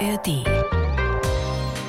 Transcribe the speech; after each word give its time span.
ARD. 0.00 0.44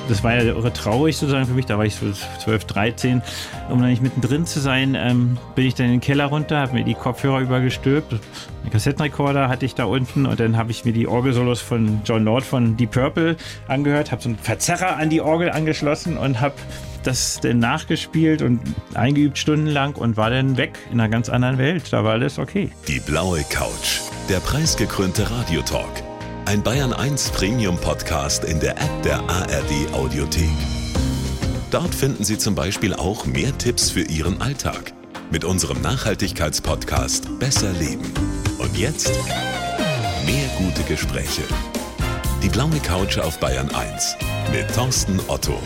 Das 0.08 0.22
war 0.22 0.34
ja 0.34 0.42
irre 0.42 0.72
traurig 0.72 1.16
sozusagen 1.16 1.46
für 1.46 1.54
mich, 1.54 1.64
da 1.64 1.78
war 1.78 1.86
ich 1.86 1.94
so 1.94 2.06
12, 2.10 2.64
13. 2.66 3.22
Um 3.70 3.80
dann 3.80 3.88
nicht 3.88 4.02
mittendrin 4.02 4.44
zu 4.44 4.60
sein, 4.60 4.94
ähm, 4.94 5.38
bin 5.54 5.66
ich 5.66 5.74
dann 5.74 5.86
in 5.86 5.92
den 5.92 6.00
Keller 6.00 6.26
runter, 6.26 6.58
habe 6.58 6.74
mir 6.74 6.84
die 6.84 6.94
Kopfhörer 6.94 7.40
übergestülpt. 7.40 8.12
Einen 8.12 8.70
Kassettenrekorder 8.70 9.48
hatte 9.48 9.64
ich 9.64 9.74
da 9.74 9.84
unten 9.84 10.26
und 10.26 10.38
dann 10.38 10.56
habe 10.56 10.70
ich 10.70 10.84
mir 10.84 10.92
die 10.92 11.06
Orgelsolos 11.06 11.60
von 11.60 12.02
John 12.04 12.24
Lord 12.24 12.44
von 12.44 12.76
Deep 12.76 12.90
Purple 12.90 13.36
angehört, 13.68 14.12
habe 14.12 14.20
so 14.20 14.28
einen 14.28 14.38
Verzerrer 14.38 14.96
an 14.96 15.08
die 15.08 15.20
Orgel 15.20 15.50
angeschlossen 15.50 16.18
und 16.18 16.40
habe 16.40 16.56
das 17.04 17.40
dann 17.40 17.60
nachgespielt 17.60 18.42
und 18.42 18.60
eingeübt 18.94 19.38
stundenlang 19.38 19.94
und 19.94 20.16
war 20.16 20.30
dann 20.30 20.56
weg 20.56 20.78
in 20.92 21.00
einer 21.00 21.08
ganz 21.08 21.28
anderen 21.28 21.58
Welt. 21.58 21.84
Da 21.90 22.04
war 22.04 22.12
alles 22.12 22.38
okay. 22.38 22.70
Die 22.86 23.00
blaue 23.00 23.42
Couch, 23.44 24.00
der 24.28 24.40
preisgekrönte 24.40 25.30
Radiotalk. 25.30 26.11
Ein 26.44 26.62
Bayern 26.62 26.92
1 26.92 27.30
Premium 27.30 27.78
Podcast 27.78 28.44
in 28.44 28.58
der 28.58 28.72
App 28.72 29.02
der 29.04 29.20
ARD 29.30 29.92
Audiothek. 29.92 30.50
Dort 31.70 31.94
finden 31.94 32.24
Sie 32.24 32.36
zum 32.36 32.54
Beispiel 32.54 32.94
auch 32.94 33.24
mehr 33.26 33.56
Tipps 33.58 33.90
für 33.90 34.02
Ihren 34.02 34.42
Alltag 34.42 34.92
mit 35.30 35.44
unserem 35.44 35.80
Nachhaltigkeitspodcast 35.80 37.38
Besser 37.38 37.72
Leben. 37.72 38.12
Und 38.58 38.76
jetzt 38.76 39.12
mehr 40.26 40.48
gute 40.58 40.82
Gespräche. 40.82 41.42
Die 42.42 42.48
blaue 42.48 42.80
Couch 42.80 43.18
auf 43.18 43.38
Bayern 43.38 43.70
1 43.70 44.16
mit 44.52 44.74
Thorsten 44.74 45.20
Otto. 45.28 45.58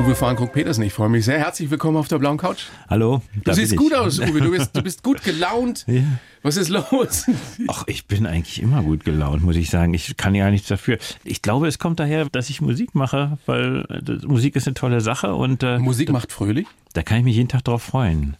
Uwe 0.00 0.14
Fahrenkrug-Petersen, 0.16 0.82
ich 0.82 0.92
freue 0.92 1.08
mich 1.08 1.24
sehr. 1.24 1.38
Herzlich 1.38 1.70
willkommen 1.70 1.96
auf 1.96 2.08
der 2.08 2.18
blauen 2.18 2.36
Couch. 2.36 2.64
Hallo. 2.90 3.22
Du 3.44 3.52
siehst 3.52 3.76
gut 3.76 3.94
aus, 3.94 4.18
Uwe. 4.18 4.40
Du 4.40 4.50
bist, 4.50 4.76
du 4.76 4.82
bist 4.82 5.02
gut 5.02 5.22
gelaunt. 5.22 5.84
Ja. 5.86 6.02
Was 6.42 6.56
ist 6.56 6.68
los? 6.68 7.26
Ach, 7.68 7.84
ich 7.86 8.06
bin 8.06 8.26
eigentlich 8.26 8.60
immer 8.60 8.82
gut 8.82 9.04
gelaunt, 9.04 9.42
muss 9.42 9.56
ich 9.56 9.70
sagen. 9.70 9.94
Ich 9.94 10.16
kann 10.16 10.34
ja 10.34 10.50
nichts 10.50 10.68
dafür. 10.68 10.98
Ich 11.22 11.40
glaube, 11.42 11.68
es 11.68 11.78
kommt 11.78 12.00
daher, 12.00 12.26
dass 12.26 12.50
ich 12.50 12.60
Musik 12.60 12.94
mache, 12.94 13.38
weil 13.46 13.86
äh, 13.88 14.26
Musik 14.26 14.56
ist 14.56 14.66
eine 14.66 14.74
tolle 14.74 15.00
Sache 15.00 15.34
und 15.34 15.62
äh, 15.62 15.78
Musik 15.78 16.10
macht 16.10 16.32
fröhlich. 16.32 16.66
da 16.92 17.02
kann 17.02 17.18
ich 17.18 17.24
mich 17.24 17.36
jeden 17.36 17.48
Tag 17.48 17.64
drauf 17.64 17.82
freuen. 17.82 18.36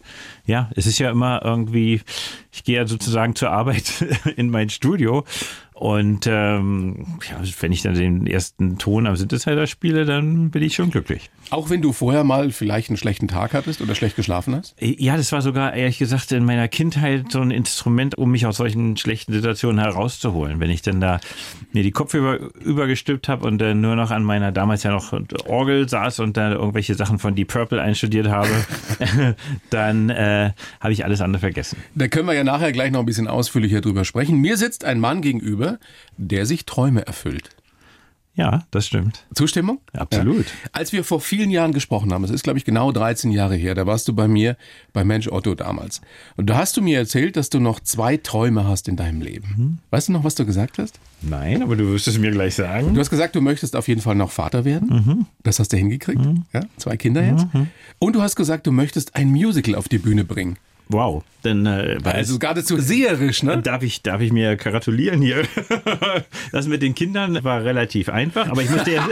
Ja, 0.46 0.70
es 0.74 0.86
ist 0.86 0.98
ja 0.98 1.10
immer 1.10 1.40
irgendwie, 1.44 2.02
ich 2.54 2.62
gehe 2.62 2.76
ja 2.76 2.86
sozusagen 2.86 3.34
zur 3.34 3.50
Arbeit 3.50 4.04
in 4.36 4.48
mein 4.48 4.70
Studio 4.70 5.24
und 5.74 6.28
ähm, 6.28 7.04
ja, 7.28 7.36
wenn 7.60 7.72
ich 7.72 7.82
dann 7.82 7.94
den 7.94 8.28
ersten 8.28 8.78
Ton 8.78 9.08
am 9.08 9.16
Synthesizer 9.16 9.66
spiele, 9.66 10.04
dann 10.04 10.50
bin 10.50 10.62
ich 10.62 10.76
schon 10.76 10.90
glücklich. 10.90 11.30
Auch 11.50 11.68
wenn 11.68 11.82
du 11.82 11.92
vorher 11.92 12.22
mal 12.22 12.52
vielleicht 12.52 12.90
einen 12.90 12.96
schlechten 12.96 13.26
Tag 13.26 13.54
hattest 13.54 13.82
oder 13.82 13.96
schlecht 13.96 14.14
geschlafen 14.14 14.54
hast? 14.54 14.76
Ja, 14.78 15.16
das 15.16 15.32
war 15.32 15.42
sogar 15.42 15.74
ehrlich 15.74 15.98
gesagt 15.98 16.30
in 16.30 16.44
meiner 16.44 16.68
Kindheit 16.68 17.32
so 17.32 17.40
ein 17.40 17.50
Instrument, 17.50 18.16
um 18.16 18.30
mich 18.30 18.46
aus 18.46 18.58
solchen 18.58 18.96
schlechten 18.96 19.32
Situationen 19.32 19.82
herauszuholen. 19.82 20.60
Wenn 20.60 20.70
ich 20.70 20.82
dann 20.82 21.00
da 21.00 21.18
mir 21.72 21.82
die 21.82 21.90
Kopfhörer 21.90 22.38
übergestülpt 22.60 23.28
habe 23.28 23.44
und 23.44 23.58
dann 23.58 23.80
nur 23.80 23.96
noch 23.96 24.12
an 24.12 24.22
meiner 24.22 24.52
damals 24.52 24.84
ja 24.84 24.92
noch 24.92 25.12
Orgel 25.46 25.88
saß 25.88 26.20
und 26.20 26.36
da 26.36 26.52
irgendwelche 26.52 26.94
Sachen 26.94 27.18
von 27.18 27.34
Deep 27.34 27.48
Purple 27.48 27.82
einstudiert 27.82 28.28
habe, 28.28 28.48
dann 29.70 30.08
äh, 30.08 30.52
habe 30.78 30.92
ich 30.92 31.04
alles 31.04 31.20
andere 31.20 31.40
vergessen. 31.40 31.78
Da 31.96 32.06
können 32.06 32.28
wir 32.28 32.34
ja 32.34 32.43
nachher 32.44 32.72
gleich 32.72 32.90
noch 32.90 33.00
ein 33.00 33.06
bisschen 33.06 33.28
ausführlicher 33.28 33.80
drüber 33.80 34.04
sprechen. 34.04 34.38
Mir 34.38 34.56
sitzt 34.56 34.84
ein 34.84 35.00
Mann 35.00 35.22
gegenüber, 35.22 35.78
der 36.16 36.46
sich 36.46 36.66
Träume 36.66 37.06
erfüllt. 37.06 37.50
Ja, 38.36 38.64
das 38.72 38.86
stimmt. 38.88 39.24
Zustimmung? 39.32 39.80
Absolut. 39.92 40.46
Ja. 40.46 40.52
Als 40.72 40.92
wir 40.92 41.04
vor 41.04 41.20
vielen 41.20 41.50
Jahren 41.50 41.72
gesprochen 41.72 42.12
haben, 42.12 42.24
es 42.24 42.30
ist 42.30 42.42
glaube 42.42 42.58
ich 42.58 42.64
genau 42.64 42.90
13 42.90 43.30
Jahre 43.30 43.54
her, 43.54 43.76
da 43.76 43.86
warst 43.86 44.08
du 44.08 44.12
bei 44.12 44.26
mir 44.26 44.56
bei 44.92 45.04
Mensch 45.04 45.28
Otto 45.28 45.54
damals. 45.54 46.00
Und 46.36 46.50
da 46.50 46.56
hast 46.56 46.76
du 46.76 46.82
mir 46.82 46.98
erzählt, 46.98 47.36
dass 47.36 47.48
du 47.48 47.60
noch 47.60 47.78
zwei 47.78 48.16
Träume 48.16 48.66
hast 48.66 48.88
in 48.88 48.96
deinem 48.96 49.20
Leben. 49.20 49.54
Mhm. 49.56 49.78
Weißt 49.90 50.08
du 50.08 50.12
noch, 50.12 50.24
was 50.24 50.34
du 50.34 50.44
gesagt 50.44 50.78
hast? 50.78 50.98
Nein, 51.22 51.62
aber 51.62 51.76
du 51.76 51.92
wirst 51.92 52.08
es 52.08 52.18
mir 52.18 52.32
gleich 52.32 52.56
sagen. 52.56 52.92
Du 52.94 53.00
hast 53.00 53.10
gesagt, 53.10 53.36
du 53.36 53.40
möchtest 53.40 53.76
auf 53.76 53.86
jeden 53.86 54.00
Fall 54.00 54.16
noch 54.16 54.32
Vater 54.32 54.64
werden. 54.64 54.88
Mhm. 54.88 55.26
Das 55.44 55.60
hast 55.60 55.72
du 55.72 55.76
hingekriegt. 55.76 56.20
Ja, 56.52 56.62
zwei 56.76 56.96
Kinder 56.96 57.24
jetzt. 57.24 57.46
Und 58.00 58.16
du 58.16 58.22
hast 58.22 58.34
gesagt, 58.34 58.66
du 58.66 58.72
möchtest 58.72 59.14
ein 59.14 59.28
Musical 59.28 59.76
auf 59.76 59.88
die 59.88 59.98
Bühne 59.98 60.24
bringen. 60.24 60.58
Wow. 60.88 61.24
Dann 61.42 61.66
äh, 61.66 61.98
Also 62.04 62.38
geradezu 62.38 62.78
seherisch, 62.78 63.42
ne? 63.42 63.60
Darf 63.60 63.82
ich, 63.82 64.02
darf 64.02 64.20
ich 64.20 64.32
mir 64.32 64.56
gratulieren 64.56 65.20
hier? 65.20 65.44
Das 66.52 66.68
mit 66.68 66.82
den 66.82 66.94
Kindern 66.94 67.42
war 67.42 67.64
relativ 67.64 68.08
einfach, 68.08 68.48
aber 68.48 68.62
ich 68.62 68.70
musste 68.70 68.92
jetzt. 68.92 69.08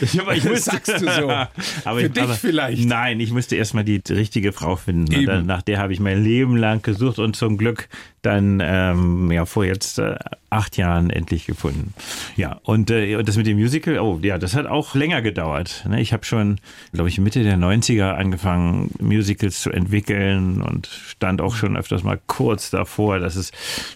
ich, 0.00 0.20
aber 0.20 0.34
ich 0.34 0.44
musste, 0.44 0.70
sagst 0.72 1.00
du 1.00 1.08
so. 1.08 1.30
aber 1.30 2.00
Für 2.00 2.06
ich, 2.06 2.12
dich 2.12 2.22
aber, 2.22 2.34
vielleicht. 2.34 2.84
Nein, 2.84 3.20
ich 3.20 3.32
musste 3.32 3.54
erstmal 3.54 3.84
die 3.84 4.02
richtige 4.10 4.52
Frau 4.52 4.76
finden. 4.76 5.14
Und 5.14 5.26
dann, 5.26 5.46
nach 5.46 5.62
der 5.62 5.78
habe 5.78 5.92
ich 5.92 6.00
mein 6.00 6.24
Leben 6.24 6.56
lang 6.56 6.82
gesucht 6.82 7.18
und 7.18 7.36
zum 7.36 7.58
Glück 7.58 7.88
dann 8.22 8.60
ähm, 8.62 9.30
ja 9.30 9.46
vor 9.46 9.64
jetzt 9.64 9.98
äh, 9.98 10.16
acht 10.50 10.76
Jahren 10.76 11.10
endlich 11.10 11.46
gefunden. 11.46 11.94
Ja, 12.36 12.60
und, 12.64 12.90
äh, 12.90 13.22
das 13.22 13.36
mit 13.36 13.46
dem 13.46 13.58
Musical, 13.58 13.98
oh 14.00 14.18
ja, 14.20 14.36
das 14.36 14.54
hat 14.54 14.66
auch 14.66 14.94
länger 14.94 15.22
gedauert. 15.22 15.84
Ne? 15.88 16.00
Ich 16.00 16.12
habe 16.12 16.24
schon, 16.24 16.58
glaube 16.92 17.08
ich, 17.08 17.18
Mitte 17.18 17.44
der 17.44 17.56
90er 17.56 18.14
angefangen, 18.14 18.90
Musicals 18.98 19.60
zu 19.60 19.70
entwickeln 19.70 20.60
und 20.60 20.86
stand 20.86 21.40
auch 21.40 21.54
schon 21.54 21.76
öfters 21.76 22.02
mal 22.02 22.18
kurz 22.26 22.70
davor, 22.70 23.20
dass 23.20 23.36
es 23.36 23.52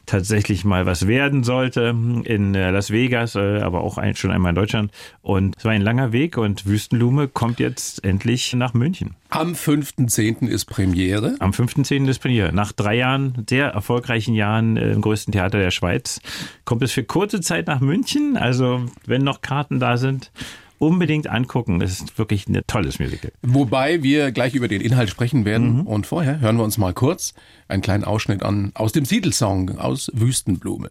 tatsächlich 0.06 0.64
mal 0.64 0.86
was 0.86 1.06
werden 1.08 1.42
sollte 1.42 1.94
in 2.24 2.54
äh, 2.54 2.70
Las 2.70 2.90
Vegas, 2.90 3.34
äh, 3.34 3.60
aber 3.60 3.80
auch 3.80 3.98
ein, 3.98 4.14
schon 4.14 4.30
einmal 4.30 4.50
in 4.50 4.56
Deutschland. 4.56 4.92
Und 5.22 5.56
es 5.58 5.64
war 5.64 5.72
ein 5.72 5.82
langer 5.82 6.12
Weg 6.12 6.38
und 6.38 6.66
Wüstenblume 6.66 7.26
kommt 7.26 7.58
jetzt 7.58 8.04
endlich 8.04 8.54
nach 8.54 8.74
München. 8.74 9.16
Am 9.34 9.54
5.10. 9.54 10.46
ist 10.46 10.66
Premiere. 10.66 11.34
Am 11.40 11.52
15. 11.52 12.06
ist 12.06 12.20
Premiere. 12.20 12.52
Nach 12.52 12.70
drei 12.70 12.94
Jahren, 12.94 13.44
sehr 13.50 13.74
erfolgreichen 14.14 14.34
Jahren 14.34 14.76
äh, 14.76 14.92
im 14.92 15.00
größten 15.00 15.32
Theater 15.32 15.58
der 15.58 15.70
Schweiz, 15.70 16.20
kommt 16.64 16.82
es 16.82 16.92
für 16.92 17.04
kurze 17.04 17.40
Zeit 17.40 17.66
nach 17.66 17.80
München. 17.80 18.36
Also, 18.36 18.82
wenn 19.06 19.22
noch 19.22 19.40
Karten 19.40 19.80
da 19.80 19.96
sind, 19.96 20.30
unbedingt 20.78 21.28
angucken. 21.28 21.80
Es 21.80 22.00
ist 22.00 22.18
wirklich 22.18 22.46
ein 22.48 22.60
tolles 22.66 22.98
Musical. 22.98 23.32
Wobei 23.42 24.02
wir 24.02 24.32
gleich 24.32 24.54
über 24.54 24.68
den 24.68 24.80
Inhalt 24.80 25.10
sprechen 25.10 25.44
werden. 25.44 25.82
Und 25.82 26.06
vorher 26.06 26.40
hören 26.40 26.56
wir 26.56 26.64
uns 26.64 26.78
mal 26.78 26.92
kurz 26.92 27.34
einen 27.68 27.82
kleinen 27.82 28.04
Ausschnitt 28.04 28.42
an 28.42 28.70
aus 28.74 28.92
dem 28.92 29.04
Titelsong 29.04 29.78
aus 29.78 30.10
Wüstenblume. 30.14 30.90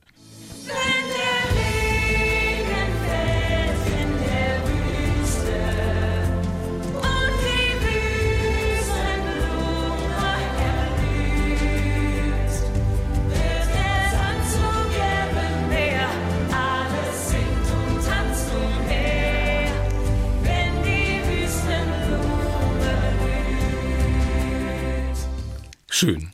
Schön. 26.03 26.30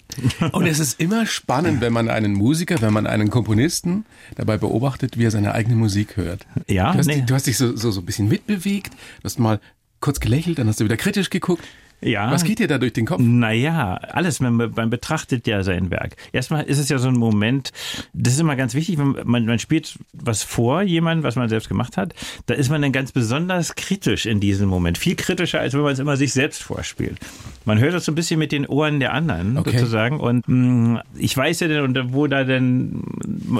Und 0.52 0.66
es 0.66 0.80
ist 0.80 1.00
immer 1.00 1.26
spannend, 1.26 1.82
wenn 1.82 1.94
man 1.94 2.10
einen 2.10 2.34
Musiker, 2.34 2.82
wenn 2.82 2.94
man 2.94 3.06
einen 3.08 3.30
Komponisten 3.30 4.06
dabei 4.36 4.58
beobachtet, 4.58 5.18
wie 5.18 5.26
er 5.26 5.32
seine 5.32 5.54
eigene 5.54 5.76
Musik 5.76 6.18
hört. 6.18 6.46
Ja, 6.68 6.92
Du 6.92 7.00
hast, 7.00 7.06
nee. 7.08 7.16
dich, 7.16 7.26
du 7.26 7.36
hast 7.36 7.48
dich 7.48 7.58
so, 7.58 7.76
so, 7.76 7.92
so 7.92 8.02
ein 8.02 8.06
bisschen 8.06 8.28
mitbewegt, 8.28 8.94
du 8.94 9.24
hast 9.26 9.40
mal 9.40 9.60
kurz 10.00 10.20
gelächelt, 10.20 10.60
dann 10.60 10.68
hast 10.68 10.80
du 10.80 10.86
wieder 10.86 10.98
kritisch 10.98 11.30
geguckt. 11.30 11.64
Ja. 12.02 12.32
Was 12.32 12.44
geht 12.44 12.60
dir 12.60 12.68
da 12.68 12.78
durch 12.78 12.94
den 12.94 13.06
Kopf? 13.06 13.20
Naja, 13.22 13.96
alles, 13.96 14.40
man, 14.40 14.56
man 14.56 14.90
betrachtet 14.90 15.48
ja 15.48 15.64
sein 15.64 15.92
Werk. 15.92 16.16
Erstmal 16.32 16.64
ist 16.64 16.78
es 16.78 16.90
ja 16.90 16.98
so 16.98 17.10
ein 17.10 17.18
Moment, 17.18 17.72
das 18.14 18.34
ist 18.34 18.40
immer 18.40 18.56
ganz 18.56 18.74
wichtig, 18.74 18.98
wenn 18.98 19.16
man, 19.26 19.46
man 19.46 19.60
spielt 19.60 19.98
was 20.14 20.44
vor, 20.44 20.82
jemand, 20.82 21.24
was 21.24 21.36
man 21.36 21.50
selbst 21.50 21.68
gemacht 21.68 21.98
hat, 21.98 22.14
da 22.46 22.54
ist 22.54 22.70
man 22.70 22.82
dann 22.82 22.92
ganz 22.92 23.12
besonders 23.12 23.76
kritisch 23.76 24.26
in 24.26 24.40
diesem 24.40 24.70
Moment. 24.70 24.98
Viel 24.98 25.16
kritischer, 25.16 25.60
als 25.60 25.74
wenn 25.74 25.82
man 25.82 25.92
es 25.94 26.00
immer 26.00 26.16
sich 26.16 26.32
selbst 26.32 26.64
vorspielt. 26.64 27.18
Man 27.66 27.80
hört 27.80 27.94
das 27.94 28.06
so 28.06 28.12
ein 28.12 28.16
bisschen 28.16 28.40
mit 28.40 28.52
den 28.52 28.66
Ohren 28.66 29.00
der 29.00 29.14
anderen, 29.14 29.58
Okay. 29.58 29.72
sozusagen. 29.72 30.20
Und 30.20 30.48
mh, 30.48 31.04
ich 31.18 31.36
weiß 31.36 31.60
ja 31.60 31.68
denn, 31.68 32.14
wo 32.14 32.28
da 32.28 32.44
denn, 32.46 33.04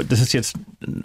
das 0.08 0.22
ist 0.22 0.34
jetzt 0.34 0.56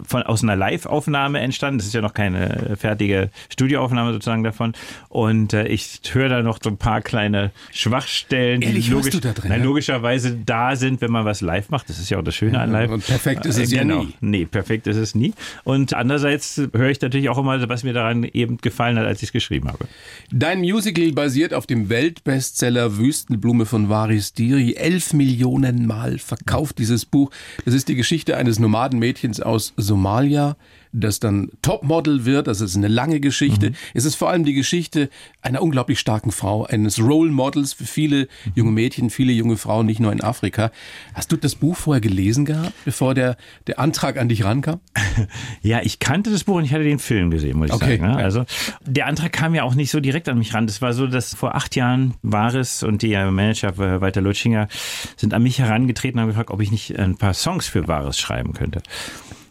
von, 0.07 0.23
aus 0.23 0.41
einer 0.43 0.55
Live-Aufnahme 0.55 1.39
entstanden, 1.39 1.79
das 1.79 1.87
ist 1.87 1.93
ja 1.93 2.01
noch 2.01 2.13
keine 2.13 2.75
fertige 2.79 3.29
Studioaufnahme 3.49 4.13
sozusagen 4.13 4.43
davon. 4.43 4.73
Und 5.09 5.53
äh, 5.53 5.67
ich 5.67 5.99
höre 6.11 6.29
da 6.29 6.41
noch 6.41 6.59
so 6.63 6.69
ein 6.69 6.77
paar 6.77 7.01
kleine 7.01 7.24
Schwachstellen, 7.71 8.61
Ehrlich, 8.61 8.85
die 8.85 8.91
logisch, 8.91 9.11
du 9.11 9.19
da 9.19 9.33
drin, 9.33 9.49
nein, 9.49 9.59
ja? 9.61 9.65
logischerweise 9.65 10.37
da 10.45 10.75
sind, 10.75 11.01
wenn 11.01 11.11
man 11.11 11.25
was 11.25 11.41
live 11.41 11.69
macht. 11.69 11.89
Das 11.89 11.99
ist 11.99 12.09
ja 12.09 12.17
auch 12.19 12.23
das 12.23 12.35
Schöne 12.35 12.59
an 12.59 12.71
live. 12.71 12.91
und 12.91 13.05
perfekt 13.05 13.45
ist 13.45 13.57
es 13.57 13.71
Äh, 13.71 13.75
ja 13.77 13.81
genau. 13.83 14.03
nie. 14.03 14.13
Nee, 14.21 14.45
perfekt 14.45 14.87
ist 14.87 14.97
es 14.97 15.15
nie. 15.15 15.33
Und 15.63 15.93
andererseits 15.93 16.61
höre 16.73 16.89
ich 16.89 17.01
natürlich 17.01 17.29
auch 17.29 17.37
immer, 17.37 17.67
was 17.69 17.83
mir 17.83 17.93
daran 17.93 18.23
eben 18.23 18.57
gefallen 18.57 18.97
hat, 18.99 19.05
als 19.05 19.21
ich 19.21 19.29
es 19.29 19.33
geschrieben 19.33 19.67
habe. 19.69 19.85
Dein 20.31 20.59
Musical 20.59 21.11
basiert 21.11 21.53
auf 21.53 21.65
dem 21.67 21.89
Weltbestseller 21.89 22.97
Wüstenblume 22.97 23.65
von 23.65 23.89
Varis 23.89 24.33
Diri. 24.33 24.73
Elf 24.75 25.13
Millionen 25.13 25.85
Mal 25.87 26.17
verkauft 26.19 26.77
dieses 26.79 27.05
Buch. 27.05 27.31
Das 27.65 27.73
ist 27.73 27.87
die 27.87 27.95
Geschichte 27.95 28.37
eines 28.37 28.59
Nomadenmädchens 28.59 29.39
aus 29.41 29.73
Somalia, 29.77 30.55
das 30.99 31.19
dann 31.19 31.49
Topmodel 31.61 32.25
wird. 32.25 32.47
Das 32.47 32.61
ist 32.61 32.75
eine 32.75 32.87
lange 32.87 33.19
Geschichte. 33.19 33.71
Mhm. 33.71 33.75
Es 33.93 34.05
ist 34.05 34.15
vor 34.15 34.29
allem 34.29 34.43
die 34.45 34.53
Geschichte 34.53 35.09
einer 35.41 35.61
unglaublich 35.61 35.99
starken 35.99 36.31
Frau, 36.31 36.65
eines 36.65 36.99
Role 36.99 37.31
Models 37.31 37.73
für 37.73 37.85
viele 37.85 38.27
junge 38.55 38.71
Mädchen, 38.71 39.09
viele 39.09 39.31
junge 39.33 39.57
Frauen, 39.57 39.85
nicht 39.85 39.99
nur 39.99 40.11
in 40.11 40.21
Afrika. 40.21 40.71
Hast 41.13 41.31
du 41.31 41.37
das 41.37 41.55
Buch 41.55 41.75
vorher 41.75 42.01
gelesen 42.01 42.45
gehabt, 42.45 42.73
bevor 42.85 43.13
der, 43.13 43.37
der 43.67 43.79
Antrag 43.79 44.17
an 44.17 44.29
dich 44.29 44.43
rankam? 44.43 44.79
Ja, 45.61 45.79
ich 45.81 45.99
kannte 45.99 46.29
das 46.29 46.43
Buch 46.43 46.55
und 46.55 46.65
ich 46.65 46.73
hatte 46.73 46.83
den 46.83 46.99
Film 46.99 47.31
gesehen, 47.31 47.57
muss 47.57 47.69
ich 47.69 47.73
Okay. 47.73 47.97
sagen. 47.97 48.11
ne? 48.11 48.17
Also 48.17 48.45
der 48.85 49.07
Antrag 49.07 49.31
kam 49.33 49.55
ja 49.55 49.63
auch 49.63 49.73
nicht 49.73 49.89
so 49.89 49.99
direkt 49.99 50.27
an 50.29 50.37
mich 50.37 50.53
ran. 50.53 50.67
Das 50.67 50.81
war 50.81 50.93
so, 50.93 51.07
dass 51.07 51.33
vor 51.33 51.55
acht 51.55 51.75
Jahren 51.75 52.13
Vares 52.21 52.83
und 52.83 53.01
der 53.01 53.31
Manager 53.31 53.69
äh, 53.79 54.01
Walter 54.01 54.21
Lutschinger 54.21 54.67
sind 55.15 55.33
an 55.33 55.41
mich 55.43 55.59
herangetreten 55.59 56.19
und 56.19 56.23
haben 56.23 56.29
gefragt, 56.29 56.51
ob 56.51 56.61
ich 56.61 56.69
nicht 56.71 56.97
ein 56.99 57.15
paar 57.17 57.33
Songs 57.33 57.67
für 57.67 57.87
Vares 57.87 58.19
schreiben 58.19 58.53
könnte. 58.53 58.81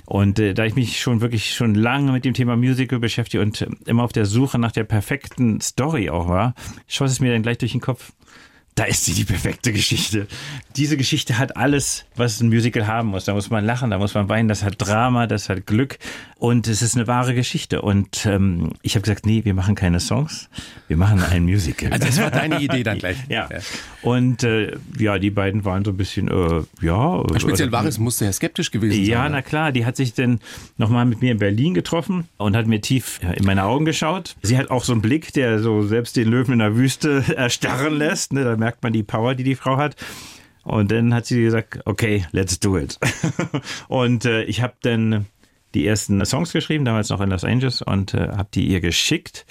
Und 0.07 0.39
äh, 0.39 0.55
da 0.55 0.65
ich 0.65 0.75
mich 0.75 1.01
schon 1.01 1.21
wirklich 1.21 1.55
schon 1.55 1.75
lange 1.75 2.13
mit 2.13 2.25
dem 2.25 2.35
Thema 2.35 2.57
Musical 2.57 2.99
beschäftige 2.99 3.43
und 3.43 3.61
äh, 3.61 3.69
immer 3.87 4.03
auf 4.03 4.13
der 4.13 4.27
Suche 4.27 4.59
nach 4.59 4.73
der 4.73 4.85
perfekten 4.85 5.61
Story 5.61 6.11
auch 6.11 6.29
war, 6.29 6.55
schoss 6.87 7.13
es 7.13 7.21
mir 7.21 7.33
dann 7.33 7.43
gleich 7.43 7.59
durch 7.59 7.73
den 7.73 7.81
Kopf. 7.81 8.13
Da 8.77 8.85
ist 8.85 9.05
sie 9.05 9.15
die 9.15 9.25
perfekte 9.25 9.73
Geschichte. 9.73 10.27
Diese 10.75 10.97
Geschichte 10.97 11.39
hat 11.39 11.57
alles, 11.57 12.07
was 12.17 12.41
ein 12.41 12.49
Musical 12.49 12.89
haben 12.89 13.09
muss. 13.09 13.25
Da 13.25 13.33
muss 13.33 13.49
man 13.49 13.65
lachen, 13.65 13.91
da 13.91 13.99
muss 13.99 14.15
man 14.15 14.29
weinen, 14.29 14.49
das 14.49 14.65
hat 14.65 14.75
Drama, 14.79 15.29
das 15.29 15.49
hat 15.49 15.65
Glück 15.67 15.99
und 16.45 16.67
es 16.67 16.83
ist 16.83 16.97
eine 16.97 17.07
wahre 17.07 17.35
Geschichte. 17.35 17.83
Und 17.83 18.27
ähm, 18.27 18.73
ich 18.83 18.97
habe 18.97 19.03
gesagt, 19.03 19.27
nee, 19.27 19.45
wir 19.45 19.55
machen 19.55 19.77
keine 19.77 20.01
Songs, 20.01 20.49
wir 20.89 20.97
machen 20.97 21.23
ein 21.23 21.45
Musical. 21.45 21.93
Also 21.93 22.05
das 22.05 22.21
war 22.21 22.31
deine 22.31 22.61
Idee 22.61 22.83
dann 22.83 22.99
gleich. 23.05 23.17
ja. 23.29 23.49
Und 24.03 24.43
äh, 24.43 24.77
ja, 24.99 25.19
die 25.19 25.31
beiden 25.31 25.65
waren 25.65 25.85
so 25.85 25.93
ein 25.93 25.97
bisschen, 25.97 26.29
äh, 26.29 26.63
ja. 26.85 27.23
Speziell 27.39 27.73
Vares 27.73 27.99
musste 27.99 28.27
ja 28.27 28.33
skeptisch 28.33 28.71
gewesen 28.71 28.97
sein. 28.97 29.05
ja, 29.05 29.23
ne? 29.25 29.31
na 29.31 29.43
klar, 29.43 29.73
die 29.73 29.87
hat 29.87 29.97
sich 29.97 30.13
dann 30.13 30.41
nochmal 30.77 31.07
mit 31.07 31.23
mir 31.23 31.33
in 31.33 31.39
Berlin 31.39 31.73
getroffen 31.75 32.29
und 32.37 32.57
hat 32.57 32.67
mir 32.67 32.81
tief 32.81 33.21
in 33.37 33.45
meine 33.47 33.65
Augen 33.65 33.85
geschaut. 33.85 34.37
Sie 34.43 34.59
hat 34.59 34.71
auch 34.71 34.85
so 34.85 34.93
einen 34.93 35.01
Blick, 35.01 35.33
der 35.33 35.61
so 35.61 35.83
selbst 35.83 36.17
den 36.17 36.29
Löwen 36.29 36.53
in 36.53 36.59
der 36.59 36.77
Wüste 36.77 37.25
erstarren 37.37 37.95
lässt. 37.95 38.33
Ne? 38.33 38.45
Merkt 38.65 38.83
man 38.83 38.95
die 38.95 39.03
Power, 39.03 39.35
die 39.35 39.45
die 39.45 39.57
Frau 39.57 39.77
hat. 39.77 39.95
Und 40.63 40.91
dann 40.91 41.13
hat 41.13 41.27
sie 41.27 41.43
gesagt, 41.43 41.81
okay, 41.85 42.25
let's 42.33 42.59
do 42.59 42.79
it. 42.79 42.99
und 43.89 44.25
äh, 44.25 44.45
ich 44.45 44.63
habe 44.63 44.73
dann 44.81 45.27
die 45.75 45.87
ersten 45.87 46.25
Songs 46.25 46.51
geschrieben, 46.53 46.87
damals 46.87 47.11
noch 47.11 47.21
in 47.21 47.29
Los 47.29 47.45
Angeles, 47.45 47.83
und 47.83 48.15
äh, 48.15 48.29
habe 48.29 48.49
die 48.55 48.67
ihr 48.69 48.81
geschickt 48.81 49.45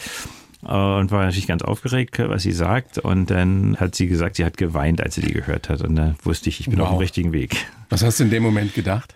äh, 0.63 0.69
und 0.73 1.11
war 1.11 1.25
natürlich 1.25 1.45
ganz 1.45 1.61
aufgeregt, 1.61 2.17
was 2.17 2.41
sie 2.41 2.51
sagt. 2.51 2.97
Und 2.97 3.29
dann 3.29 3.77
hat 3.79 3.93
sie 3.93 4.07
gesagt, 4.07 4.37
sie 4.37 4.45
hat 4.45 4.57
geweint, 4.57 5.03
als 5.03 5.13
sie 5.13 5.21
die 5.21 5.33
gehört 5.33 5.69
hat. 5.69 5.81
Und 5.81 5.95
dann 5.95 6.15
wusste 6.23 6.49
ich, 6.49 6.59
ich 6.61 6.69
bin 6.69 6.79
Wow. 6.79 6.87
auf 6.87 6.93
dem 6.93 6.99
richtigen 6.99 7.31
Weg. 7.33 7.55
Was 7.89 8.03
hast 8.03 8.19
du 8.19 8.23
in 8.23 8.31
dem 8.31 8.41
Moment 8.41 8.73
gedacht? 8.73 9.13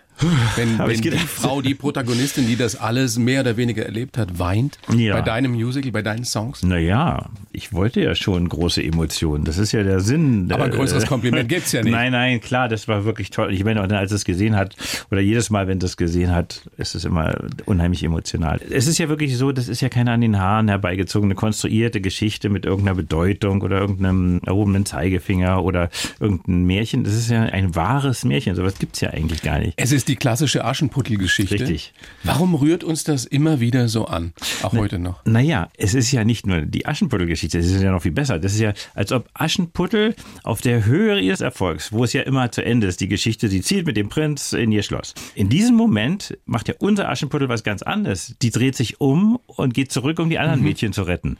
Wenn, 0.56 0.78
wenn 0.78 1.00
die. 1.00 1.10
Frau, 1.12 1.62
die 1.62 1.74
Protagonistin, 1.74 2.46
die 2.46 2.56
das 2.56 2.76
alles 2.76 3.18
mehr 3.18 3.42
oder 3.42 3.56
weniger 3.56 3.84
erlebt 3.84 4.18
hat, 4.18 4.38
weint 4.38 4.78
Ja. 4.92 5.14
bei 5.14 5.22
deinem 5.22 5.52
Musical, 5.52 5.92
bei 5.92 6.02
deinen 6.02 6.24
Songs? 6.24 6.62
Naja, 6.62 7.30
ich 7.52 7.72
wollte 7.72 8.00
ja 8.02 8.14
schon 8.14 8.48
große 8.48 8.82
Emotionen. 8.82 9.44
Das 9.44 9.58
ist 9.58 9.72
ja 9.72 9.82
der 9.82 10.00
Sinn. 10.00 10.50
Aber 10.52 10.64
ein 10.64 10.72
Äh, 10.72 10.76
größeres 10.76 11.06
Kompliment 11.06 11.48
gibt's 11.48 11.72
ja 11.72 11.82
nicht. 11.82 11.92
Nein, 11.92 12.12
nein, 12.12 12.40
klar, 12.40 12.68
das 12.68 12.88
war 12.88 13.04
wirklich 13.04 13.30
toll. 13.30 13.52
Ich 13.52 13.64
meine, 13.64 13.80
als 13.96 14.12
es 14.12 14.24
gesehen 14.24 14.56
hat, 14.56 14.74
oder 15.10 15.20
jedes 15.20 15.50
Mal, 15.50 15.68
wenn 15.68 15.78
das 15.78 15.96
gesehen 15.96 16.32
hat, 16.34 16.62
ist 16.76 16.94
es 16.94 17.04
immer 17.04 17.36
unheimlich 17.66 18.02
emotional. 18.02 18.60
Es 18.70 18.86
ist 18.86 18.98
ja 18.98 19.08
wirklich 19.08 19.36
so, 19.36 19.52
das 19.52 19.68
ist 19.68 19.80
ja 19.80 19.88
keine 19.88 20.10
an 20.12 20.20
den 20.20 20.38
Haaren 20.38 20.68
herbeigezogene, 20.68 21.34
konstruierte 21.34 22.00
Geschichte 22.00 22.48
mit 22.48 22.64
irgendeiner 22.66 22.96
Bedeutung 22.96 23.62
oder 23.62 23.78
irgendeinem 23.80 24.40
erhobenen 24.44 24.84
Zeigefinger 24.86 25.62
oder 25.62 25.90
irgendein 26.20 26.64
Märchen. 26.64 27.04
Das 27.04 27.14
ist 27.14 27.30
ja 27.30 27.42
ein 27.42 27.74
wahres 27.76 28.24
Märchen. 28.24 28.54
Sowas 28.56 28.78
gibt's 28.78 29.00
ja 29.00 29.10
eigentlich 29.10 29.42
gar 29.42 29.58
nicht. 29.58 29.74
Es 29.76 29.92
ist 29.92 30.07
die 30.08 30.16
klassische 30.16 30.64
Aschenputtel-Geschichte. 30.64 31.60
Richtig. 31.60 31.92
Warum 32.24 32.54
rührt 32.54 32.82
uns 32.82 33.04
das 33.04 33.24
immer 33.24 33.60
wieder 33.60 33.88
so 33.88 34.06
an? 34.06 34.32
Auch 34.62 34.72
heute 34.72 34.98
noch. 34.98 35.24
Naja, 35.24 35.68
es 35.76 35.94
ist 35.94 36.10
ja 36.10 36.24
nicht 36.24 36.46
nur 36.46 36.62
die 36.62 36.86
Aschenputtel-Geschichte, 36.86 37.58
es 37.58 37.66
ist 37.66 37.82
ja 37.82 37.92
noch 37.92 38.02
viel 38.02 38.12
besser. 38.12 38.38
Das 38.38 38.54
ist 38.54 38.60
ja, 38.60 38.72
als 38.94 39.12
ob 39.12 39.28
Aschenputtel 39.34 40.14
auf 40.42 40.60
der 40.60 40.84
Höhe 40.84 41.20
ihres 41.20 41.40
Erfolgs, 41.40 41.92
wo 41.92 42.04
es 42.04 42.12
ja 42.12 42.22
immer 42.22 42.50
zu 42.50 42.64
Ende 42.64 42.86
ist, 42.86 43.00
die 43.00 43.08
Geschichte, 43.08 43.48
sie 43.48 43.60
zieht 43.60 43.86
mit 43.86 43.96
dem 43.96 44.08
Prinz 44.08 44.52
in 44.52 44.72
ihr 44.72 44.82
Schloss. 44.82 45.14
In 45.34 45.48
diesem 45.48 45.76
Moment 45.76 46.38
macht 46.46 46.68
ja 46.68 46.74
unser 46.78 47.08
Aschenputtel 47.08 47.48
was 47.48 47.62
ganz 47.62 47.82
anderes. 47.82 48.34
Die 48.42 48.50
dreht 48.50 48.74
sich 48.74 49.00
um 49.00 49.38
und 49.46 49.74
geht 49.74 49.92
zurück, 49.92 50.18
um 50.18 50.30
die 50.30 50.38
anderen 50.38 50.62
Mädchen 50.62 50.92
zu 50.92 51.02
retten. 51.02 51.36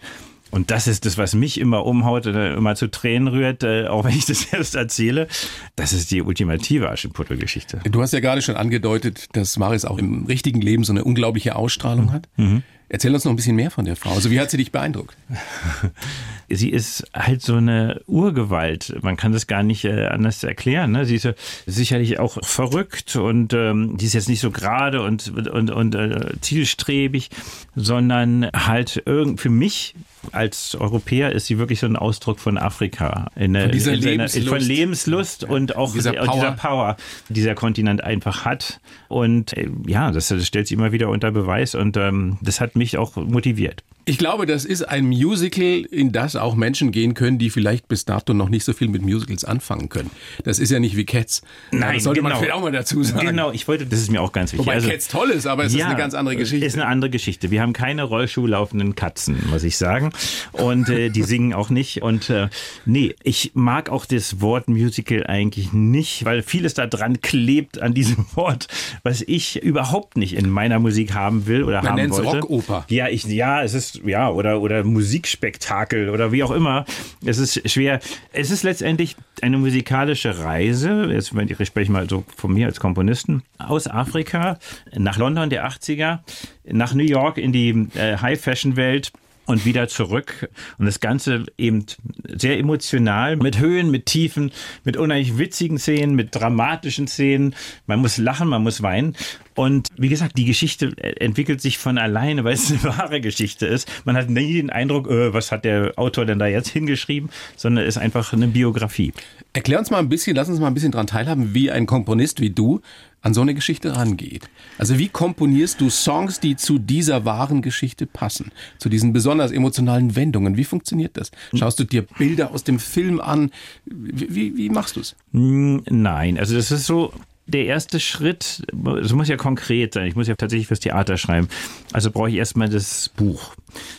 Und 0.51 0.71
das 0.71 0.87
ist 0.87 1.05
das, 1.05 1.19
was 1.19 1.35
mich 1.35 1.59
immer 1.59 1.85
umhaut 1.85 2.27
oder 2.27 2.55
immer 2.55 2.75
zu 2.75 2.89
Tränen 2.89 3.29
rührt, 3.29 3.63
äh, 3.63 3.87
auch 3.87 4.05
wenn 4.05 4.17
ich 4.17 4.27
das 4.27 4.45
erst 4.53 4.75
erzähle. 4.75 5.29
Das 5.77 5.93
ist 5.93 6.11
die 6.11 6.23
ultimative 6.23 6.91
Aschenputtel-Geschichte. 6.91 7.81
Du 7.85 8.01
hast 8.03 8.13
ja 8.13 8.21
gerade 8.21 8.43
schon 8.43 8.57
angedeutet, 8.57 9.27
dass 9.33 9.57
Maris 9.59 9.85
auch 9.85 9.99
im 9.99 10.27
richtigen 10.27 10.61
Leben 10.61 10.85
so 10.85 10.93
eine 10.93 11.05
unglaubliche 11.05 11.57
Ausstrahlung 11.57 12.13
hat. 12.13 12.29
Mhm. 12.37 12.63
Erzähl 12.91 13.13
uns 13.13 13.25
noch 13.25 13.33
ein 13.33 13.37
bisschen 13.37 13.57
mehr 13.57 13.71
von 13.71 13.85
der 13.85 13.97
Frau. 13.97 14.13
Also 14.13 14.31
wie 14.31 14.41
hat 14.41 14.51
sie 14.51 14.57
dich 14.57 14.73
beeindruckt? 14.73 15.15
sie 16.49 16.71
ist 16.71 17.05
halt 17.13 17.43
so 17.43 17.57
eine 17.57 18.01
Urgewalt. 18.07 18.95
Man 19.03 19.19
kann 19.19 19.33
das 19.33 19.47
gar 19.47 19.63
nicht 19.63 19.85
äh, 19.85 20.07
anders 20.07 20.43
erklären. 20.43 20.93
Ne? 20.93 21.05
Sie 21.05 21.17
ist 21.17 21.25
ja 21.25 21.35
sicherlich 21.67 22.19
auch 22.19 22.39
verrückt 22.43 23.15
und 23.17 23.53
ähm, 23.53 23.99
die 23.99 24.07
ist 24.07 24.15
jetzt 24.15 24.31
nicht 24.31 24.41
so 24.41 24.51
gerade 24.51 25.03
und, 25.03 25.29
und, 25.51 25.71
und 25.71 25.95
äh, 25.95 26.41
zielstrebig, 26.41 27.29
sondern 27.77 28.49
halt 28.55 29.03
irgend 29.05 29.39
für 29.39 29.51
mich 29.51 29.95
als 30.33 30.75
Europäer 30.75 31.33
ist 31.33 31.47
sie 31.47 31.59
wirklich 31.59 31.81
so 31.81 31.87
ein 31.87 31.97
Ausdruck 31.97 32.39
von 32.41 32.59
Afrika. 32.59 33.31
In, 33.37 33.55
Von 33.55 33.71
dieser 33.71 33.93
in 33.95 34.01
seiner- 34.03 34.13
Lebenslust. 34.13 34.49
Von 34.49 34.61
Lebenslust 34.61 35.45
und 35.45 35.77
auch 35.77 35.93
Dieser 35.93 36.13
Power. 36.13 36.33
Dieser 36.35 36.53
Power, 36.53 36.97
die 37.29 37.35
dieser 37.35 37.55
Kontinent 37.55 38.03
einfach 38.05 38.45
hat. 38.45 38.81
Und 39.09 39.57
äh, 39.57 39.69
ja, 39.87 40.11
das, 40.13 40.29
das 40.29 40.47
stellt 40.47 40.67
sie 40.69 40.75
immer 40.75 40.93
wieder 40.93 41.09
unter 41.09 41.31
Beweis 41.31 41.75
und 41.75 41.97
ähm, 41.97 42.39
das 42.43 42.61
hat 42.61 42.77
mich 42.77 42.99
auch 42.99 43.17
motiviert. 43.17 43.83
Ich 44.09 44.17
glaube, 44.17 44.47
das 44.47 44.65
ist 44.65 44.89
ein 44.89 45.05
Musical, 45.05 45.85
in 45.91 46.13
das 46.13 46.35
auch 46.35 46.55
Menschen 46.55 46.93
gehen 46.93 47.13
können, 47.13 47.37
die 47.37 47.51
vielleicht 47.51 47.89
bis 47.89 48.07
dato 48.07 48.33
noch 48.33 48.49
nicht 48.49 48.65
so 48.65 48.73
viel 48.73 48.89
mit 48.89 49.03
Musicals 49.03 49.45
anfangen 49.45 49.91
können. 49.91 50.11
Das 50.45 50.59
ist 50.59 50.71
ja 50.71 50.81
nicht 50.81 50.97
wie 50.97 51.05
Cats. 51.05 51.43
das 51.71 52.05
sollte 52.05 52.23
man 52.23 52.35
vielleicht 52.35 52.55
auch 52.55 52.63
mal 52.63 52.73
dazu 52.73 53.03
sagen. 53.03 53.27
Genau, 53.27 53.53
ich 53.53 53.69
wollte, 53.69 53.85
das 53.85 54.01
ist 54.01 54.11
mir 54.11 54.23
auch 54.23 54.33
ganz 54.33 54.55
wichtig. 54.55 54.67
Wobei 54.67 54.81
Cats 54.81 55.09
toll 55.09 55.29
ist, 55.29 55.47
aber 55.47 55.65
es 55.65 55.75
ist 55.75 55.81
ja, 55.81 55.89
eine 55.89 55.97
ganz 55.97 56.15
andere 56.15 56.37
Geschichte. 56.37 56.65
Ist 56.65 56.77
eine 56.77 56.87
andere 56.87 57.11
Geschichte. 57.11 57.51
Wir 57.51 57.61
haben 57.61 57.75
keine 57.75 58.03
rollschuhlaufenden 58.03 58.95
Katzen, 58.95 59.37
muss 59.51 59.63
ich 59.63 59.77
sagen. 59.77 60.11
Und 60.53 60.89
äh, 60.89 61.11
die 61.11 61.23
singen 61.23 61.53
auch 61.53 61.69
nicht. 61.69 62.01
Und 62.01 62.31
äh, 62.31 62.49
nee, 62.87 63.15
ich 63.23 63.51
mag 63.53 63.91
auch 63.91 64.07
das 64.07 64.41
Wort 64.41 64.69
Musical 64.69 65.27
eigentlich 65.27 65.75
nicht, 65.75 66.25
weil 66.25 66.43
vieles 66.43 66.73
da 66.73 66.87
dran 66.87 67.21
klebt 67.21 67.79
an 67.83 67.93
diesem 67.93 68.25
Wort, 68.37 68.69
was 69.03 69.21
ich 69.21 69.63
überhaupt 69.63 70.17
nicht 70.17 70.35
in 70.35 70.49
meiner 70.49 70.79
Musik 70.79 71.13
haben 71.13 71.47
will 71.47 71.63
oder 71.63 71.83
Man 71.83 72.01
haben 72.01 72.11
wollte. 72.11 72.41
Rockoper. 72.41 72.87
Ja, 72.89 73.09
ich, 73.09 73.25
ja, 73.25 73.63
es 73.63 73.75
ist, 73.75 73.98
ja, 74.05 74.31
oder, 74.31 74.61
oder 74.61 74.85
Musikspektakel 74.85 76.09
oder 76.09 76.33
wie 76.33 76.43
auch 76.43 76.51
immer. 76.51 76.85
Es 77.25 77.39
ist 77.39 77.69
schwer. 77.71 78.01
Es 78.33 78.51
ist 78.51 78.63
letztendlich 78.63 79.17
eine 79.43 79.59
musikalische 79.59 80.39
Reise. 80.39 81.09
Jetzt 81.13 81.33
ich 81.35 81.67
spreche 81.67 81.93
mal 81.93 82.09
so 82.09 82.25
von 82.37 82.53
mir 82.53 82.67
als 82.67 82.81
Komponisten 82.81 83.43
aus 83.59 83.87
Afrika 83.87 84.59
nach 84.95 85.19
London 85.19 85.51
der 85.51 85.69
80er, 85.69 86.21
nach 86.65 86.95
New 86.95 87.05
York 87.05 87.39
in 87.39 87.53
die 87.53 87.89
äh, 87.95 88.17
High-Fashion-Welt 88.17 89.13
und 89.49 89.65
wieder 89.65 89.89
zurück. 89.89 90.51
Und 90.77 90.85
das 90.85 91.01
Ganze 91.01 91.47
eben 91.57 91.87
sehr 92.29 92.59
emotional, 92.59 93.37
mit 93.37 93.59
Höhen, 93.59 93.91
mit 93.91 94.05
Tiefen, 94.05 94.53
mit 94.85 94.99
unheimlich 94.99 95.39
witzigen 95.39 95.79
Szenen, 95.79 96.15
mit 96.15 96.35
dramatischen 96.35 97.09
Szenen. 97.09 97.55
Man 97.87 98.01
muss 98.01 98.19
lachen, 98.19 98.49
man 98.49 98.63
muss 98.63 98.83
weinen. 98.83 99.17
Und 99.55 99.89
wie 99.97 100.11
gesagt, 100.11 100.37
die 100.37 100.45
Geschichte 100.45 100.93
entwickelt 101.19 101.63
sich 101.63 101.79
von 101.79 101.97
alleine, 101.97 102.45
weil 102.45 102.53
es 102.53 102.71
eine 102.71 102.85
wahre 102.99 103.23
Geschichte 103.23 103.67
ist. 103.67 103.91
Man 104.05 104.17
hat 104.17 104.29
nie 104.29 104.53
den 104.53 104.69
Eindruck, 104.69 105.11
äh, 105.11 105.33
was 105.33 105.51
hat 105.51 105.65
der 105.65 105.95
Autor 105.97 106.27
denn 106.27 106.39
da 106.39 106.47
jetzt 106.47 106.69
hingeschrieben, 106.69 107.31
sondern 107.57 107.85
es 107.87 107.97
ist 107.97 108.03
einfach 108.03 108.35
eine 108.35 108.49
Biografie. 108.49 109.15
Erklär 109.55 109.79
uns 109.79 109.91
mal 109.91 109.99
ein 109.99 110.11
bisschen, 110.11 110.37
lass 110.37 110.51
uns 110.51 110.61
mal 110.61 110.69
ein 110.69 110.75
bisschen 110.75 110.93
dran 110.93 111.07
teilhaben, 111.07 111.55
wie 111.55 111.71
ein 111.71 111.87
Komponist 111.87 112.41
wie 112.41 112.51
du 112.51 112.83
an 113.23 113.35
so 113.35 113.41
eine 113.41 113.55
Geschichte 113.55 113.97
rangeht. 113.97 114.49
Also 114.79 114.99
wie 114.99 115.09
komponierst 115.09 115.81
du 115.81 115.91
Songs, 115.91 116.41
die 116.41 116.57
zu 116.57 116.79
dieser 116.79 117.25
wahren 117.25 117.63
Geschichte 117.63 118.07
passen? 118.07 118.53
Zu 118.79 118.89
diesen 118.89 119.13
besonders 119.13 119.51
emotionalen 119.51 120.15
Wendungen? 120.17 120.57
Wie 120.57 120.65
funktioniert 120.65 121.17
das? 121.17 121.31
Schaust 121.55 121.81
du 121.81 121.85
dir 121.85 122.03
Bilder 122.03 122.53
aus 122.53 122.65
dem 122.65 122.79
Film 122.79 123.21
an? 123.21 123.51
Wie, 123.85 124.35
wie, 124.35 124.57
wie 124.57 124.69
machst 124.71 124.97
du 124.97 125.01
es? 125.01 125.17
Hm, 125.33 125.83
Nein, 125.89 126.39
also 126.39 126.55
das 126.55 126.71
ist 126.71 126.87
so 126.87 127.13
der 127.49 127.65
erste 127.65 127.99
Schritt, 127.99 128.63
es 129.03 129.13
muss 129.13 129.29
ja 129.29 129.37
konkret 129.37 129.95
sein. 129.95 130.07
Ich 130.07 130.15
muss 130.15 130.29
ja 130.29 130.35
tatsächlich 130.37 130.69
fürs 130.69 130.81
Theater 130.81 131.17
schreiben. 131.17 131.49
Also 131.93 132.11
brauche 132.11 132.29
ich 132.29 132.37
erstmal 132.37 132.69
das 132.69 133.09
Buch. 133.09 133.55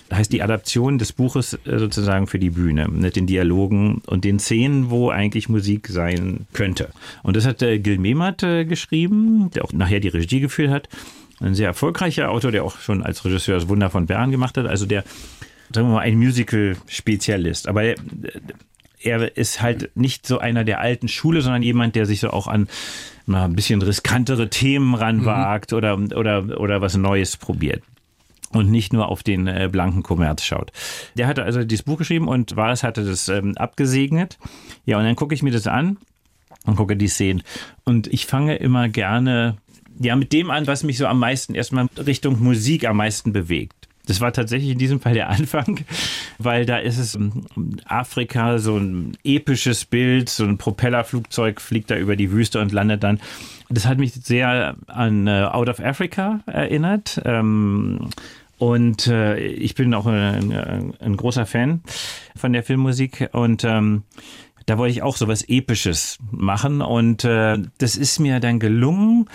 Das 0.08 0.20
heißt, 0.20 0.32
die 0.32 0.44
Adaption 0.44 1.00
des 1.00 1.14
Buches 1.14 1.54
äh, 1.66 1.80
sozusagen 1.80 2.28
für 2.28 2.38
die 2.38 2.52
Bühne, 2.52 2.88
mit 2.88 3.16
den 3.16 3.26
Dialogen 3.26 4.02
und 4.06 4.24
den 4.24 4.40
Szenen, 4.40 4.92
wo 4.92 5.10
eigentlich 5.10 5.50
Musik 5.50 5.88
sein 5.88 6.46
könnte. 6.54 6.90
Und 7.24 7.36
das 7.36 7.46
hat 7.46 7.62
äh, 7.64 7.80
Gil 7.80 7.98
Mehmet 7.98 8.44
äh, 8.44 8.66
geschrieben, 8.66 9.50
der 9.56 9.66
auch 9.66 9.74
nachher 9.74 10.00
die 10.00 10.10
Regie 10.10 10.40
geführt 10.40 10.70
hat. 10.70 10.88
Ein 11.40 11.56
sehr 11.56 11.68
erfolgreicher 11.68 12.30
Autor, 12.30 12.52
der 12.52 12.64
auch 12.64 12.80
schon 12.80 13.02
als 13.02 13.26
Regisseur 13.26 13.56
das 13.56 13.68
Wunder 13.68 13.90
von 13.90 14.06
Bern 14.06 14.30
gemacht 14.30 14.58
hat. 14.58 14.68
Also 14.68 14.86
der, 14.86 15.04
sagen 15.74 15.88
wir 15.88 15.96
mal, 15.96 16.02
ein 16.02 16.18
Musical-Spezialist. 16.18 17.68
Aber 17.68 17.84
er 19.02 19.38
ist 19.38 19.62
halt 19.62 19.96
nicht 19.96 20.28
so 20.28 20.40
einer 20.40 20.64
der 20.64 20.80
alten 20.80 21.08
Schule, 21.08 21.42
sondern 21.42 21.64
jemand, 21.64 21.96
der 21.96 22.06
sich 22.06 22.20
so 22.20 22.30
auch 22.30 22.48
an 22.48 22.68
na, 23.26 23.46
ein 23.46 23.56
bisschen 23.56 23.82
riskantere 23.82 24.50
Themen 24.50 24.96
ranwagt 24.96 25.74
oder, 25.74 25.98
oder, 26.16 26.60
oder 26.60 26.82
was 26.82 26.98
Neues 26.98 27.38
probiert 27.38 27.84
und 28.52 28.70
nicht 28.70 28.94
nur 28.94 29.10
auf 29.10 29.24
den 29.24 29.48
äh, 29.48 29.70
blanken 29.72 30.04
Kommerz 30.04 30.44
schaut. 30.44 30.72
Der 31.16 31.28
hatte 31.28 31.44
also 31.44 31.64
dieses 31.64 31.84
Buch 31.84 31.98
geschrieben 31.98 32.28
und 32.28 32.56
Wallace 32.56 32.84
hatte 32.84 33.06
das 33.06 33.30
ähm, 33.30 33.56
abgesegnet. 33.58 34.38
Ja, 34.86 34.98
und 34.98 35.04
dann 35.04 35.16
gucke 35.16 35.36
ich 35.36 35.44
mir 35.44 35.52
das 35.52 35.68
an 35.68 35.98
und 36.66 36.76
gucke 36.76 36.98
die 36.98 37.08
Szenen. 37.08 37.44
Und 37.84 38.08
ich 38.08 38.26
fange 38.26 38.56
immer 38.56 38.90
gerne 38.90 39.58
ja 40.00 40.16
mit 40.16 40.34
dem 40.34 40.50
an, 40.50 40.66
was 40.68 40.84
mich 40.84 40.98
so 40.98 41.06
am 41.06 41.20
meisten 41.20 41.56
erstmal 41.56 41.88
Richtung 41.98 42.42
Musik 42.42 42.86
am 42.86 42.98
meisten 42.98 43.34
bewegt. 43.34 43.79
Das 44.10 44.22
war 44.22 44.34
tatsächlich 44.34 44.72
in 44.72 44.80
diesem 44.80 45.00
Fall 45.00 45.14
der 45.14 45.30
Anfang, 45.30 45.82
weil 46.40 46.66
da 46.66 46.80
ist 46.80 46.98
es 46.98 47.14
ähm, 47.14 47.44
Afrika, 47.86 48.58
so 48.58 48.76
ein 48.76 49.16
episches 49.24 49.86
Bild, 49.86 50.30
so 50.30 50.46
ein 50.46 50.58
Propellerflugzeug 50.58 51.62
fliegt 51.62 51.92
da 51.92 51.96
über 51.96 52.16
die 52.16 52.32
Wüste 52.32 52.60
und 52.60 52.72
landet 52.72 53.04
dann. 53.04 53.20
Das 53.70 53.86
hat 53.86 54.00
mich 54.00 54.14
sehr 54.14 54.76
an 54.88 55.28
äh, 55.28 55.44
Out 55.44 55.70
of 55.70 55.80
Africa 55.80 56.40
erinnert. 56.48 57.22
Ähm, 57.24 58.10
und 58.58 59.06
äh, 59.06 59.38
ich 59.38 59.76
bin 59.76 59.94
auch 59.94 60.08
ein, 60.08 60.54
ein, 60.54 60.94
ein 61.00 61.16
großer 61.16 61.46
Fan 61.46 61.84
von 62.36 62.52
der 62.52 62.64
Filmmusik 62.64 63.30
und 63.32 63.64
ähm, 63.64 64.06
da 64.66 64.80
wollte 64.80 64.92
ich 64.92 65.04
auch 65.04 65.18
so 65.18 65.28
was 65.28 65.48
Episches 65.48 66.18
machen 66.32 66.82
und 66.82 67.26
äh, 67.26 67.60
das 67.78 67.96
ist 67.96 68.18
mir 68.18 68.40
dann 68.40 68.60
gelungen, 68.60 69.30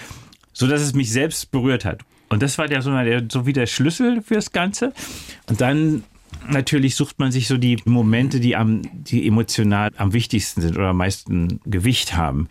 so 0.52 0.66
dass 0.66 0.80
es 0.80 0.94
mich 0.94 1.12
selbst 1.12 1.52
berührt 1.52 1.84
hat. 1.84 2.00
Und 2.28 2.42
das 2.42 2.58
war 2.58 2.68
der 2.68 2.82
so, 2.82 2.90
der, 2.90 3.24
so 3.30 3.46
wie 3.46 3.52
der 3.52 3.66
Schlüssel 3.66 4.22
fürs 4.22 4.52
Ganze. 4.52 4.92
Und 5.48 5.60
dann 5.60 6.04
natürlich 6.48 6.96
sucht 6.96 7.18
man 7.18 7.32
sich 7.32 7.48
so 7.48 7.56
die 7.56 7.78
Momente, 7.84 8.40
die 8.40 8.56
am, 8.56 8.82
die 8.92 9.26
emotional 9.26 9.90
am 9.96 10.12
wichtigsten 10.12 10.60
sind 10.60 10.76
oder 10.76 10.88
am 10.88 10.96
meisten 10.96 11.60
Gewicht 11.64 12.16
haben. 12.16 12.48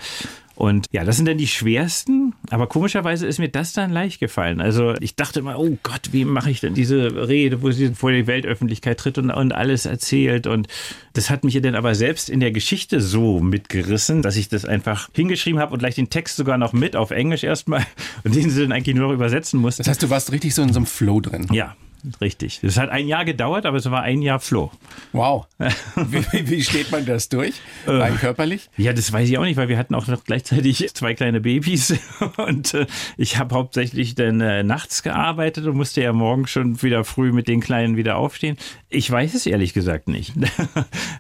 Und 0.56 0.86
ja, 0.92 1.04
das 1.04 1.18
sind 1.18 1.28
dann 1.28 1.38
die 1.38 1.48
schwersten, 1.48 2.23
aber 2.50 2.68
komischerweise 2.68 3.26
ist 3.26 3.40
mir 3.40 3.50
das 3.50 3.74
dann 3.74 3.92
leicht 3.92 4.20
gefallen. 4.20 4.60
Also 4.60 4.96
ich 5.00 5.16
dachte 5.16 5.40
immer, 5.40 5.58
oh 5.58 5.78
Gott, 5.82 6.10
wie 6.12 6.26
mache 6.26 6.52
ich 6.52 6.60
denn 6.60 6.74
diese 6.74 7.28
Rede, 7.28 7.62
wo 7.62 7.72
sie 7.72 7.96
vor 7.96 8.12
die 8.12 8.28
Weltöffentlichkeit 8.28 9.00
tritt 9.00 9.18
und, 9.18 9.32
und 9.32 9.54
alles 9.54 9.86
erzählt. 9.86 10.46
Und 10.46 10.68
das 11.14 11.30
hat 11.30 11.44
mich 11.44 11.60
dann 11.62 11.76
aber 11.76 11.96
selbst 11.96 12.30
in 12.30 12.42
der 12.42 12.52
Geschichte 12.52 13.00
so 13.00 13.40
mitgerissen, 13.40 14.22
dass 14.22 14.36
ich 14.36 14.50
das 14.50 14.66
einfach 14.66 15.10
hingeschrieben 15.14 15.60
habe 15.60 15.74
und 15.74 15.80
gleich 15.80 15.96
den 15.96 16.10
Text 16.10 16.36
sogar 16.36 16.58
noch 16.58 16.74
mit 16.74 16.96
auf 16.96 17.12
Englisch 17.12 17.44
erstmal 17.44 17.86
und 18.24 18.36
den 18.36 18.50
sie 18.50 18.62
dann 18.62 18.72
eigentlich 18.72 18.96
nur 18.96 19.08
noch 19.08 19.14
übersetzen 19.14 19.60
musste. 19.60 19.84
Das 19.84 19.90
heißt, 19.90 20.04
du 20.04 20.10
warst 20.10 20.32
richtig 20.32 20.54
so 20.54 20.62
in 20.62 20.74
so 20.74 20.80
einem 20.80 20.86
Flow 20.86 21.22
drin. 21.22 21.48
Ja, 21.52 21.76
richtig. 22.22 22.60
Das 22.62 22.78
hat 22.78 22.90
ein 22.90 23.08
Jahr 23.08 23.26
gedauert, 23.26 23.66
aber 23.66 23.78
es 23.78 23.90
war 23.90 24.02
ein 24.02 24.22
Jahr 24.22 24.40
Floh. 24.40 24.72
Wow. 25.12 25.48
Wie, 25.96 26.50
wie 26.50 26.64
steht 26.64 26.92
man 26.92 27.06
das 27.06 27.30
durch? 27.30 27.54
Äh. 27.86 27.92
Rein 27.92 28.18
körperlich? 28.18 28.70
Ja, 28.78 28.94
das 28.94 29.12
weiß 29.12 29.30
ich 29.30 29.38
auch 29.38 29.44
nicht, 29.44 29.58
weil 29.58 29.70
wir 29.70 29.78
hatten 29.78 29.96
auch 29.96 30.08
noch 30.08 30.24
gleichzeitig 30.24 30.90
zwei 30.94 31.14
kleine 31.14 31.42
Babys 31.42 31.94
und 32.38 32.74
äh, 32.74 32.88
ich 33.18 33.38
habe 33.38 33.56
hauptsächlich 33.56 34.16
dann 34.16 34.42
äh, 34.42 34.64
nachts 34.64 35.04
gearbeitet 35.04 35.66
und 35.66 35.76
musste 35.76 36.02
ja 36.02 36.14
morgen 36.14 36.48
schon 36.48 36.82
wieder 36.82 37.04
früh 37.04 37.32
mit 37.32 37.48
den 37.48 37.62
Kleinen 37.62 37.98
wieder 37.98 38.18
aufstehen. 38.18 38.58
Ich 38.90 39.10
weiß 39.10 39.34
es 39.34 39.46
ehrlich 39.46 39.74
gesagt 39.74 40.08
nicht, 40.08 40.34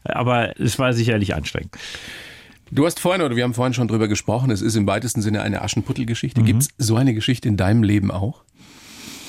aber 0.03 0.59
es 0.59 0.79
war 0.79 0.93
sicherlich 0.93 1.35
anstrengend. 1.35 1.77
Du 2.71 2.85
hast 2.85 2.99
vorhin, 2.99 3.21
oder 3.21 3.35
wir 3.35 3.43
haben 3.43 3.53
vorhin 3.53 3.75
schon 3.75 3.87
drüber 3.87 4.07
gesprochen, 4.07 4.49
es 4.49 4.61
ist 4.61 4.75
im 4.75 4.87
weitesten 4.87 5.21
Sinne 5.21 5.43
eine 5.43 5.61
Aschenputtel-Geschichte. 5.61 6.41
Gibt 6.41 6.63
es 6.63 6.69
so 6.79 6.95
eine 6.95 7.13
Geschichte 7.13 7.47
in 7.47 7.55
deinem 7.55 7.83
Leben 7.83 8.09
auch? 8.09 8.43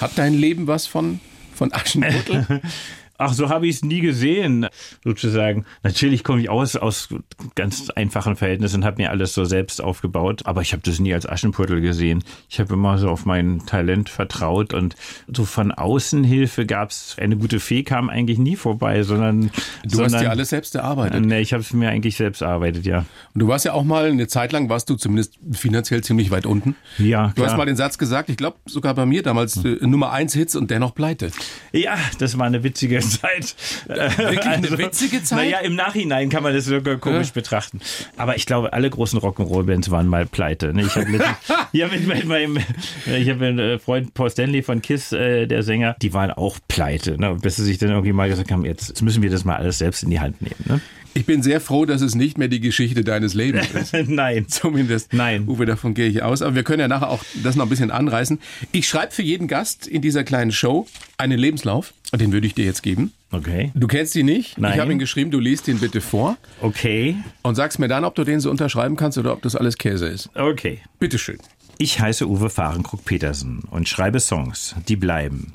Hat 0.00 0.12
dein 0.16 0.32
Leben 0.32 0.66
was 0.66 0.86
von, 0.86 1.20
von 1.54 1.72
Aschenputtel? 1.72 2.60
Ach, 3.16 3.32
so 3.32 3.48
habe 3.48 3.66
ich 3.66 3.76
es 3.76 3.84
nie 3.84 4.00
gesehen, 4.00 4.66
sozusagen. 5.04 5.64
Natürlich 5.82 6.24
komme 6.24 6.40
ich 6.40 6.50
aus, 6.50 6.74
aus 6.74 7.08
ganz 7.54 7.90
einfachen 7.90 8.34
Verhältnissen 8.34 8.76
und 8.76 8.84
habe 8.84 9.02
mir 9.02 9.10
alles 9.10 9.34
so 9.34 9.44
selbst 9.44 9.82
aufgebaut, 9.82 10.42
aber 10.46 10.62
ich 10.62 10.72
habe 10.72 10.82
das 10.84 10.98
nie 10.98 11.14
als 11.14 11.28
Aschenputtel 11.28 11.80
gesehen. 11.80 12.24
Ich 12.48 12.58
habe 12.58 12.74
immer 12.74 12.98
so 12.98 13.08
auf 13.08 13.24
mein 13.24 13.64
Talent 13.66 14.08
vertraut 14.08 14.74
und 14.74 14.96
so 15.32 15.44
von 15.44 15.70
außen 15.70 16.24
Hilfe 16.24 16.66
gab 16.66 16.90
es, 16.90 17.16
eine 17.20 17.36
gute 17.36 17.60
Fee 17.60 17.84
kam 17.84 18.10
eigentlich 18.10 18.38
nie 18.38 18.56
vorbei, 18.56 19.02
sondern... 19.04 19.50
Du 19.84 19.96
sondern, 19.96 20.14
hast 20.14 20.20
dir 20.22 20.30
alles 20.30 20.48
selbst 20.48 20.74
erarbeitet. 20.74 21.24
Nee, 21.24 21.40
ich 21.40 21.52
habe 21.52 21.62
es 21.62 21.72
mir 21.72 21.90
eigentlich 21.90 22.16
selbst 22.16 22.42
erarbeitet, 22.42 22.84
ja. 22.84 23.04
Und 23.32 23.38
du 23.40 23.46
warst 23.46 23.64
ja 23.64 23.74
auch 23.74 23.84
mal, 23.84 24.10
eine 24.10 24.26
Zeit 24.26 24.52
lang 24.52 24.68
warst 24.68 24.90
du 24.90 24.96
zumindest 24.96 25.38
finanziell 25.52 26.02
ziemlich 26.02 26.30
weit 26.30 26.46
unten. 26.46 26.74
Ja, 26.98 27.32
Du 27.36 27.42
hast 27.42 27.50
klar. 27.50 27.58
mal 27.58 27.66
den 27.66 27.76
Satz 27.76 27.98
gesagt, 27.98 28.28
ich 28.28 28.36
glaube 28.36 28.56
sogar 28.66 28.94
bei 28.94 29.06
mir 29.06 29.22
damals, 29.22 29.64
äh, 29.64 29.78
Nummer 29.86 30.10
eins 30.10 30.34
Hits 30.34 30.56
und 30.56 30.70
dennoch 30.70 30.94
pleite. 30.94 31.30
Ja, 31.72 31.96
das 32.18 32.38
war 32.38 32.46
eine 32.46 32.64
witzige 32.64 33.03
Zeit. 33.10 33.54
Wirklich 33.86 34.40
eine 34.44 34.78
witzige 34.78 35.22
Zeit? 35.22 35.38
Naja, 35.38 35.58
im 35.58 35.74
Nachhinein 35.74 36.28
kann 36.28 36.42
man 36.42 36.54
das 36.54 36.64
sogar 36.64 36.96
komisch 36.96 37.32
betrachten. 37.32 37.80
Aber 38.16 38.36
ich 38.36 38.46
glaube, 38.46 38.72
alle 38.72 38.88
großen 38.90 39.18
Rock'n'Roll-Bands 39.18 39.90
waren 39.90 40.06
mal 40.06 40.26
pleite. 40.26 40.72
ne? 40.72 40.82
Ich 40.82 40.94
habe 40.94 41.06
mit, 41.06 41.22
ja, 41.72 41.88
mit, 41.88 42.06
mit 42.06 42.24
meinem 42.26 42.58
ich 43.06 43.28
hab 43.28 43.40
einen 43.40 43.58
äh, 43.58 43.78
Freund 43.78 44.14
Paul 44.14 44.30
Stanley 44.30 44.62
von 44.62 44.82
Kiss, 44.82 45.12
äh, 45.12 45.46
der 45.46 45.62
Sänger, 45.62 45.96
die 46.00 46.12
waren 46.12 46.30
auch 46.30 46.58
pleite. 46.68 47.18
Ne? 47.18 47.36
Bis 47.40 47.56
sie 47.56 47.64
sich 47.64 47.78
dann 47.78 47.90
irgendwie 47.90 48.12
mal 48.12 48.28
gesagt 48.28 48.50
haben, 48.50 48.64
jetzt, 48.64 48.88
jetzt 48.88 49.02
müssen 49.02 49.22
wir 49.22 49.30
das 49.30 49.44
mal 49.44 49.56
alles 49.56 49.78
selbst 49.78 50.02
in 50.02 50.10
die 50.10 50.20
Hand 50.20 50.42
nehmen. 50.42 50.64
Ne? 50.66 50.80
Ich 51.14 51.26
bin 51.26 51.42
sehr 51.42 51.60
froh, 51.60 51.84
dass 51.86 52.02
es 52.02 52.14
nicht 52.14 52.38
mehr 52.38 52.48
die 52.48 52.60
Geschichte 52.60 53.04
deines 53.04 53.34
Lebens 53.34 53.70
ist. 53.92 54.08
Nein. 54.08 54.46
Zumindest. 54.48 55.12
Nein. 55.12 55.48
Uwe, 55.48 55.64
davon 55.64 55.94
gehe 55.94 56.08
ich 56.08 56.22
aus. 56.22 56.42
Aber 56.42 56.54
wir 56.54 56.64
können 56.64 56.80
ja 56.80 56.88
nachher 56.88 57.08
auch 57.10 57.24
das 57.42 57.54
noch 57.56 57.64
ein 57.66 57.68
bisschen 57.68 57.90
anreißen. 57.90 58.40
Ich 58.72 58.88
schreibe 58.88 59.12
für 59.12 59.22
jeden 59.22 59.46
Gast 59.48 59.86
in 59.86 60.02
dieser 60.02 60.24
kleinen 60.24 60.50
Show 60.52 60.86
einen 61.16 61.38
Lebenslauf. 61.38 61.94
Und 62.12 62.20
den 62.20 62.32
würde 62.32 62.46
ich 62.46 62.54
dir 62.54 62.64
jetzt 62.64 62.82
geben. 62.82 63.12
Okay. 63.30 63.70
Du 63.74 63.86
kennst 63.86 64.14
ihn 64.16 64.26
nicht. 64.26 64.58
Nein. 64.58 64.74
Ich 64.74 64.80
habe 64.80 64.92
ihn 64.92 64.98
geschrieben. 64.98 65.30
Du 65.30 65.40
liest 65.40 65.68
ihn 65.68 65.78
bitte 65.78 66.00
vor. 66.00 66.36
Okay. 66.60 67.16
Und 67.42 67.54
sagst 67.54 67.78
mir 67.78 67.88
dann, 67.88 68.04
ob 68.04 68.14
du 68.14 68.24
den 68.24 68.40
so 68.40 68.50
unterschreiben 68.50 68.96
kannst 68.96 69.16
oder 69.18 69.32
ob 69.32 69.42
das 69.42 69.56
alles 69.56 69.78
Käse 69.78 70.06
ist. 70.08 70.30
Okay. 70.34 70.80
Bitteschön. 70.98 71.38
Ich 71.78 71.98
heiße 72.00 72.28
Uwe 72.28 72.50
Fahrenkrug-Petersen 72.50 73.62
und 73.70 73.88
schreibe 73.88 74.20
Songs, 74.20 74.76
die 74.88 74.96
bleiben. 74.96 75.52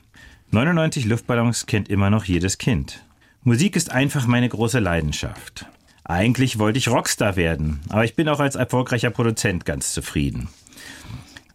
99 0.51 1.05
Luftballons 1.05 1.65
kennt 1.65 1.89
immer 1.89 2.09
noch 2.09 2.25
jedes 2.25 2.57
Kind. 2.57 3.03
Musik 3.50 3.75
ist 3.75 3.91
einfach 3.91 4.27
meine 4.27 4.48
große 4.48 4.77
Leidenschaft. 4.77 5.65
Eigentlich 6.03 6.60
wollte 6.60 6.77
ich 6.77 6.88
Rockstar 6.88 7.36
werden, 7.36 7.79
aber 7.89 8.06
ich 8.06 8.15
bin 8.15 8.29
auch 8.29 8.39
als 8.39 8.53
erfolgreicher 8.53 9.10
Produzent 9.10 9.65
ganz 9.65 9.91
zufrieden. 9.91 10.50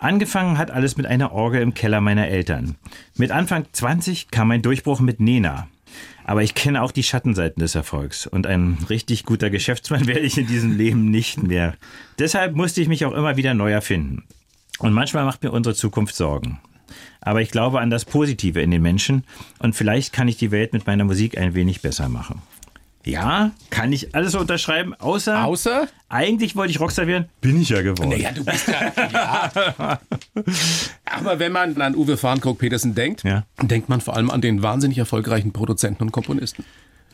Angefangen 0.01 0.59
hat 0.59 0.73
alles 0.73 0.97
mit 0.97 1.07
einer 1.07 1.31
Orgel 1.31 1.63
im 1.63 1.73
Keller 1.73 2.01
meiner 2.01 2.27
Eltern. 2.27 2.75
Mit 3.15 3.31
Anfang 3.31 3.67
20 3.71 4.33
kam 4.33 4.49
mein 4.49 4.61
Durchbruch 4.61 4.99
mit 4.99 5.21
Nena. 5.21 5.69
Aber 6.25 6.43
ich 6.43 6.57
kenne 6.57 6.83
auch 6.83 6.91
die 6.91 7.05
Schattenseiten 7.05 7.61
des 7.61 7.77
Erfolgs 7.77 8.27
und 8.27 8.49
ein 8.49 8.77
richtig 8.91 9.25
guter 9.25 9.49
Geschäftsmann 9.49 10.07
werde 10.09 10.23
ich 10.23 10.37
in 10.37 10.49
diesem 10.49 10.77
Leben 10.77 11.13
nicht 11.13 11.45
mehr. 11.45 11.75
Deshalb 12.19 12.57
musste 12.57 12.81
ich 12.81 12.89
mich 12.89 13.05
auch 13.05 13.13
immer 13.13 13.37
wieder 13.37 13.55
neu 13.55 13.71
erfinden. 13.71 14.25
Und 14.81 14.95
manchmal 14.95 15.25
macht 15.25 15.45
mir 15.45 15.53
unsere 15.53 15.77
Zukunft 15.77 16.17
Sorgen. 16.17 16.59
Aber 17.21 17.41
ich 17.43 17.51
glaube 17.51 17.81
an 17.81 17.91
das 17.91 18.05
Positive 18.05 18.61
in 18.61 18.71
den 18.71 18.83
Menschen 18.83 19.25
und 19.59 19.75
vielleicht 19.75 20.13
kann 20.13 20.29
ich 20.29 20.37
die 20.37 20.51
Welt 20.51 20.73
mit 20.73 20.87
meiner 20.87 21.05
Musik 21.05 21.39
ein 21.39 21.55
wenig 21.55 21.81
besser 21.83 22.09
machen. 22.09 22.43
Ja, 23.07 23.51
kann 23.69 23.93
ich 23.93 24.15
alles 24.15 24.33
so 24.33 24.41
unterschreiben, 24.41 24.95
außer, 24.95 25.45
Außer? 25.45 25.89
eigentlich 26.09 26.57
wollte 26.57 26.71
ich 26.71 26.81
Rockstar 26.81 27.07
werden, 27.07 27.29
bin 27.43 27.61
ich 27.61 27.69
ja 27.69 27.83
geworden. 27.83 28.09
Naja, 28.09 28.31
du 28.33 28.43
bist 28.45 28.67
ja. 28.67 28.93
ja. 29.13 30.01
Aber 31.05 31.39
wenn 31.39 31.53
man 31.53 31.81
an 31.81 31.95
Uwe 31.95 32.17
Farnkrog-Petersen 32.17 32.95
denkt, 32.95 33.23
Ja. 33.25 33.45
denkt 33.63 33.89
man 33.91 34.01
vor 34.01 34.17
allem 34.17 34.31
an 34.31 34.41
den 34.41 34.63
wahnsinnig 34.63 34.97
erfolgreichen 34.99 35.53
Produzenten 35.53 36.05
und 36.05 36.13
Komponisten. 36.13 36.65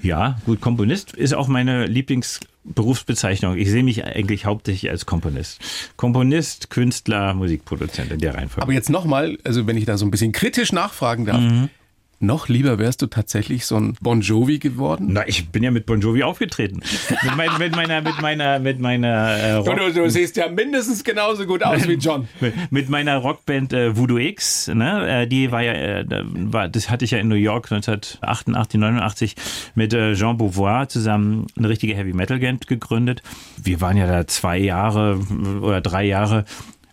Ja, 0.02 0.38
gut, 0.46 0.60
Komponist 0.60 1.12
ist 1.12 1.34
auch 1.34 1.48
meine 1.48 1.86
Lieblingsberufsbezeichnung. 1.86 3.56
Ich 3.56 3.70
sehe 3.70 3.82
mich 3.82 4.04
eigentlich 4.04 4.46
hauptsächlich 4.46 4.90
als 4.90 5.06
Komponist. 5.06 5.60
Komponist, 5.96 6.70
Künstler, 6.70 7.34
Musikproduzent 7.34 8.10
in 8.10 8.18
der 8.18 8.34
Reihenfolge. 8.34 8.62
Aber 8.62 8.72
jetzt 8.72 8.90
nochmal, 8.90 9.38
also 9.44 9.66
wenn 9.66 9.76
ich 9.76 9.84
da 9.84 9.98
so 9.98 10.06
ein 10.06 10.10
bisschen 10.10 10.32
kritisch 10.32 10.72
nachfragen 10.72 11.26
darf, 11.26 11.42
noch 12.20 12.48
lieber 12.48 12.78
wärst 12.78 13.00
du 13.00 13.06
tatsächlich 13.06 13.64
so 13.64 13.76
ein 13.76 13.94
Bon 14.00 14.20
Jovi 14.20 14.58
geworden? 14.58 15.08
Na, 15.10 15.26
ich 15.26 15.48
bin 15.48 15.62
ja 15.62 15.70
mit 15.70 15.86
Bon 15.86 16.00
Jovi 16.00 16.22
aufgetreten. 16.22 16.80
mit, 17.22 17.36
mein, 17.36 17.48
mit 17.58 17.74
meiner, 17.74 18.02
mit 18.02 18.20
meiner, 18.20 18.58
mit 18.58 18.78
meiner 18.78 19.08
äh, 19.08 19.52
Rock, 19.54 19.76
Du, 19.78 19.92
du 19.92 20.10
siehst 20.10 20.36
ja 20.36 20.48
mindestens 20.48 21.02
genauso 21.02 21.46
gut 21.46 21.62
aus 21.62 21.88
wie 21.88 21.94
John. 21.94 22.28
mit, 22.40 22.54
mit 22.70 22.88
meiner 22.90 23.16
Rockband 23.16 23.72
äh, 23.72 23.96
Voodoo 23.96 24.18
X, 24.18 24.68
ne, 24.68 25.22
äh, 25.22 25.26
die 25.26 25.50
war 25.50 25.62
ja, 25.62 25.72
äh, 25.72 26.04
war, 26.34 26.68
das 26.68 26.90
hatte 26.90 27.06
ich 27.06 27.12
ja 27.12 27.18
in 27.18 27.28
New 27.28 27.36
York 27.36 27.72
1988, 27.72 28.78
89 28.78 29.36
mit 29.74 29.94
äh, 29.94 30.14
Jean 30.14 30.36
Beauvoir 30.36 30.88
zusammen 30.88 31.46
eine 31.56 31.70
richtige 31.70 31.94
Heavy 31.94 32.12
Metal 32.12 32.38
Band 32.50 32.66
gegründet. 32.66 33.22
Wir 33.62 33.80
waren 33.80 33.96
ja 33.96 34.06
da 34.06 34.26
zwei 34.26 34.58
Jahre 34.58 35.20
äh, 35.30 35.58
oder 35.58 35.80
drei 35.80 36.04
Jahre 36.04 36.44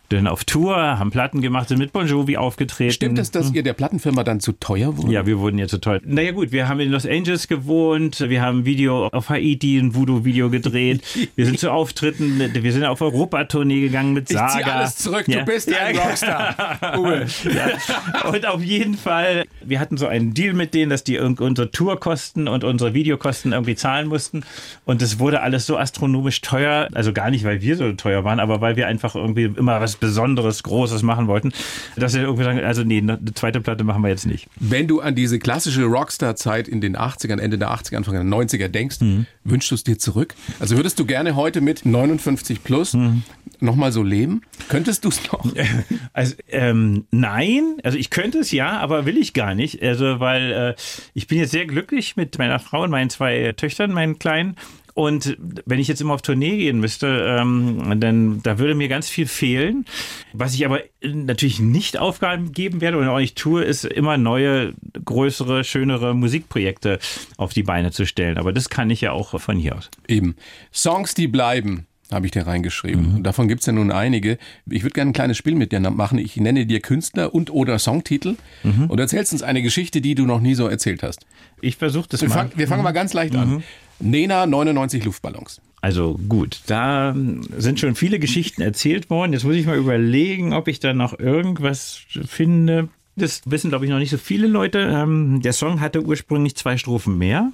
dann 0.10 0.28
auf 0.28 0.44
Tour, 0.46 0.76
haben 0.76 1.12
Platten 1.12 1.42
gemacht, 1.42 1.68
sind 1.70 1.80
mit 1.80 1.92
Bon 1.92 2.08
Jovi 2.08 2.38
aufgetreten. 2.38 2.92
Stimmt 2.94 3.20
es, 3.20 3.32
dass 3.32 3.52
ihr 3.54 3.64
der 3.64 3.74
Plattenfirma 3.74 4.24
dann 4.24 4.40
zu 4.40 4.54
teuer 4.54 4.98
wurde? 4.98 5.12
Ja, 5.12 5.26
wir 5.26 5.40
wurden 5.40 5.58
ja 5.58 5.68
zu 5.68 5.80
teuer. 5.80 6.00
Naja 6.06 6.32
gut, 6.32 6.52
wir 6.52 6.68
haben 6.68 6.80
in 6.80 6.92
Los 6.92 7.06
Angeles 7.06 7.48
gewohnt, 7.48 8.20
wir 8.28 8.42
haben 8.42 8.60
ein 8.60 8.66
Video 8.66 9.08
auf 9.08 9.30
Haiti, 9.30 9.78
ein 9.78 9.96
Voodoo-Video 9.96 10.50
gedreht, 10.50 11.02
wir 11.36 11.46
sind 11.46 11.60
zu 11.60 11.72
Auftritten, 11.72 12.40
wir 12.54 12.72
sind 12.74 12.86
auf 12.86 13.02
Europatournee 13.02 13.82
gegangen 13.82 14.14
mit 14.14 14.30
Ich 14.30 14.38
Saga. 14.38 14.54
zieh 14.58 14.64
alles 14.64 14.96
zurück, 14.96 15.28
Ja. 15.28 15.40
du 15.40 15.46
bist 15.46 15.74
ein 15.74 15.96
Ja, 15.96 16.02
Rockstar. 16.04 16.80
Uwe. 17.00 17.26
ja. 17.54 18.30
Und 18.30 18.46
auf 18.46 18.64
jeden 18.64 18.96
Fall, 18.96 19.46
wir 19.64 19.80
hatten 19.80 19.98
so 19.98 20.08
einen 20.08 20.34
Deal 20.34 20.54
mit 20.54 20.74
denen, 20.74 20.90
dass 20.90 21.04
die 21.04 21.18
unsere 21.20 21.72
Tourkosten 21.72 22.48
und 22.48 22.64
unsere 22.64 22.94
Videokosten 22.94 23.52
irgendwie 23.52 23.76
zahlen 23.76 24.08
mussten. 24.08 24.44
Und 24.86 25.02
es 25.02 25.20
wurde 25.20 25.42
alles 25.42 25.66
so 25.66 25.78
astronomisch 25.78 26.42
teuer. 26.42 26.88
Also 26.94 27.12
gar 27.14 27.30
nicht, 27.30 27.44
weil 27.44 27.62
wir 27.62 27.76
so 27.76 27.92
teuer 27.94 28.24
waren, 28.24 28.40
aber 28.40 28.62
weil 28.62 28.76
wir 28.76 28.88
einfach 28.88 29.16
irgendwie 29.16 29.44
immer 29.58 29.82
was 29.82 29.97
Besonderes, 30.00 30.64
Großes 30.64 31.02
machen 31.04 31.28
wollten, 31.28 31.52
dass 31.96 32.14
wir 32.14 32.22
irgendwie 32.22 32.44
sagen, 32.44 32.60
also 32.60 32.84
nee, 32.84 33.00
eine 33.00 33.20
zweite 33.36 33.62
Platte 33.62 33.84
machen 33.84 34.02
wir 34.04 34.10
jetzt 34.10 34.26
nicht. 34.26 34.48
Wenn 34.60 34.88
du 34.88 35.02
an 35.02 35.16
diese 35.16 35.40
klassische 35.40 35.84
Rockstar-Zeit 35.86 36.68
in 36.68 36.82
den 36.82 36.96
80ern, 36.98 37.40
Ende 37.40 37.58
der 37.58 37.70
80er, 37.72 37.96
Anfang 37.98 38.14
der 38.14 38.24
90er 38.24 38.68
denkst, 38.68 39.02
Mhm. 39.02 39.26
wünschst 39.44 39.72
du 39.72 39.76
es 39.76 39.84
dir 39.84 39.98
zurück? 39.98 40.36
Also 40.60 40.76
würdest 40.78 41.00
du 41.00 41.06
gerne 41.06 41.36
heute 41.36 41.62
mit 41.62 41.86
59 41.86 42.64
plus 42.64 42.94
Mhm. 42.94 43.24
nochmal 43.60 43.92
so 43.92 44.04
leben? 44.04 44.42
Könntest 44.70 45.06
du 45.06 45.10
es 45.10 45.22
noch? 45.32 45.46
Also 46.14 46.36
ähm, 46.50 47.06
nein, 47.12 47.76
also 47.84 47.98
ich 47.98 48.10
könnte 48.10 48.40
es 48.40 48.52
ja, 48.52 48.80
aber 48.80 49.06
will 49.06 49.18
ich 49.18 49.34
gar 49.34 49.54
nicht. 49.56 49.82
Also 49.84 50.20
weil 50.20 50.52
äh, 50.52 50.76
ich 51.14 51.28
bin 51.28 51.38
jetzt 51.38 51.52
sehr 51.52 51.66
glücklich 51.66 52.16
mit 52.16 52.38
meiner 52.38 52.60
Frau 52.60 52.84
und 52.84 52.90
meinen 52.92 53.10
zwei 53.10 53.54
Töchtern, 53.56 53.92
meinen 53.94 54.18
Kleinen. 54.20 54.56
Und 54.98 55.38
wenn 55.68 55.78
ich 55.78 55.88
jetzt 55.88 56.02
immer 56.02 56.16
auf 56.16 56.24
Tournee 56.24 56.58
gehen 56.58 56.80
müsste, 56.80 57.38
ähm, 57.40 58.00
dann 58.00 58.42
da 58.42 58.58
würde 58.58 58.74
mir 58.74 58.88
ganz 58.88 59.08
viel 59.08 59.28
fehlen. 59.28 59.86
Was 60.34 60.56
ich 60.56 60.66
aber 60.66 60.80
natürlich 61.04 61.60
nicht 61.60 62.00
aufgeben 62.00 62.82
werde 62.82 62.98
und 62.98 63.08
auch 63.08 63.20
nicht 63.20 63.38
tue, 63.38 63.64
ist 63.64 63.86
immer 63.86 64.18
neue, 64.18 64.74
größere, 65.06 65.64
schönere 65.64 66.16
Musikprojekte 66.16 66.98
auf 67.38 67.54
die 67.54 67.62
Beine 67.62 67.92
zu 67.92 68.08
stellen. 68.08 68.40
Aber 68.40 68.52
das 68.52 68.72
kann 68.72 68.90
ich 68.90 69.02
ja 69.02 69.12
auch 69.12 69.40
von 69.40 69.58
hier 69.58 69.76
aus. 69.76 69.92
Eben. 70.08 70.36
Songs, 70.74 71.14
die 71.14 71.28
bleiben. 71.28 71.86
Habe 72.12 72.26
ich 72.26 72.32
dir 72.32 72.48
reingeschrieben. 72.48 73.10
Mhm. 73.10 73.16
Und 73.18 73.24
davon 73.24 73.48
gibt's 73.50 73.66
ja 73.66 73.74
nun 73.74 73.92
einige. 73.92 74.38
Ich 74.70 74.84
würde 74.84 74.94
gerne 74.94 75.12
ein 75.12 75.14
kleines 75.14 75.36
Spiel 75.38 75.56
mit 75.56 75.74
dir 75.74 75.80
machen. 75.82 76.18
Ich 76.20 76.38
nenne 76.38 76.66
dir 76.66 76.80
Künstler 76.80 77.36
und 77.36 77.50
oder 77.52 77.80
Songtitel 77.80 78.38
Mhm. 78.64 78.86
und 78.86 78.98
erzählst 79.00 79.34
uns 79.34 79.44
eine 79.44 79.62
Geschichte, 79.62 80.00
die 80.00 80.16
du 80.16 80.26
noch 80.26 80.40
nie 80.40 80.54
so 80.56 80.68
erzählt 80.68 81.04
hast. 81.04 81.26
Ich 81.62 81.76
versuche 81.76 82.08
das 82.10 82.22
Wir, 82.22 82.30
mal. 82.30 82.36
fang, 82.36 82.52
wir 82.56 82.68
fangen 82.68 82.84
mal 82.84 82.92
ganz 82.94 83.14
leicht 83.14 83.36
an. 83.36 83.62
Nena, 84.00 84.46
99 84.46 85.04
Luftballons. 85.04 85.60
Also 85.82 86.18
gut, 86.30 86.62
da 86.68 87.16
sind 87.58 87.80
schon 87.80 87.96
viele 87.96 88.20
Geschichten 88.20 88.62
erzählt 88.62 89.10
worden. 89.10 89.34
Jetzt 89.34 89.44
muss 89.44 89.56
ich 89.56 89.66
mal 89.66 89.78
überlegen, 89.78 90.54
ob 90.54 90.68
ich 90.68 90.80
da 90.80 90.94
noch 90.94 91.20
irgendwas 91.20 92.02
finde. 92.26 92.90
Das 93.20 93.42
wissen, 93.46 93.70
glaube 93.70 93.84
ich, 93.84 93.90
noch 93.90 93.98
nicht 93.98 94.12
so 94.12 94.18
viele 94.18 94.46
Leute. 94.46 94.78
Ähm, 94.78 95.42
der 95.42 95.52
Song 95.52 95.82
hatte 95.82 96.04
ursprünglich 96.04 96.56
zwei 96.56 96.78
Strophen 96.78 97.18
mehr. 97.18 97.52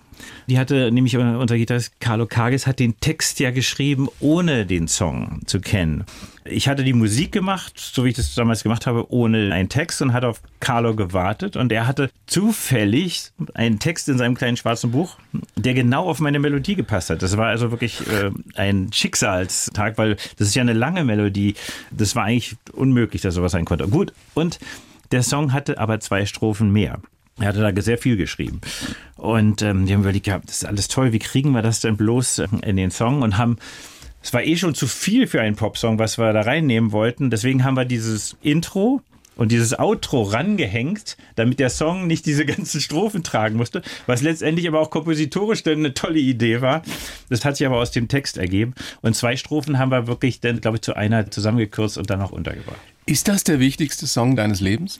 Die 0.48 0.60
hatte 0.60 0.91
nämlich 0.91 1.15
unser 1.15 1.58
Gitarrist 1.58 2.01
Carlo 2.01 2.25
Kages 2.25 2.67
hat 2.67 2.79
den 2.79 3.00
Text 3.00 3.39
ja 3.39 3.50
geschrieben, 3.51 4.10
ohne 4.20 4.65
den 4.65 4.89
Song 4.89 5.39
zu 5.46 5.62
kennen. 5.62 6.03
Ich 6.43 6.67
hatte 6.67 6.84
die 6.84 6.91
Musik 6.91 7.32
gemacht, 7.32 7.74
so 7.77 8.03
wie 8.03 8.10
ich 8.10 8.15
das 8.15 8.36
damals 8.36 8.63
gemacht 8.63 8.86
habe, 8.86 9.10
ohne 9.10 9.53
einen 9.53 9.70
Text 9.70 10.01
und 10.01 10.12
hatte 10.12 10.27
auf 10.27 10.41
Carlo 10.60 10.96
gewartet. 10.96 11.55
Und 11.55 11.72
er 11.72 11.88
hatte 11.88 12.12
zufällig 12.27 13.32
einen 13.53 13.79
Text 13.79 14.10
in 14.10 14.17
seinem 14.17 14.36
kleinen 14.36 14.58
schwarzen 14.58 14.91
Buch, 14.91 15.15
der 15.55 15.74
genau 15.74 16.10
auf 16.10 16.20
meine 16.20 16.39
Melodie 16.39 16.75
gepasst 16.75 17.10
hat. 17.10 17.22
Das 17.22 17.38
war 17.38 17.48
also 17.48 17.72
wirklich 17.72 18.01
äh, 18.10 18.32
ein 18.55 18.91
Schicksalstag, 18.91 19.98
weil 19.98 20.17
das 20.38 20.50
ist 20.50 20.55
ja 20.55 20.62
eine 20.62 20.74
lange 20.74 21.05
Melodie. 21.05 21.55
Das 21.89 22.17
war 22.17 22.25
eigentlich 22.25 22.58
unmöglich, 22.74 23.22
dass 23.22 23.36
sowas 23.36 23.53
sein 23.53 23.63
konnte. 23.63 23.88
Gut, 23.88 24.12
und 24.34 24.60
der 25.13 25.24
Song 25.24 25.53
hatte 25.53 25.77
aber 25.77 26.00
zwei 26.00 26.25
Strophen 26.25 26.72
mehr. 26.72 27.00
Er 27.39 27.48
hatte 27.48 27.62
da 27.62 27.82
sehr 27.82 27.98
viel 27.98 28.17
geschrieben. 28.17 28.62
Und 29.15 29.62
ähm, 29.62 29.86
die 29.86 29.93
haben 29.93 30.01
überlegt, 30.01 30.27
ja, 30.27 30.39
das 30.39 30.58
ist 30.58 30.65
alles 30.65 30.88
toll, 30.88 31.13
wie 31.13 31.20
kriegen 31.20 31.51
wir 31.51 31.62
das 31.62 31.79
denn 31.79 31.98
bloß 31.98 32.39
äh, 32.39 32.48
in 32.63 32.77
den 32.77 32.91
Song? 32.91 33.22
Und 33.22 33.38
haben, 33.38 33.58
es 34.22 34.34
war 34.34 34.43
eh 34.43 34.55
schon 34.55 34.75
zu 34.75 34.88
viel 34.88 35.27
für 35.27 35.39
einen 35.39 35.55
Popsong, 35.55 36.00
was 36.00 36.17
wir 36.17 36.34
da 36.34 36.41
reinnehmen 36.41 36.91
wollten. 36.91 37.29
Deswegen 37.29 37.63
haben 37.63 37.75
wir 37.75 37.86
dieses 37.86 38.36
Intro 38.41 39.01
und 39.36 39.51
dieses 39.51 39.77
Outro 39.77 40.24
rangehängt, 40.24 41.17
damit 41.36 41.60
der 41.60 41.70
Song 41.70 42.05
nicht 42.08 42.25
diese 42.25 42.46
ganzen 42.46 42.82
Strophen 42.82 43.24
tragen 43.24 43.58
musste, 43.58 43.82
was 44.05 44.22
letztendlich 44.22 44.67
aber 44.67 44.79
auch 44.79 44.89
kompositorisch 44.89 45.63
dann 45.63 45.79
eine 45.79 45.93
tolle 45.93 46.20
Idee 46.20 46.62
war. 46.62 46.84
Das 47.29 47.46
hat 47.46 47.58
sich 47.58 47.65
aber 47.65 47.77
aus 47.77 47.91
dem 47.91 48.08
Text 48.08 48.38
ergeben. 48.38 48.74
Und 49.01 49.15
zwei 49.15 49.38
Strophen 49.38 49.79
haben 49.79 49.89
wir 49.89 50.08
wirklich 50.08 50.39
dann, 50.39 50.62
glaube 50.62 50.77
ich, 50.77 50.82
zu 50.82 50.96
einer 50.96 51.29
zusammengekürzt 51.29 51.98
und 51.98 52.10
dann 52.10 52.22
auch 52.22 52.32
untergebracht. 52.32 52.92
Ist 53.05 53.27
das 53.27 53.43
der 53.43 53.60
wichtigste 53.60 54.07
Song 54.07 54.36
deines 54.36 54.62
Lebens? 54.62 55.00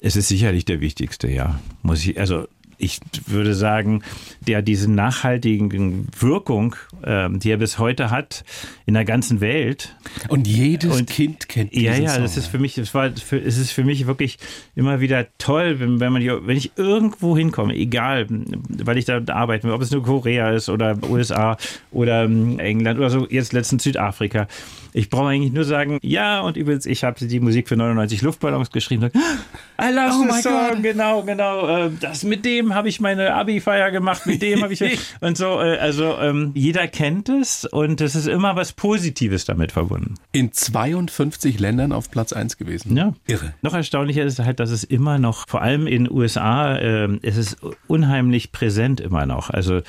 Es 0.00 0.16
ist 0.16 0.28
sicherlich 0.28 0.64
der 0.64 0.80
wichtigste, 0.80 1.28
ja. 1.30 1.60
Muss 1.82 2.04
ich, 2.04 2.18
also 2.18 2.46
ich 2.78 2.98
würde 3.26 3.54
sagen, 3.54 4.02
der 4.40 4.60
diese 4.60 4.90
nachhaltigen 4.90 6.08
Wirkung, 6.18 6.74
ähm, 7.04 7.38
die 7.38 7.50
er 7.50 7.58
bis 7.58 7.78
heute 7.78 8.10
hat 8.10 8.42
in 8.86 8.94
der 8.94 9.04
ganzen 9.04 9.40
Welt. 9.40 9.94
Und 10.26 10.48
jedes 10.48 10.96
Und- 10.98 11.08
Kind 11.08 11.48
kennt 11.48 11.72
diesen 11.72 11.84
Ja, 11.84 11.94
ja, 11.94 12.08
Song. 12.14 12.22
das 12.22 12.36
ist 12.36 12.48
für 12.48 12.58
mich, 12.58 12.76
es 12.78 12.92
war, 12.92 13.12
für, 13.14 13.38
es 13.38 13.56
ist 13.58 13.70
für 13.70 13.84
mich 13.84 14.08
wirklich 14.08 14.38
immer 14.74 14.98
wieder 15.00 15.28
toll, 15.38 15.78
wenn, 15.78 16.00
wenn 16.00 16.12
man, 16.12 16.22
wenn 16.46 16.56
ich 16.56 16.72
irgendwo 16.76 17.36
hinkomme, 17.36 17.74
egal, 17.76 18.26
weil 18.28 18.98
ich 18.98 19.04
da 19.04 19.20
arbeite, 19.28 19.72
ob 19.72 19.80
es 19.82 19.92
nur 19.92 20.02
Korea 20.02 20.50
ist 20.50 20.68
oder 20.68 20.98
USA 21.08 21.56
oder 21.92 22.24
ähm, 22.24 22.58
England 22.58 22.98
oder 22.98 23.10
so, 23.10 23.28
jetzt 23.30 23.52
letztens 23.52 23.84
Südafrika. 23.84 24.48
Ich 24.94 25.10
brauche 25.10 25.28
eigentlich 25.28 25.52
nur 25.52 25.64
sagen, 25.64 25.98
ja, 26.02 26.40
und 26.40 26.56
übrigens, 26.56 26.86
ich 26.86 27.04
habe 27.04 27.24
die 27.26 27.40
Musik 27.40 27.68
für 27.68 27.76
99 27.76 28.22
Luftballons 28.22 28.70
geschrieben. 28.70 29.02
Sag, 29.02 29.14
I 29.14 29.92
love 29.94 30.12
Oh 30.14 30.20
the 30.22 30.26
my 30.34 30.42
song, 30.42 30.68
God. 30.74 30.82
genau, 30.82 31.22
genau. 31.22 31.86
äh, 31.86 31.90
Das 32.00 32.24
mit 32.24 32.44
dem 32.44 32.74
habe 32.74 32.88
ich 32.88 33.00
meine 33.00 33.34
Abi-Feier 33.34 33.90
gemacht, 33.90 34.26
mit 34.26 34.42
dem 34.42 34.62
habe 34.62 34.72
ich 34.72 34.82
und 35.20 35.36
so. 35.36 35.60
äh, 35.60 35.78
Also 35.78 36.16
ähm, 36.20 36.52
jeder 36.54 36.86
kennt 36.88 37.28
es 37.28 37.64
und 37.64 38.00
es 38.00 38.14
ist 38.14 38.26
immer 38.28 38.54
was 38.56 38.72
Positives 38.72 39.44
damit 39.44 39.72
verbunden. 39.72 40.14
In 40.32 40.52
52 40.52 41.58
Ländern 41.58 41.92
auf 41.92 42.10
Platz 42.10 42.32
1 42.32 42.58
gewesen. 42.58 42.96
Ja. 42.96 43.14
Irre. 43.26 43.54
Noch 43.62 43.74
erstaunlicher 43.74 44.24
ist 44.24 44.38
halt, 44.38 44.60
dass 44.60 44.70
es 44.70 44.84
immer 44.84 45.18
noch, 45.18 45.48
vor 45.48 45.62
allem 45.62 45.86
in 45.86 46.04
den 46.04 46.12
USA, 46.12 46.78
ähm, 46.78 47.18
es 47.22 47.36
ist 47.36 47.56
unheimlich 47.88 48.52
präsent 48.52 49.00
immer 49.00 49.26
noch. 49.26 49.50
Also 49.50 49.80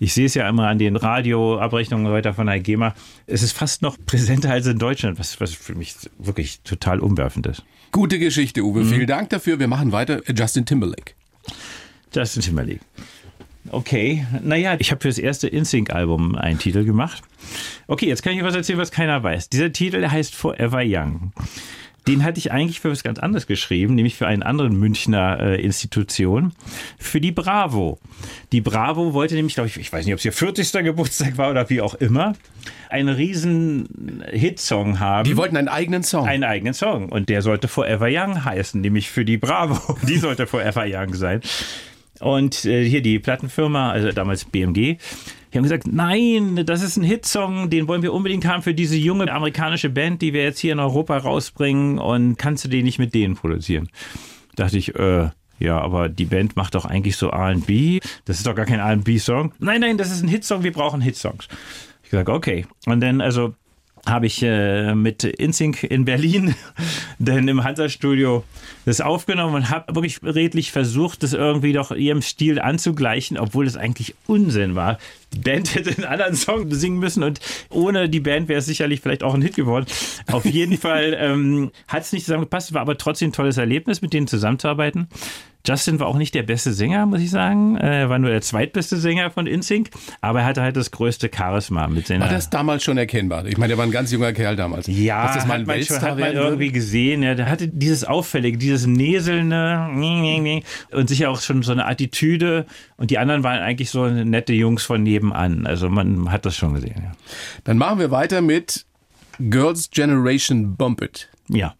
ich 0.00 0.14
sehe 0.14 0.26
es 0.26 0.34
ja 0.34 0.48
immer 0.48 0.66
an 0.66 0.78
den 0.78 0.96
Radioabrechnungen 0.96 2.10
weiter 2.10 2.32
von 2.32 2.46
der 2.46 2.58
GEMA. 2.58 2.94
Es 3.26 3.42
ist 3.42 3.52
fast 3.52 3.82
noch 3.82 3.98
präsenter 4.06 4.50
als 4.50 4.66
in 4.66 4.78
Deutschland, 4.78 5.18
was, 5.18 5.40
was 5.40 5.52
für 5.52 5.74
mich 5.74 5.94
wirklich 6.18 6.60
total 6.62 7.00
umwerfend 7.00 7.46
ist. 7.46 7.62
Gute 7.92 8.18
Geschichte, 8.18 8.62
Uwe. 8.62 8.86
Vielen 8.86 9.06
Dank 9.06 9.28
dafür. 9.28 9.60
Wir 9.60 9.68
machen 9.68 9.92
weiter. 9.92 10.22
Justin 10.34 10.64
Timberlake. 10.64 11.12
Justin 12.14 12.42
Timberlake. 12.42 12.80
Okay, 13.70 14.26
naja, 14.42 14.76
ich 14.78 14.90
habe 14.90 15.02
für 15.02 15.08
das 15.08 15.18
erste 15.18 15.46
InSync-Album 15.48 16.34
einen 16.34 16.58
Titel 16.58 16.84
gemacht. 16.84 17.22
Okay, 17.86 18.06
jetzt 18.06 18.22
kann 18.22 18.32
ich 18.32 18.42
was 18.42 18.54
erzählen, 18.54 18.78
was 18.78 18.90
keiner 18.90 19.22
weiß. 19.22 19.50
Dieser 19.50 19.70
Titel 19.70 20.08
heißt 20.08 20.34
Forever 20.34 20.82
Young. 20.82 21.32
Den 22.06 22.24
hatte 22.24 22.38
ich 22.38 22.50
eigentlich 22.50 22.80
für 22.80 22.90
was 22.90 23.02
ganz 23.02 23.18
anderes 23.18 23.46
geschrieben, 23.46 23.94
nämlich 23.94 24.16
für 24.16 24.26
einen 24.26 24.42
anderen 24.42 24.78
Münchner 24.78 25.38
äh, 25.40 25.62
Institution, 25.62 26.52
für 26.98 27.20
die 27.20 27.32
Bravo. 27.32 27.98
Die 28.52 28.60
Bravo 28.60 29.12
wollte 29.12 29.34
nämlich, 29.34 29.54
glaube 29.54 29.68
ich, 29.68 29.76
ich 29.76 29.92
weiß 29.92 30.06
nicht, 30.06 30.14
ob 30.14 30.18
es 30.18 30.24
ihr 30.24 30.32
40. 30.32 30.72
Geburtstag 30.84 31.36
war 31.36 31.50
oder 31.50 31.68
wie 31.68 31.80
auch 31.80 31.94
immer, 31.94 32.34
einen 32.88 33.08
riesen 33.08 34.24
Hitsong 34.30 34.98
haben. 34.98 35.28
Die 35.28 35.36
wollten 35.36 35.56
einen 35.56 35.68
eigenen 35.68 36.02
Song. 36.02 36.26
einen 36.26 36.44
eigenen 36.44 36.74
Song 36.74 37.08
und 37.10 37.28
der 37.28 37.42
sollte 37.42 37.68
Forever 37.68 38.08
Young 38.10 38.44
heißen, 38.44 38.80
nämlich 38.80 39.10
für 39.10 39.24
die 39.24 39.36
Bravo. 39.36 39.98
Die 40.08 40.16
sollte 40.16 40.46
Forever 40.46 40.84
Young 40.86 41.14
sein. 41.14 41.40
Und 42.20 42.64
äh, 42.66 42.84
hier 42.84 43.00
die 43.00 43.18
Plattenfirma, 43.18 43.90
also 43.90 44.12
damals 44.12 44.44
BMG, 44.44 44.98
die 45.52 45.58
haben 45.58 45.64
gesagt, 45.64 45.86
nein, 45.86 46.64
das 46.64 46.82
ist 46.82 46.96
ein 46.96 47.02
Hitsong, 47.02 47.70
den 47.70 47.88
wollen 47.88 48.02
wir 48.02 48.12
unbedingt 48.12 48.46
haben 48.46 48.62
für 48.62 48.74
diese 48.74 48.96
junge 48.96 49.30
amerikanische 49.30 49.90
Band, 49.90 50.22
die 50.22 50.32
wir 50.32 50.42
jetzt 50.42 50.60
hier 50.60 50.72
in 50.72 50.78
Europa 50.78 51.16
rausbringen 51.16 51.98
und 51.98 52.36
kannst 52.36 52.64
du 52.64 52.68
den 52.68 52.84
nicht 52.84 52.98
mit 52.98 53.14
denen 53.14 53.34
produzieren? 53.34 53.88
Dachte 54.54 54.78
ich, 54.78 54.94
äh, 54.94 55.30
ja, 55.58 55.78
aber 55.78 56.08
die 56.08 56.24
Band 56.24 56.56
macht 56.56 56.74
doch 56.74 56.84
eigentlich 56.84 57.16
so 57.16 57.28
R&B, 57.28 58.00
das 58.24 58.38
ist 58.38 58.46
doch 58.46 58.54
gar 58.54 58.66
kein 58.66 58.78
R&B-Song. 58.78 59.52
Nein, 59.58 59.80
nein, 59.80 59.98
das 59.98 60.10
ist 60.10 60.22
ein 60.22 60.28
Hitsong, 60.28 60.62
wir 60.62 60.72
brauchen 60.72 61.00
Hitsongs. 61.00 61.48
Ich 62.02 62.10
gesagt, 62.10 62.28
okay. 62.28 62.66
Und 62.86 63.00
dann 63.00 63.20
also 63.20 63.54
habe 64.06 64.26
ich 64.26 64.42
äh, 64.42 64.94
mit 64.94 65.24
InSync 65.24 65.82
in 65.82 66.04
Berlin 66.04 66.54
dann 67.18 67.46
im 67.48 67.62
Hansa-Studio 67.62 68.44
das 68.90 69.00
aufgenommen 69.00 69.54
und 69.54 69.70
habe 69.70 69.94
wirklich 69.94 70.20
redlich 70.22 70.72
versucht, 70.72 71.22
das 71.22 71.32
irgendwie 71.32 71.72
doch 71.72 71.92
ihrem 71.92 72.22
Stil 72.22 72.60
anzugleichen, 72.60 73.38
obwohl 73.38 73.66
es 73.66 73.76
eigentlich 73.76 74.14
Unsinn 74.26 74.74
war. 74.74 74.98
Die 75.32 75.38
Band 75.38 75.74
hätte 75.74 75.90
einen 75.90 76.04
anderen 76.04 76.34
Song 76.34 76.70
singen 76.72 76.98
müssen 76.98 77.22
und 77.22 77.40
ohne 77.70 78.08
die 78.08 78.20
Band 78.20 78.48
wäre 78.48 78.58
es 78.58 78.66
sicherlich 78.66 79.00
vielleicht 79.00 79.22
auch 79.22 79.34
ein 79.34 79.42
Hit 79.42 79.54
geworden. 79.56 79.86
Auf 80.30 80.44
jeden 80.44 80.76
Fall 80.78 81.16
ähm, 81.18 81.70
hat 81.88 82.02
es 82.02 82.12
nicht 82.12 82.24
zusammengepasst, 82.24 82.74
war 82.74 82.82
aber 82.82 82.98
trotzdem 82.98 83.30
ein 83.30 83.32
tolles 83.32 83.56
Erlebnis, 83.56 84.02
mit 84.02 84.12
denen 84.12 84.26
zusammenzuarbeiten. 84.26 85.08
Justin 85.66 86.00
war 86.00 86.06
auch 86.06 86.16
nicht 86.16 86.34
der 86.34 86.42
beste 86.42 86.72
Sänger, 86.72 87.04
muss 87.04 87.20
ich 87.20 87.30
sagen. 87.30 87.76
Er 87.76 88.08
war 88.08 88.18
nur 88.18 88.30
der 88.30 88.40
zweitbeste 88.40 88.96
Sänger 88.96 89.30
von 89.30 89.46
InSync, 89.46 89.90
aber 90.22 90.40
er 90.40 90.46
hatte 90.46 90.62
halt 90.62 90.76
das 90.76 90.90
größte 90.90 91.30
Charisma 91.34 91.86
mit 91.86 92.06
seiner. 92.06 92.24
War 92.24 92.32
das 92.32 92.48
damals 92.48 92.82
schon 92.82 92.96
erkennbar? 92.96 93.44
Ich 93.46 93.58
meine, 93.58 93.68
der 93.68 93.78
war 93.78 93.84
ein 93.84 93.90
ganz 93.90 94.10
junger 94.10 94.32
Kerl 94.32 94.56
damals. 94.56 94.86
Ja, 94.86 95.34
das 95.34 95.46
mal 95.46 95.58
hat 95.58 95.66
man, 95.66 95.82
schon, 95.82 96.00
hat 96.00 96.18
man 96.18 96.32
irgendwie 96.32 96.72
gesehen. 96.72 97.22
Ja, 97.22 97.34
der 97.34 97.50
hatte 97.50 97.68
dieses 97.68 98.04
Auffällige, 98.04 98.56
dieses 98.56 98.79
Näselnde 98.86 99.88
und 100.92 101.08
sicher 101.08 101.30
auch 101.30 101.40
schon 101.40 101.62
so 101.62 101.72
eine 101.72 101.86
Attitüde. 101.86 102.66
Und 102.96 103.10
die 103.10 103.18
anderen 103.18 103.42
waren 103.42 103.58
eigentlich 103.60 103.90
so 103.90 104.06
nette 104.06 104.52
Jungs 104.52 104.82
von 104.84 105.02
nebenan. 105.02 105.66
Also 105.66 105.88
man 105.88 106.30
hat 106.30 106.44
das 106.46 106.56
schon 106.56 106.74
gesehen. 106.74 106.94
Ja. 107.02 107.12
Dann 107.64 107.78
machen 107.78 107.98
wir 107.98 108.10
weiter 108.10 108.40
mit 108.40 108.84
Girls 109.38 109.90
Generation 109.90 110.76
Bump 110.76 111.00
It. 111.02 111.28
ja. 111.48 111.74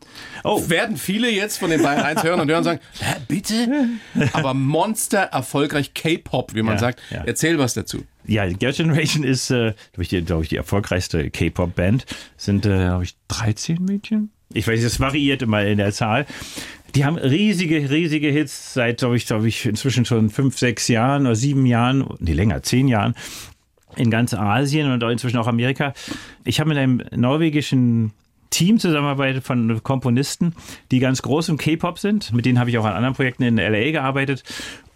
Oh, 0.45 0.67
Werden 0.71 0.97
viele 0.97 1.31
jetzt 1.31 1.59
von 1.59 1.69
den 1.69 1.83
Bayern 1.83 2.01
1 2.03 2.23
hören 2.23 2.41
und 2.41 2.49
hören 2.49 2.59
und 2.59 2.65
sagen, 2.65 2.81
Hä, 3.01 3.17
bitte? 3.29 3.89
Aber 4.33 4.55
Monster 4.55 5.19
erfolgreich 5.25 5.93
K-Pop, 5.93 6.55
wie 6.55 6.63
man 6.63 6.75
Ja, 6.75 6.81
sagt. 6.81 7.03
ja. 7.11 7.23
Erzähl 7.27 7.59
was 7.59 7.75
dazu. 7.75 8.05
ja, 8.25 8.47
Girl 8.51 8.73
Generation 8.73 9.25
ist, 9.25 9.51
äh, 9.51 9.75
glaube 9.93 10.03
ich, 10.03 10.09
die, 10.09 10.23
glaub 10.25 10.43
ich, 10.43 10.49
die 10.49 10.57
erfolgreichste 10.57 11.29
K-Pop-Band. 11.31 12.07
Sind, 12.39 12.65
äh, 12.65 12.71
glaube 12.87 13.05
ich, 13.05 13.15
13 13.29 13.85
Mädchen? 13.85 14.31
Ich 14.53 14.67
weiß, 14.67 14.83
es 14.83 14.99
variiert 14.99 15.43
immer 15.43 15.63
in 15.65 15.77
der 15.79 15.93
Zahl. 15.93 16.25
Die 16.95 17.05
haben 17.05 17.17
riesige, 17.17 17.91
riesige 17.91 18.29
Hits 18.29 18.75
seit, 18.75 18.99
glaube 18.99 19.17
ich, 19.17 19.27
glaube 19.27 19.49
ich, 19.49 19.67
inzwischen 19.67 20.05
schon 20.05 20.31
fünf, 20.31 20.59
sechs 20.59 20.89
Jahren 20.89 21.27
oder 21.27 21.37
sieben 21.37 21.67
Jahren, 21.67 22.05
nee, 22.19 22.33
länger, 22.33 22.63
zehn 22.63 22.89
Jahren 22.89 23.15
in 23.97 24.11
ganz 24.11 24.35
Asien 24.35 24.91
und 24.91 25.03
inzwischen 25.03 25.39
auch 25.39 25.47
Amerika. 25.47 25.93
Ich 26.45 26.61
habe 26.61 26.69
mit 26.69 26.79
einem 26.79 27.03
norwegischen 27.15 28.13
Team 28.51 28.79
zusammenarbeitet 28.79 29.45
von 29.45 29.83
Komponisten, 29.83 30.55
die 30.91 30.99
ganz 30.99 31.23
groß 31.23 31.49
im 31.49 31.57
K-Pop 31.57 31.99
sind. 31.99 32.33
Mit 32.33 32.47
denen 32.47 32.59
habe 32.59 32.71
ich 32.71 32.79
auch 32.79 32.85
an 32.85 32.95
anderen 32.95 33.15
Projekten 33.15 33.45
in 33.45 33.57
LA 33.57 33.93
gearbeitet. 33.93 34.43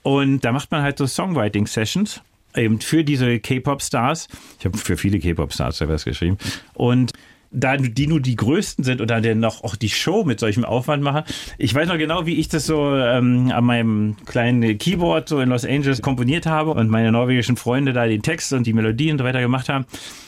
Und 0.03 0.41
da 0.45 0.53
macht 0.53 0.71
man 0.71 0.83
halt 0.83 0.99
so 0.99 1.07
Songwriting-Sessions 1.07 2.21
eben 2.57 2.81
für 2.81 3.05
diese 3.05 3.41
K-Pop-Stars. 3.41 4.29
Ich 4.59 4.65
habe 4.65 4.77
für 4.77 4.97
viele 4.97 5.19
K-Pop-Stars 5.19 5.81
was 5.89 6.05
geschrieben. 6.05 6.39
Und 6.75 7.13
da 7.55 7.77
die 7.77 8.07
nur 8.07 8.21
die 8.21 8.37
größten 8.37 8.85
sind 8.85 9.01
und 9.01 9.11
dann 9.11 9.39
noch 9.39 9.63
auch 9.65 9.77
die 9.77 9.89
Show 9.89 10.25
mit 10.25 10.41
solchem 10.41 10.65
Aufwand 10.65 11.03
machen. 11.03 11.23
Ich 11.57 11.75
weiß 11.75 11.89
noch 11.89 11.99
genau, 11.99 12.27
wie 12.27 12.35
ich 12.35 12.49
das 12.49 12.67
so 12.67 12.95
ähm, 12.95 13.53
an 13.53 13.65
meinem 13.65 14.17
kleinen 14.27 14.77
Keyboard 14.77 15.29
so 15.29 15.41
in 15.41 15.49
Los 15.49 15.65
Angeles 15.65 16.03
komponiert 16.03 16.47
habe 16.47 16.73
und 16.73 16.91
meine 16.91 17.13
norwegischen 17.13 17.57
Freunde 17.57 17.93
da 17.93 18.07
den 18.07 18.23
Text 18.23 18.53
und 18.53 18.67
die 18.67 18.73
Melodie 18.73 19.13
und 19.13 19.19
so 19.19 19.25
weiter 19.25 19.41
gemacht 19.41 19.69
haben. 19.69 19.87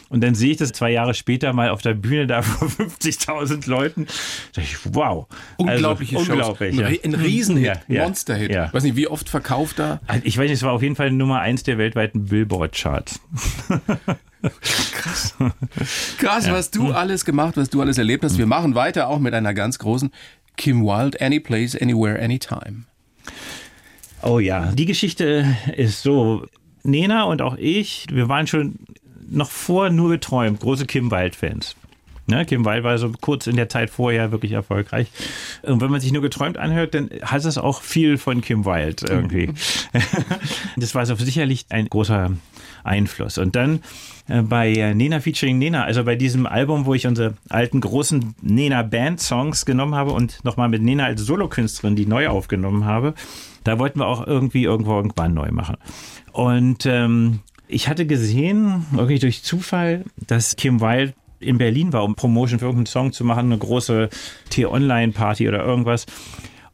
Und 0.08 0.22
dann 0.22 0.34
sehe 0.36 0.52
ich 0.52 0.56
das 0.56 0.70
zwei 0.72 0.92
Jahre 0.92 1.14
später 1.14 1.52
mal 1.52 1.70
auf 1.70 1.82
der 1.82 1.94
Bühne 1.94 2.26
da 2.28 2.42
vor 2.42 2.68
50.000 2.86 3.68
Leuten. 3.68 4.06
Da 4.54 4.62
ich, 4.62 4.76
wow. 4.94 5.26
Unglaubliche 5.56 6.16
also, 6.16 6.26
Shows. 6.26 6.34
unglaublich. 6.36 6.74
Ein, 6.74 6.92
Ja. 6.94 7.00
Ein 7.02 7.14
Riesenhit, 7.14 7.66
Ja, 7.66 7.74
ja, 7.88 8.02
Monsterhit. 8.04 8.50
ja. 8.52 8.66
Ich 8.66 8.72
weiß 8.74 8.82
nicht, 8.84 8.96
wie 8.96 9.08
oft 9.08 9.28
verkauft 9.28 9.78
da. 9.78 10.00
Ich 10.22 10.38
weiß 10.38 10.44
nicht, 10.44 10.52
es 10.58 10.62
war 10.62 10.72
auf 10.72 10.82
jeden 10.82 10.94
Fall 10.96 11.10
Nummer 11.10 11.40
eins 11.40 11.64
der 11.64 11.76
weltweiten 11.78 12.26
Billboard-Charts. 12.26 13.20
Krass, 16.18 16.50
was 16.50 16.70
du 16.70 16.92
alles 16.92 17.24
gemacht, 17.24 17.56
was 17.56 17.70
du 17.70 17.80
alles 17.80 17.98
erlebt 17.98 18.24
hast. 18.24 18.38
Wir 18.38 18.46
machen 18.46 18.74
weiter 18.74 19.08
auch 19.08 19.18
mit 19.18 19.34
einer 19.34 19.54
ganz 19.54 19.78
großen 19.78 20.10
Kim 20.56 20.82
Wilde, 20.84 21.20
Any 21.20 21.40
Place, 21.40 21.76
Anywhere, 21.80 22.20
Anytime. 22.22 22.84
Oh 24.22 24.38
ja, 24.38 24.72
die 24.72 24.86
Geschichte 24.86 25.44
ist 25.76 26.02
so. 26.02 26.46
Nena 26.82 27.24
und 27.24 27.42
auch 27.42 27.56
ich, 27.58 28.06
wir 28.12 28.28
waren 28.28 28.46
schon 28.46 28.76
noch 29.28 29.50
vor 29.50 29.90
nur 29.90 30.10
geträumt, 30.10 30.60
große 30.60 30.86
Kim 30.86 31.10
Wilde-Fans. 31.10 31.76
Ne, 32.28 32.44
Kim 32.44 32.64
Wilde 32.64 32.82
war 32.82 32.98
so 32.98 33.12
kurz 33.20 33.46
in 33.46 33.54
der 33.54 33.68
Zeit 33.68 33.88
vorher 33.88 34.32
wirklich 34.32 34.50
erfolgreich. 34.50 35.08
Und 35.62 35.80
wenn 35.80 35.92
man 35.92 36.00
sich 36.00 36.12
nur 36.12 36.22
geträumt 36.22 36.58
anhört, 36.58 36.94
dann 36.94 37.08
hat 37.22 37.44
es 37.44 37.56
auch 37.56 37.82
viel 37.82 38.18
von 38.18 38.40
Kim 38.40 38.64
Wilde 38.64 39.06
irgendwie. 39.08 39.50
das 40.76 40.94
war 40.96 41.06
so 41.06 41.14
sicherlich 41.14 41.66
ein 41.68 41.88
großer 41.88 42.32
Einfluss. 42.82 43.38
Und 43.38 43.54
dann 43.54 43.80
äh, 44.28 44.42
bei 44.42 44.72
äh, 44.72 44.92
Nena 44.92 45.20
featuring 45.20 45.58
Nena, 45.58 45.84
also 45.84 46.02
bei 46.02 46.16
diesem 46.16 46.46
Album, 46.46 46.84
wo 46.84 46.94
ich 46.94 47.06
unsere 47.06 47.34
alten 47.48 47.80
großen 47.80 48.34
Nena 48.42 48.82
Band 48.82 49.20
Songs 49.20 49.64
genommen 49.64 49.94
habe 49.94 50.10
und 50.10 50.44
nochmal 50.44 50.68
mit 50.68 50.82
Nena 50.82 51.04
als 51.04 51.20
Solokünstlerin 51.22 51.94
die 51.94 52.06
neu 52.06 52.26
aufgenommen 52.28 52.84
habe, 52.84 53.14
da 53.62 53.78
wollten 53.78 54.00
wir 54.00 54.06
auch 54.06 54.26
irgendwie 54.26 54.64
irgendwo 54.64 54.96
irgendwann 54.96 55.32
neu 55.34 55.52
machen. 55.52 55.76
Und 56.32 56.86
ähm, 56.86 57.40
ich 57.68 57.88
hatte 57.88 58.06
gesehen, 58.06 58.86
wirklich 58.90 59.20
durch 59.20 59.42
Zufall, 59.42 60.04
dass 60.26 60.56
Kim 60.56 60.80
Wilde 60.80 61.14
in 61.40 61.58
Berlin 61.58 61.92
war, 61.92 62.04
um 62.04 62.14
Promotion 62.14 62.58
für 62.58 62.66
irgendeinen 62.66 62.86
Song 62.86 63.12
zu 63.12 63.24
machen, 63.24 63.46
eine 63.46 63.58
große 63.58 64.08
T-Online-Party 64.50 65.48
oder 65.48 65.64
irgendwas. 65.64 66.06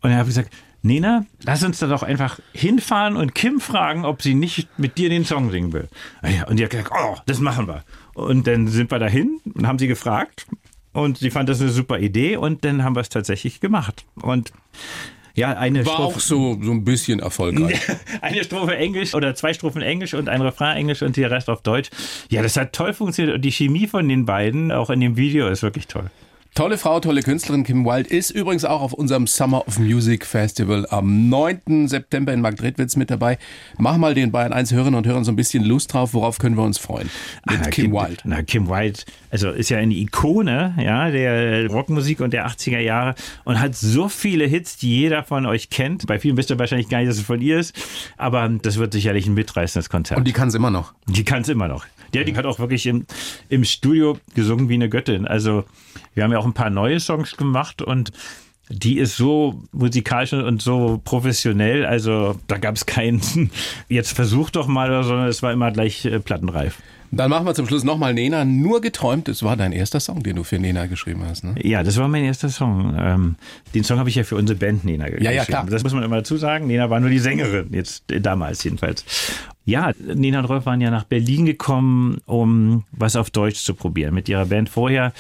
Und 0.00 0.10
er 0.10 0.18
hat 0.18 0.26
gesagt, 0.26 0.50
Nena, 0.82 1.24
lass 1.44 1.62
uns 1.62 1.78
da 1.78 1.86
doch 1.86 2.02
einfach 2.02 2.40
hinfahren 2.52 3.16
und 3.16 3.34
Kim 3.34 3.60
fragen, 3.60 4.04
ob 4.04 4.20
sie 4.20 4.34
nicht 4.34 4.68
mit 4.78 4.98
dir 4.98 5.08
den 5.08 5.24
Song 5.24 5.50
singen 5.50 5.72
will. 5.72 5.88
Ah 6.22 6.48
Und 6.48 6.58
die 6.58 6.64
hat 6.64 6.70
gesagt, 6.70 6.90
oh, 6.92 7.16
das 7.26 7.38
machen 7.38 7.68
wir. 7.68 7.84
Und 8.14 8.46
dann 8.48 8.66
sind 8.66 8.90
wir 8.90 8.98
dahin 8.98 9.40
und 9.54 9.66
haben 9.66 9.78
sie 9.78 9.86
gefragt. 9.86 10.46
Und 10.92 11.18
sie 11.18 11.30
fand 11.30 11.48
das 11.48 11.60
eine 11.60 11.70
super 11.70 11.98
Idee 12.00 12.36
und 12.36 12.64
dann 12.64 12.84
haben 12.84 12.96
wir 12.96 13.00
es 13.00 13.08
tatsächlich 13.08 13.60
gemacht. 13.60 14.04
Und 14.16 14.52
ja, 15.34 15.52
eine 15.56 15.84
War 15.86 15.94
Strophe- 15.94 16.16
auch 16.16 16.20
so, 16.20 16.58
so 16.62 16.70
ein 16.72 16.84
bisschen 16.84 17.20
erfolgreich. 17.20 17.80
eine 18.20 18.44
Strophe 18.44 18.76
Englisch 18.76 19.14
oder 19.14 19.34
zwei 19.34 19.52
Strophen 19.54 19.82
Englisch 19.82 20.14
und 20.14 20.28
ein 20.28 20.40
Refrain 20.42 20.76
Englisch 20.76 21.02
und 21.02 21.16
der 21.16 21.30
Rest 21.30 21.48
auf 21.48 21.62
Deutsch. 21.62 21.90
Ja, 22.30 22.42
das 22.42 22.56
hat 22.56 22.72
toll 22.72 22.92
funktioniert 22.92 23.34
und 23.36 23.42
die 23.42 23.52
Chemie 23.52 23.86
von 23.86 24.08
den 24.08 24.26
beiden, 24.26 24.72
auch 24.72 24.90
in 24.90 25.00
dem 25.00 25.16
Video, 25.16 25.48
ist 25.48 25.62
wirklich 25.62 25.86
toll. 25.86 26.10
Tolle 26.54 26.76
Frau, 26.76 27.00
tolle 27.00 27.22
Künstlerin 27.22 27.64
Kim 27.64 27.86
Wilde 27.86 28.10
ist 28.10 28.30
übrigens 28.30 28.66
auch 28.66 28.82
auf 28.82 28.92
unserem 28.92 29.26
Summer 29.26 29.66
of 29.66 29.78
Music 29.78 30.26
Festival 30.26 30.86
am 30.90 31.30
9. 31.30 31.88
September 31.88 32.30
in 32.34 32.42
Marktredwitz 32.42 32.94
mit 32.94 33.10
dabei. 33.10 33.38
Mach 33.78 33.96
mal 33.96 34.12
den 34.14 34.32
Bayern 34.32 34.52
1 34.52 34.70
Hörerinnen 34.70 34.98
und 34.98 35.06
Hörern 35.06 35.24
so 35.24 35.32
ein 35.32 35.36
bisschen 35.36 35.64
Lust 35.64 35.94
drauf, 35.94 36.12
worauf 36.12 36.38
können 36.38 36.58
wir 36.58 36.62
uns 36.62 36.76
freuen? 36.76 37.08
Mit 37.48 37.60
Ah, 37.62 37.70
Kim 37.70 37.92
Wilde. 37.92 38.18
Na, 38.24 38.42
Kim 38.42 38.68
Wilde, 38.68 39.00
also 39.30 39.50
ist 39.50 39.70
ja 39.70 39.78
eine 39.78 39.94
Ikone, 39.94 40.74
ja, 40.78 41.10
der 41.10 41.68
Rockmusik 41.70 42.20
und 42.20 42.34
der 42.34 42.46
80er 42.46 42.80
Jahre 42.80 43.14
und 43.44 43.58
hat 43.58 43.74
so 43.74 44.10
viele 44.10 44.44
Hits, 44.44 44.76
die 44.76 44.94
jeder 44.94 45.24
von 45.24 45.46
euch 45.46 45.70
kennt. 45.70 46.06
Bei 46.06 46.18
vielen 46.18 46.36
wisst 46.36 46.50
ihr 46.50 46.58
wahrscheinlich 46.58 46.90
gar 46.90 46.98
nicht, 46.98 47.08
dass 47.08 47.16
es 47.16 47.24
von 47.24 47.40
ihr 47.40 47.60
ist, 47.60 47.74
aber 48.18 48.46
das 48.60 48.76
wird 48.76 48.92
sicherlich 48.92 49.26
ein 49.26 49.32
mitreißendes 49.32 49.88
Konzert. 49.88 50.18
Und 50.18 50.28
die 50.28 50.32
kann 50.32 50.48
es 50.48 50.54
immer 50.54 50.70
noch. 50.70 50.92
Die 51.06 51.24
kann 51.24 51.40
es 51.40 51.48
immer 51.48 51.68
noch. 51.68 51.86
Ja, 52.14 52.24
die 52.24 52.36
hat 52.36 52.44
auch 52.44 52.58
wirklich 52.58 52.84
im, 52.84 53.06
im 53.48 53.64
Studio 53.64 54.18
gesungen 54.34 54.68
wie 54.68 54.74
eine 54.74 54.90
Göttin. 54.90 55.26
Also 55.26 55.64
wir 56.14 56.24
haben 56.24 56.32
ja 56.32 56.38
auch 56.38 56.46
ein 56.46 56.54
paar 56.54 56.70
neue 56.70 57.00
Songs 57.00 57.36
gemacht 57.36 57.82
und 57.82 58.12
die 58.68 58.98
ist 58.98 59.16
so 59.16 59.62
musikalisch 59.72 60.32
und 60.32 60.62
so 60.62 61.00
professionell. 61.04 61.84
Also 61.84 62.36
da 62.46 62.58
gab 62.58 62.76
es 62.76 62.86
keinen, 62.86 63.20
jetzt 63.88 64.12
versuch 64.12 64.50
doch 64.50 64.66
mal, 64.66 64.88
oder 64.88 65.04
sondern 65.04 65.28
es 65.28 65.42
war 65.42 65.52
immer 65.52 65.70
gleich 65.70 66.04
äh, 66.04 66.20
plattenreif. 66.20 66.78
Dann 67.14 67.28
machen 67.28 67.44
wir 67.44 67.54
zum 67.54 67.66
Schluss 67.66 67.84
nochmal 67.84 68.14
Nena. 68.14 68.46
Nur 68.46 68.80
geträumt, 68.80 69.28
das 69.28 69.42
war 69.42 69.54
dein 69.54 69.72
erster 69.72 70.00
Song, 70.00 70.22
den 70.22 70.36
du 70.36 70.44
für 70.44 70.58
Nena 70.58 70.86
geschrieben 70.86 71.22
hast. 71.28 71.44
Ne? 71.44 71.54
Ja, 71.62 71.82
das 71.82 71.98
war 71.98 72.08
mein 72.08 72.24
erster 72.24 72.48
Song. 72.48 72.96
Ähm, 72.98 73.36
den 73.74 73.84
Song 73.84 73.98
habe 73.98 74.08
ich 74.08 74.14
ja 74.14 74.24
für 74.24 74.36
unsere 74.36 74.58
Band 74.58 74.86
Nena 74.86 75.04
geschrieben. 75.04 75.24
Ja, 75.26 75.30
ja, 75.30 75.44
klar. 75.44 75.66
Das 75.68 75.82
muss 75.82 75.92
man 75.92 76.04
immer 76.04 76.16
dazu 76.16 76.38
sagen. 76.38 76.68
Nena 76.68 76.88
war 76.88 77.00
nur 77.00 77.10
die 77.10 77.18
Sängerin, 77.18 77.68
jetzt 77.72 78.10
äh, 78.10 78.22
damals 78.22 78.64
jedenfalls. 78.64 79.04
Ja, 79.66 79.92
Nena 79.98 80.38
und 80.38 80.46
Rolf 80.46 80.64
waren 80.64 80.80
ja 80.80 80.90
nach 80.90 81.04
Berlin 81.04 81.44
gekommen, 81.44 82.16
um 82.24 82.84
was 82.92 83.14
auf 83.14 83.28
Deutsch 83.28 83.62
zu 83.62 83.74
probieren. 83.74 84.14
Mit 84.14 84.30
ihrer 84.30 84.46
Band 84.46 84.70
vorher 84.70 85.12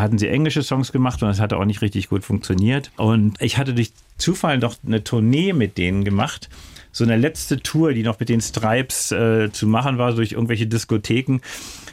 hatten 0.00 0.18
sie 0.18 0.28
englische 0.28 0.62
Songs 0.62 0.92
gemacht 0.92 1.22
und 1.22 1.28
das 1.28 1.40
hatte 1.40 1.56
auch 1.56 1.64
nicht 1.64 1.82
richtig 1.82 2.08
gut 2.08 2.24
funktioniert. 2.24 2.90
Und 2.96 3.40
ich 3.40 3.58
hatte 3.58 3.74
durch 3.74 3.92
Zufall 4.16 4.58
noch 4.58 4.76
eine 4.86 5.04
Tournee 5.04 5.52
mit 5.52 5.78
denen 5.78 6.04
gemacht. 6.04 6.48
So 6.90 7.04
eine 7.04 7.16
letzte 7.16 7.60
Tour, 7.60 7.92
die 7.92 8.02
noch 8.02 8.18
mit 8.18 8.28
den 8.28 8.40
Stripes 8.40 9.12
äh, 9.12 9.50
zu 9.52 9.66
machen 9.66 9.98
war, 9.98 10.14
durch 10.14 10.32
irgendwelche 10.32 10.66
Diskotheken 10.66 11.40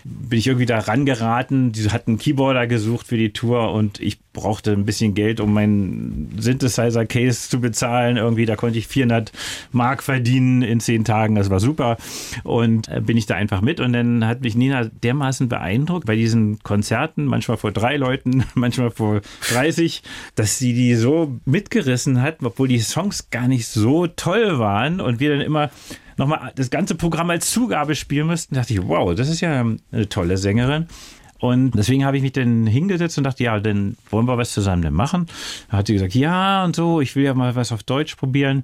bin 0.03 0.39
ich 0.39 0.47
irgendwie 0.47 0.65
da 0.65 0.79
rangeraten. 0.79 1.71
Die 1.71 1.89
hatten 1.89 2.11
einen 2.11 2.19
Keyboarder 2.19 2.67
gesucht 2.67 3.07
für 3.07 3.17
die 3.17 3.33
Tour 3.33 3.71
und 3.71 3.99
ich 3.99 4.19
brauchte 4.35 4.71
ein 4.73 4.85
bisschen 4.85 5.15
Geld, 5.15 5.39
um 5.39 5.53
meinen 5.53 6.35
Synthesizer-Case 6.37 7.49
zu 7.49 7.59
bezahlen. 7.59 8.17
Irgendwie, 8.17 8.45
da 8.45 8.55
konnte 8.55 8.77
ich 8.77 8.85
400 8.85 9.31
Mark 9.71 10.03
verdienen 10.03 10.61
in 10.61 10.79
zehn 10.79 11.03
Tagen. 11.03 11.33
Das 11.33 11.49
war 11.49 11.59
super. 11.59 11.97
Und 12.43 12.87
äh, 12.89 13.01
bin 13.01 13.17
ich 13.17 13.25
da 13.25 13.33
einfach 13.33 13.61
mit. 13.61 13.79
Und 13.79 13.93
dann 13.93 14.27
hat 14.27 14.41
mich 14.41 14.55
Nina 14.55 14.85
dermaßen 14.85 15.49
beeindruckt 15.49 16.05
bei 16.05 16.15
diesen 16.15 16.59
Konzerten, 16.61 17.25
manchmal 17.25 17.57
vor 17.57 17.71
drei 17.71 17.97
Leuten, 17.97 18.43
manchmal 18.53 18.91
vor 18.91 19.21
30, 19.49 20.03
dass 20.35 20.59
sie 20.59 20.73
die 20.73 20.93
so 20.95 21.39
mitgerissen 21.45 22.21
hat, 22.21 22.37
obwohl 22.43 22.67
die 22.67 22.79
Songs 22.79 23.31
gar 23.31 23.47
nicht 23.47 23.67
so 23.67 24.05
toll 24.05 24.59
waren 24.59 25.01
und 25.01 25.19
wir 25.19 25.31
dann 25.31 25.41
immer 25.41 25.71
nochmal 26.17 26.51
das 26.55 26.69
ganze 26.69 26.95
Programm 26.95 27.29
als 27.29 27.51
Zugabe 27.51 27.95
spielen 27.95 28.27
müssten, 28.27 28.55
dachte 28.55 28.73
ich, 28.73 28.81
wow, 28.83 29.13
das 29.15 29.29
ist 29.29 29.41
ja 29.41 29.65
eine 29.91 30.09
tolle 30.09 30.37
Sängerin. 30.37 30.87
Und 31.39 31.71
deswegen 31.71 32.05
habe 32.05 32.17
ich 32.17 32.23
mich 32.23 32.31
dann 32.31 32.65
hingesetzt 32.65 33.17
und 33.17 33.23
dachte, 33.25 33.43
ja, 33.43 33.59
dann 33.59 33.97
wollen 34.09 34.27
wir 34.27 34.37
was 34.37 34.53
zusammen 34.53 34.81
denn 34.81 34.93
machen. 34.93 35.27
Da 35.69 35.77
hat 35.77 35.87
sie 35.87 35.93
gesagt, 35.93 36.15
ja 36.15 36.63
und 36.63 36.75
so, 36.75 37.01
ich 37.01 37.15
will 37.15 37.23
ja 37.23 37.33
mal 37.33 37.55
was 37.55 37.71
auf 37.71 37.83
Deutsch 37.83 38.15
probieren. 38.15 38.63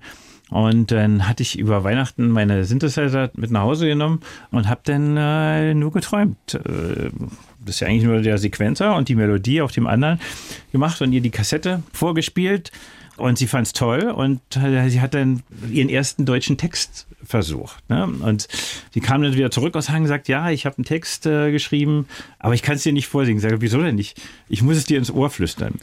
Und 0.50 0.92
dann 0.92 1.30
hatte 1.30 1.44
ich 1.44 1.58
über 1.58 1.86
Weihnachten 1.86 2.30
meine 2.30 2.66
Synthesizer 2.66 3.32
mit 3.36 3.52
nach 3.52 3.62
Hause 3.62 3.88
genommen 3.88 4.20
und 4.52 4.68
habe 4.68 4.82
dann 4.84 5.16
äh, 5.16 5.74
nur 5.74 5.94
geträumt. 5.94 6.56
Äh, 6.56 7.10
das 7.64 7.76
ist 7.76 7.80
ja 7.80 7.88
eigentlich 7.88 8.04
nur 8.04 8.22
der 8.22 8.38
Sequenzer 8.38 8.96
und 8.96 9.08
die 9.08 9.16
Melodie 9.16 9.62
auf 9.62 9.72
dem 9.72 9.88
anderen 9.88 10.20
gemacht 10.74 11.02
und 11.02 11.14
ihr 11.14 11.22
die 11.22 11.30
Kassette 11.30 11.84
vorgespielt. 11.94 12.72
Und 13.18 13.38
sie 13.38 13.48
fand 13.48 13.68
es 13.68 13.74
toll 13.74 14.10
und 14.10 14.40
äh, 14.56 14.90
sie 14.90 15.02
hat 15.02 15.14
dann 15.14 15.44
ihren 15.70 15.90
ersten 15.90 16.26
deutschen 16.26 16.58
Text 16.58 17.08
versucht. 17.24 17.88
Ne? 17.90 18.06
Und 18.08 18.48
sie 18.94 19.00
kam 19.00 19.22
dann 19.22 19.36
wieder 19.36 19.52
zurück 19.52 19.76
aus 19.76 19.90
Hagen 19.90 20.04
und 20.04 20.08
sagt, 20.08 20.28
ja, 20.28 20.50
ich 20.50 20.66
habe 20.66 20.78
einen 20.78 20.86
Text 20.86 21.26
äh, 21.28 21.52
geschrieben, 21.52 22.08
aber 22.40 22.56
ich 22.56 22.64
kann 22.64 22.76
es 22.76 22.84
dir 22.84 22.94
nicht 22.94 23.08
vorsingen. 23.08 23.38
Ich 23.38 23.44
sage, 23.44 23.62
wieso 23.62 23.82
denn 23.82 23.96
nicht? 23.96 24.20
Ich 24.50 24.64
muss 24.64 24.78
es 24.78 24.86
dir 24.86 24.98
ins 24.98 25.12
Ohr 25.12 25.30
flüstern. 25.30 25.76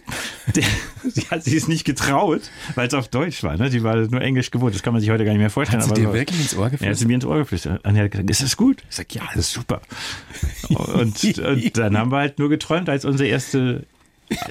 Sie 1.04 1.22
hat 1.30 1.44
sich 1.44 1.54
es 1.54 1.68
nicht 1.68 1.84
getraut, 1.84 2.42
weil 2.74 2.88
es 2.88 2.94
auf 2.94 3.08
Deutsch 3.08 3.42
war. 3.44 3.56
Ne? 3.56 3.70
Sie 3.70 3.82
war 3.84 3.96
nur 3.96 4.20
Englisch 4.20 4.50
gewohnt. 4.50 4.74
Das 4.74 4.82
kann 4.82 4.92
man 4.92 5.00
sich 5.00 5.10
heute 5.10 5.24
gar 5.24 5.30
nicht 5.32 5.40
mehr 5.40 5.50
vorstellen. 5.50 5.82
Hat 5.82 5.94
sie 5.94 6.02
aber 6.02 6.12
dir 6.12 6.18
wirklich 6.18 6.40
ins 6.40 6.54
Ohr 6.56 6.60
Ja, 6.60 6.64
hat 6.64 6.72
geflüstert? 6.72 6.98
sie 6.98 7.06
mir 7.06 7.14
ins 7.14 7.24
Ohr 7.24 7.38
geflüstert. 7.38 7.86
Und 7.86 7.96
er 7.96 8.04
hat 8.04 8.10
gesagt, 8.10 8.30
ist 8.30 8.42
das 8.42 8.56
gut? 8.56 8.82
Ich 8.90 8.96
sage, 8.96 9.08
ja, 9.12 9.22
das 9.34 9.46
ist 9.46 9.52
super. 9.52 9.80
Und, 10.68 11.38
und 11.38 11.78
dann 11.78 11.96
haben 11.96 12.10
wir 12.10 12.18
halt 12.18 12.38
nur 12.38 12.48
geträumt, 12.48 12.88
als 12.88 13.04
unsere 13.04 13.28
erste 13.28 13.86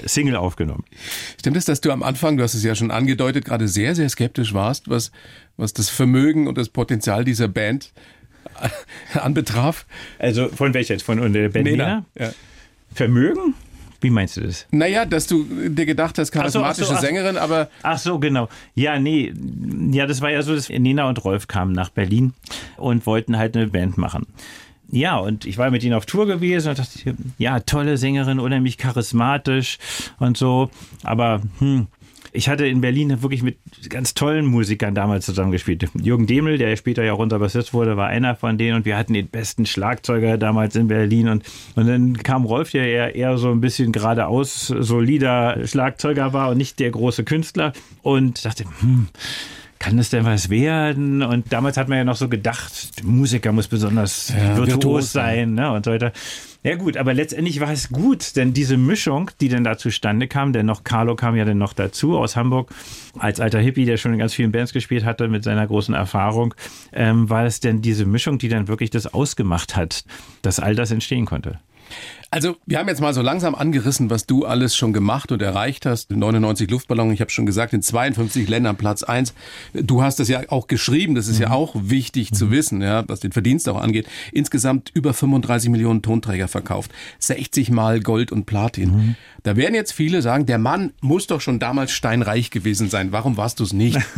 Single 0.06 0.36
aufgenommen. 0.36 0.84
Stimmt 1.38 1.56
es, 1.56 1.64
dass 1.64 1.80
du 1.80 1.90
am 1.90 2.02
Anfang, 2.02 2.36
du 2.36 2.42
hast 2.42 2.54
es 2.54 2.64
ja 2.64 2.74
schon 2.74 2.90
angedeutet, 2.90 3.44
gerade 3.44 3.68
sehr, 3.68 3.94
sehr 3.94 4.08
skeptisch 4.08 4.54
warst, 4.54 4.88
was, 4.88 5.12
was 5.56 5.72
das 5.72 5.88
Vermögen 5.88 6.46
und 6.46 6.58
das 6.58 6.68
Potenzial 6.68 7.24
dieser 7.24 7.48
Band 7.48 7.92
anbetraf? 9.14 9.86
Also 10.18 10.48
von 10.48 10.74
welcher 10.74 10.94
jetzt? 10.94 11.02
Von 11.04 11.32
der 11.32 11.48
Band 11.48 11.64
Nena? 11.64 12.04
Ja. 12.18 12.32
Vermögen? 12.94 13.54
Wie 14.00 14.10
meinst 14.10 14.36
du 14.36 14.42
das? 14.42 14.66
Naja, 14.70 15.04
dass 15.04 15.26
du 15.26 15.44
dir 15.44 15.84
gedacht 15.84 16.18
hast, 16.18 16.30
Ach 16.36 16.48
so, 16.48 16.60
ach 16.60 16.62
charismatische 16.62 16.86
so, 16.86 16.94
ach. 16.94 17.00
Sängerin, 17.00 17.36
aber 17.36 17.68
Ach 17.82 17.98
so, 17.98 18.18
genau. 18.20 18.48
Ja, 18.74 18.98
nee. 18.98 19.32
Ja, 19.90 20.06
das 20.06 20.20
war 20.20 20.30
ja 20.30 20.42
so, 20.42 20.54
dass 20.54 20.68
Nena 20.68 21.08
und 21.08 21.24
Rolf 21.24 21.48
kamen 21.48 21.72
nach 21.72 21.90
Berlin 21.90 22.32
und 22.76 23.06
wollten 23.06 23.38
halt 23.38 23.56
eine 23.56 23.66
Band 23.66 23.98
machen. 23.98 24.26
Ja, 24.90 25.18
und 25.18 25.44
ich 25.44 25.58
war 25.58 25.70
mit 25.70 25.84
ihnen 25.84 25.94
auf 25.94 26.06
Tour 26.06 26.26
gewesen 26.26 26.70
und 26.70 26.78
dachte, 26.78 27.14
ja, 27.36 27.60
tolle 27.60 27.98
Sängerin, 27.98 28.40
unheimlich 28.40 28.78
charismatisch 28.78 29.78
und 30.18 30.36
so. 30.36 30.70
Aber 31.02 31.42
hm, 31.58 31.88
ich 32.32 32.48
hatte 32.48 32.66
in 32.66 32.80
Berlin 32.80 33.22
wirklich 33.22 33.42
mit 33.42 33.58
ganz 33.88 34.14
tollen 34.14 34.46
Musikern 34.46 34.94
damals 34.94 35.26
zusammengespielt. 35.26 35.88
Jürgen 35.94 36.26
Demel, 36.26 36.58
der 36.58 36.76
später 36.76 37.02
ja 37.02 37.12
auch 37.12 37.18
unser 37.18 37.38
Bassist 37.38 37.74
wurde, 37.74 37.96
war 37.96 38.08
einer 38.08 38.34
von 38.34 38.58
denen 38.58 38.76
und 38.76 38.84
wir 38.84 38.96
hatten 38.96 39.14
den 39.14 39.28
besten 39.28 39.66
Schlagzeuger 39.66 40.38
damals 40.38 40.76
in 40.76 40.88
Berlin 40.88 41.28
und, 41.28 41.44
und 41.74 41.86
dann 41.86 42.16
kam 42.18 42.44
Rolf, 42.44 42.70
der 42.70 42.86
eher, 42.86 43.14
eher 43.14 43.38
so 43.38 43.50
ein 43.50 43.60
bisschen 43.60 43.92
geradeaus 43.92 44.68
solider 44.68 45.66
Schlagzeuger 45.66 46.32
war 46.32 46.50
und 46.50 46.58
nicht 46.58 46.78
der 46.80 46.90
große 46.90 47.24
Künstler 47.24 47.72
und 48.02 48.44
dachte, 48.44 48.64
hm, 48.80 49.08
kann 49.78 49.96
das 49.96 50.10
denn 50.10 50.24
was 50.24 50.50
werden? 50.50 51.22
Und 51.22 51.52
damals 51.52 51.76
hat 51.76 51.88
man 51.88 51.98
ja 51.98 52.04
noch 52.04 52.16
so 52.16 52.28
gedacht, 52.28 52.72
Musiker 53.04 53.52
muss 53.52 53.68
besonders 53.68 54.30
Ja, 54.30 54.56
virtuos, 54.56 54.68
virtuos 54.68 55.12
sein 55.12 55.54
ne? 55.54 55.72
und 55.72 55.84
so 55.84 55.92
weiter. 55.92 56.12
Ja 56.64 56.74
gut, 56.74 56.96
aber 56.96 57.14
letztendlich 57.14 57.60
war 57.60 57.70
es 57.70 57.88
gut, 57.88 58.34
denn 58.34 58.52
diese 58.52 58.76
Mischung, 58.76 59.30
die 59.40 59.48
dann 59.48 59.62
da 59.62 59.78
zustande 59.78 60.26
kam, 60.26 60.52
denn 60.52 60.66
noch 60.66 60.82
Carlo 60.82 61.14
kam 61.14 61.36
ja 61.36 61.44
dann 61.44 61.58
noch 61.58 61.72
dazu 61.72 62.18
aus 62.18 62.34
Hamburg, 62.34 62.74
als 63.16 63.38
alter 63.38 63.60
Hippie, 63.60 63.84
der 63.84 63.96
schon 63.96 64.12
in 64.12 64.18
ganz 64.18 64.34
vielen 64.34 64.50
Bands 64.50 64.72
gespielt 64.72 65.04
hatte 65.04 65.28
mit 65.28 65.44
seiner 65.44 65.66
großen 65.66 65.94
Erfahrung, 65.94 66.54
ähm, 66.92 67.30
war 67.30 67.44
es 67.44 67.60
denn 67.60 67.80
diese 67.80 68.06
Mischung, 68.06 68.38
die 68.38 68.48
dann 68.48 68.66
wirklich 68.66 68.90
das 68.90 69.06
ausgemacht 69.06 69.76
hat, 69.76 70.04
dass 70.42 70.58
all 70.58 70.74
das 70.74 70.90
entstehen 70.90 71.26
konnte. 71.26 71.60
Also, 72.30 72.56
wir 72.66 72.78
haben 72.78 72.88
jetzt 72.88 73.00
mal 73.00 73.14
so 73.14 73.22
langsam 73.22 73.54
angerissen, 73.54 74.10
was 74.10 74.26
du 74.26 74.44
alles 74.44 74.76
schon 74.76 74.92
gemacht 74.92 75.32
und 75.32 75.40
erreicht 75.40 75.86
hast. 75.86 76.10
99 76.10 76.70
Luftballon, 76.70 77.10
ich 77.10 77.22
habe 77.22 77.30
schon 77.30 77.46
gesagt, 77.46 77.72
in 77.72 77.80
52 77.80 78.46
Ländern 78.48 78.76
Platz 78.76 79.02
1. 79.02 79.32
Du 79.72 80.02
hast 80.02 80.20
das 80.20 80.28
ja 80.28 80.42
auch 80.48 80.66
geschrieben, 80.66 81.14
das 81.14 81.26
ist 81.26 81.38
ja 81.38 81.52
auch 81.52 81.74
wichtig 81.74 82.32
zu 82.32 82.50
wissen, 82.50 82.82
ja, 82.82 83.02
was 83.08 83.20
den 83.20 83.32
Verdienst 83.32 83.66
auch 83.70 83.80
angeht. 83.80 84.06
Insgesamt 84.30 84.90
über 84.92 85.14
35 85.14 85.70
Millionen 85.70 86.02
Tonträger 86.02 86.48
verkauft, 86.48 86.90
60 87.18 87.70
Mal 87.70 88.00
Gold 88.00 88.30
und 88.30 88.44
Platin. 88.44 89.16
Da 89.42 89.56
werden 89.56 89.74
jetzt 89.74 89.92
viele 89.92 90.20
sagen, 90.20 90.44
der 90.44 90.58
Mann 90.58 90.92
muss 91.00 91.28
doch 91.28 91.40
schon 91.40 91.58
damals 91.58 91.92
steinreich 91.92 92.50
gewesen 92.50 92.90
sein. 92.90 93.12
Warum 93.12 93.38
warst 93.38 93.60
du 93.60 93.64
es 93.64 93.72
nicht? 93.72 93.98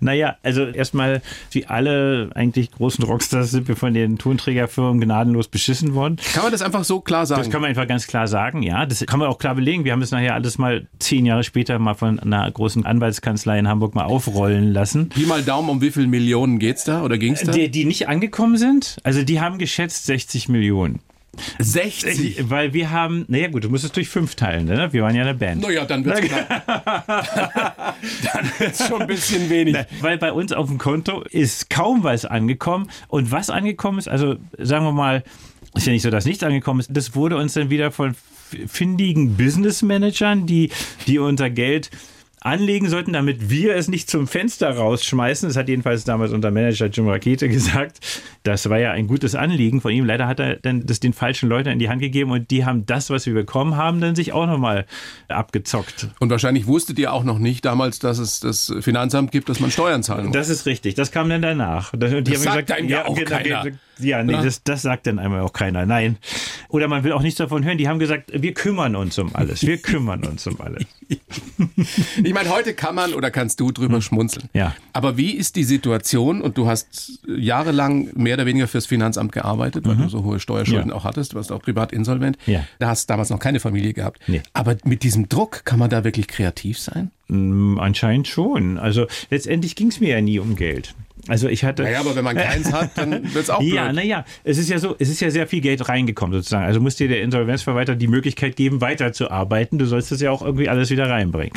Naja, 0.00 0.36
also 0.42 0.64
erstmal, 0.64 1.22
wie 1.52 1.66
alle 1.66 2.30
eigentlich 2.34 2.72
großen 2.72 3.04
Rockstars 3.04 3.52
sind 3.52 3.68
wir 3.68 3.76
von 3.76 3.94
den 3.94 4.18
Tonträgerfirmen 4.18 5.00
gnadenlos 5.00 5.46
beschissen 5.46 5.94
worden. 5.94 6.16
Kann 6.34 6.42
man 6.42 6.52
das 6.52 6.60
einfach 6.60 6.82
so 6.82 7.00
klar 7.00 7.24
sagen? 7.24 7.35
Das 7.36 7.50
kann 7.50 7.60
man 7.60 7.70
einfach 7.70 7.86
ganz 7.86 8.06
klar 8.06 8.26
sagen, 8.28 8.62
ja. 8.62 8.86
Das 8.86 9.04
kann 9.06 9.18
man 9.18 9.28
auch 9.28 9.38
klar 9.38 9.54
belegen. 9.54 9.84
Wir 9.84 9.92
haben 9.92 10.02
es 10.02 10.10
nachher 10.10 10.34
alles 10.34 10.58
mal 10.58 10.86
zehn 10.98 11.26
Jahre 11.26 11.42
später 11.42 11.78
mal 11.78 11.94
von 11.94 12.18
einer 12.18 12.50
großen 12.50 12.84
Anwaltskanzlei 12.84 13.58
in 13.58 13.68
Hamburg 13.68 13.94
mal 13.94 14.04
aufrollen 14.04 14.72
lassen. 14.72 15.08
Pi 15.08 15.26
mal 15.26 15.42
Daumen, 15.42 15.68
um 15.68 15.80
wie 15.80 15.90
viel 15.90 16.06
Millionen 16.06 16.58
geht's 16.58 16.84
da 16.84 17.02
oder 17.02 17.18
ging's 17.18 17.42
da? 17.42 17.52
Die, 17.52 17.70
die 17.70 17.84
nicht 17.84 18.08
angekommen 18.08 18.56
sind, 18.56 18.98
also 19.02 19.22
die 19.22 19.40
haben 19.40 19.58
geschätzt 19.58 20.06
60 20.06 20.48
Millionen. 20.48 21.00
60. 21.58 22.48
Weil 22.50 22.72
wir 22.72 22.90
haben, 22.90 23.24
naja 23.28 23.48
gut, 23.48 23.64
du 23.64 23.68
musst 23.68 23.84
es 23.84 23.92
durch 23.92 24.08
fünf 24.08 24.34
teilen, 24.34 24.66
ne? 24.66 24.92
Wir 24.92 25.02
waren 25.02 25.14
ja 25.14 25.22
eine 25.22 25.34
Band. 25.34 25.62
Naja, 25.62 25.84
dann 25.84 26.04
wird's 26.04 26.20
knapp. 26.20 26.66
dann 28.32 28.50
wird's 28.58 28.86
schon 28.86 29.02
ein 29.02 29.06
bisschen 29.06 29.50
wenig. 29.50 29.76
Weil 30.00 30.18
bei 30.18 30.32
uns 30.32 30.52
auf 30.52 30.68
dem 30.68 30.78
Konto 30.78 31.22
ist 31.22 31.70
kaum 31.70 32.04
was 32.04 32.24
angekommen. 32.24 32.88
Und 33.08 33.30
was 33.30 33.50
angekommen 33.50 33.98
ist, 33.98 34.08
also 34.08 34.36
sagen 34.58 34.84
wir 34.84 34.92
mal, 34.92 35.22
ist 35.76 35.86
ja 35.86 35.92
nicht 35.92 36.02
so, 36.02 36.10
dass 36.10 36.24
nichts 36.24 36.42
angekommen 36.42 36.80
ist, 36.80 36.90
das 36.92 37.14
wurde 37.14 37.36
uns 37.36 37.54
dann 37.54 37.70
wieder 37.70 37.90
von 37.90 38.14
findigen 38.66 39.36
Businessmanagern, 39.36 40.46
die, 40.46 40.70
die 41.06 41.18
unser 41.18 41.50
Geld 41.50 41.90
anlegen 42.40 42.88
sollten, 42.88 43.12
damit 43.12 43.50
wir 43.50 43.74
es 43.74 43.88
nicht 43.88 44.08
zum 44.08 44.28
Fenster 44.28 44.70
rausschmeißen. 44.70 45.48
Das 45.48 45.56
hat 45.56 45.68
jedenfalls 45.68 46.04
damals 46.04 46.32
unser 46.32 46.50
Manager 46.50 46.86
Jim 46.86 47.08
Rakete 47.08 47.48
gesagt. 47.50 48.22
Das 48.46 48.70
war 48.70 48.78
ja 48.78 48.92
ein 48.92 49.08
gutes 49.08 49.34
Anliegen 49.34 49.80
von 49.80 49.90
ihm. 49.90 50.04
Leider 50.04 50.28
hat 50.28 50.38
er 50.38 50.56
dann 50.56 50.86
das 50.86 51.00
den 51.00 51.12
falschen 51.12 51.48
Leuten 51.48 51.68
in 51.68 51.78
die 51.78 51.88
Hand 51.88 52.00
gegeben 52.00 52.30
und 52.30 52.50
die 52.50 52.64
haben 52.64 52.86
das, 52.86 53.10
was 53.10 53.26
wir 53.26 53.34
bekommen 53.34 53.76
haben, 53.76 54.00
dann 54.00 54.14
sich 54.14 54.32
auch 54.32 54.46
nochmal 54.46 54.86
abgezockt. 55.28 56.08
Und 56.20 56.30
wahrscheinlich 56.30 56.66
wusstet 56.66 56.98
ihr 56.98 57.12
auch 57.12 57.24
noch 57.24 57.38
nicht 57.38 57.64
damals, 57.64 57.98
dass 57.98 58.18
es 58.18 58.40
das 58.40 58.72
Finanzamt 58.80 59.32
gibt, 59.32 59.48
dass 59.48 59.58
man 59.58 59.70
Steuern 59.70 60.02
zahlen 60.04 60.26
muss. 60.26 60.34
Das 60.34 60.48
ist 60.48 60.66
richtig. 60.66 60.94
Das 60.94 61.10
kam 61.10 61.28
dann 61.28 61.42
danach. 61.42 61.92
Und 61.92 62.02
die 62.02 62.32
Das 62.32 62.42
sagt 62.42 62.70
einem 62.70 62.88
ja 62.88 63.06
auch 63.06 63.18
keiner. 63.24 63.64
Ja, 63.98 64.22
nee, 64.22 64.32
Na? 64.32 64.42
das, 64.42 64.62
das 64.62 64.82
sagt 64.82 65.06
dann 65.06 65.18
einmal 65.18 65.40
auch 65.40 65.52
keiner. 65.52 65.86
Nein. 65.86 66.18
Oder 66.68 66.86
man 66.86 67.02
will 67.02 67.12
auch 67.12 67.22
nichts 67.22 67.38
davon 67.38 67.64
hören. 67.64 67.78
Die 67.78 67.88
haben 67.88 67.98
gesagt, 67.98 68.30
wir 68.34 68.52
kümmern 68.52 68.94
uns 68.94 69.18
um 69.18 69.34
alles. 69.34 69.66
Wir 69.66 69.78
kümmern 69.78 70.22
uns 70.24 70.46
um 70.46 70.60
alles. 70.60 70.84
Ich 72.22 72.34
meine, 72.34 72.50
heute 72.50 72.74
kann 72.74 72.94
man 72.94 73.14
oder 73.14 73.30
kannst 73.30 73.60
du 73.60 73.70
drüber 73.70 74.02
schmunzeln. 74.02 74.48
Ja. 74.52 74.74
Aber 74.92 75.16
wie 75.16 75.30
ist 75.30 75.56
die 75.56 75.64
Situation? 75.64 76.42
Und 76.42 76.58
du 76.58 76.66
hast 76.66 77.20
jahrelang 77.26 78.10
mehr 78.14 78.35
oder 78.36 78.46
weniger 78.46 78.68
fürs 78.68 78.86
Finanzamt 78.86 79.32
gearbeitet, 79.32 79.86
weil 79.86 79.96
du 79.96 80.08
so 80.08 80.22
hohe 80.24 80.38
Steuerschulden 80.40 80.90
Ja. 80.90 80.94
auch 80.94 81.04
hattest, 81.04 81.32
du 81.32 81.36
warst 81.36 81.50
auch 81.52 81.60
privat 81.62 81.92
insolvent. 81.92 82.38
Ja. 82.46 82.64
Da 82.78 82.88
hast 82.88 83.08
du 83.08 83.12
damals 83.12 83.30
noch 83.30 83.38
keine 83.40 83.60
Familie 83.60 83.92
gehabt. 83.92 84.20
Nee. 84.28 84.42
Aber 84.52 84.76
mit 84.84 85.02
diesem 85.02 85.28
Druck 85.28 85.64
kann 85.64 85.78
man 85.78 85.90
da 85.90 86.04
wirklich 86.04 86.28
kreativ 86.28 86.78
sein? 86.78 87.10
Mm, 87.28 87.78
Anscheinend 87.78 88.28
schon. 88.28 88.78
Also 88.78 89.06
letztendlich 89.30 89.74
ging 89.76 89.88
es 89.88 90.00
mir 90.00 90.10
ja 90.10 90.20
nie 90.20 90.38
um 90.38 90.54
Geld. 90.56 90.94
Also 91.28 91.48
ich 91.48 91.64
hatte. 91.64 91.82
Naja, 91.82 92.00
aber 92.00 92.14
wenn 92.14 92.22
man 92.24 92.36
keins 92.36 92.72
hat, 92.72 92.90
dann 92.96 93.10
wird's 93.34 93.50
auch 93.50 93.60
Ja, 93.60 93.84
blöd. 93.86 93.96
naja, 93.96 94.24
es 94.44 94.58
ist 94.58 94.68
ja 94.70 94.78
so, 94.78 94.94
es 94.98 95.08
ist 95.08 95.20
ja 95.20 95.30
sehr 95.30 95.46
viel 95.48 95.60
Geld 95.60 95.88
reingekommen 95.88 96.34
sozusagen. 96.38 96.64
Also 96.66 96.80
muss 96.80 96.94
dir 96.96 97.08
der 97.08 97.22
Insolvenzverwalter 97.22 97.96
die 97.96 98.06
Möglichkeit 98.06 98.54
geben, 98.54 98.80
weiterzuarbeiten. 98.80 99.78
Du 99.78 99.86
sollst 99.86 100.12
das 100.12 100.20
ja 100.20 100.30
auch 100.30 100.42
irgendwie 100.42 100.68
alles 100.68 100.90
wieder 100.90 101.08
reinbringen. 101.10 101.52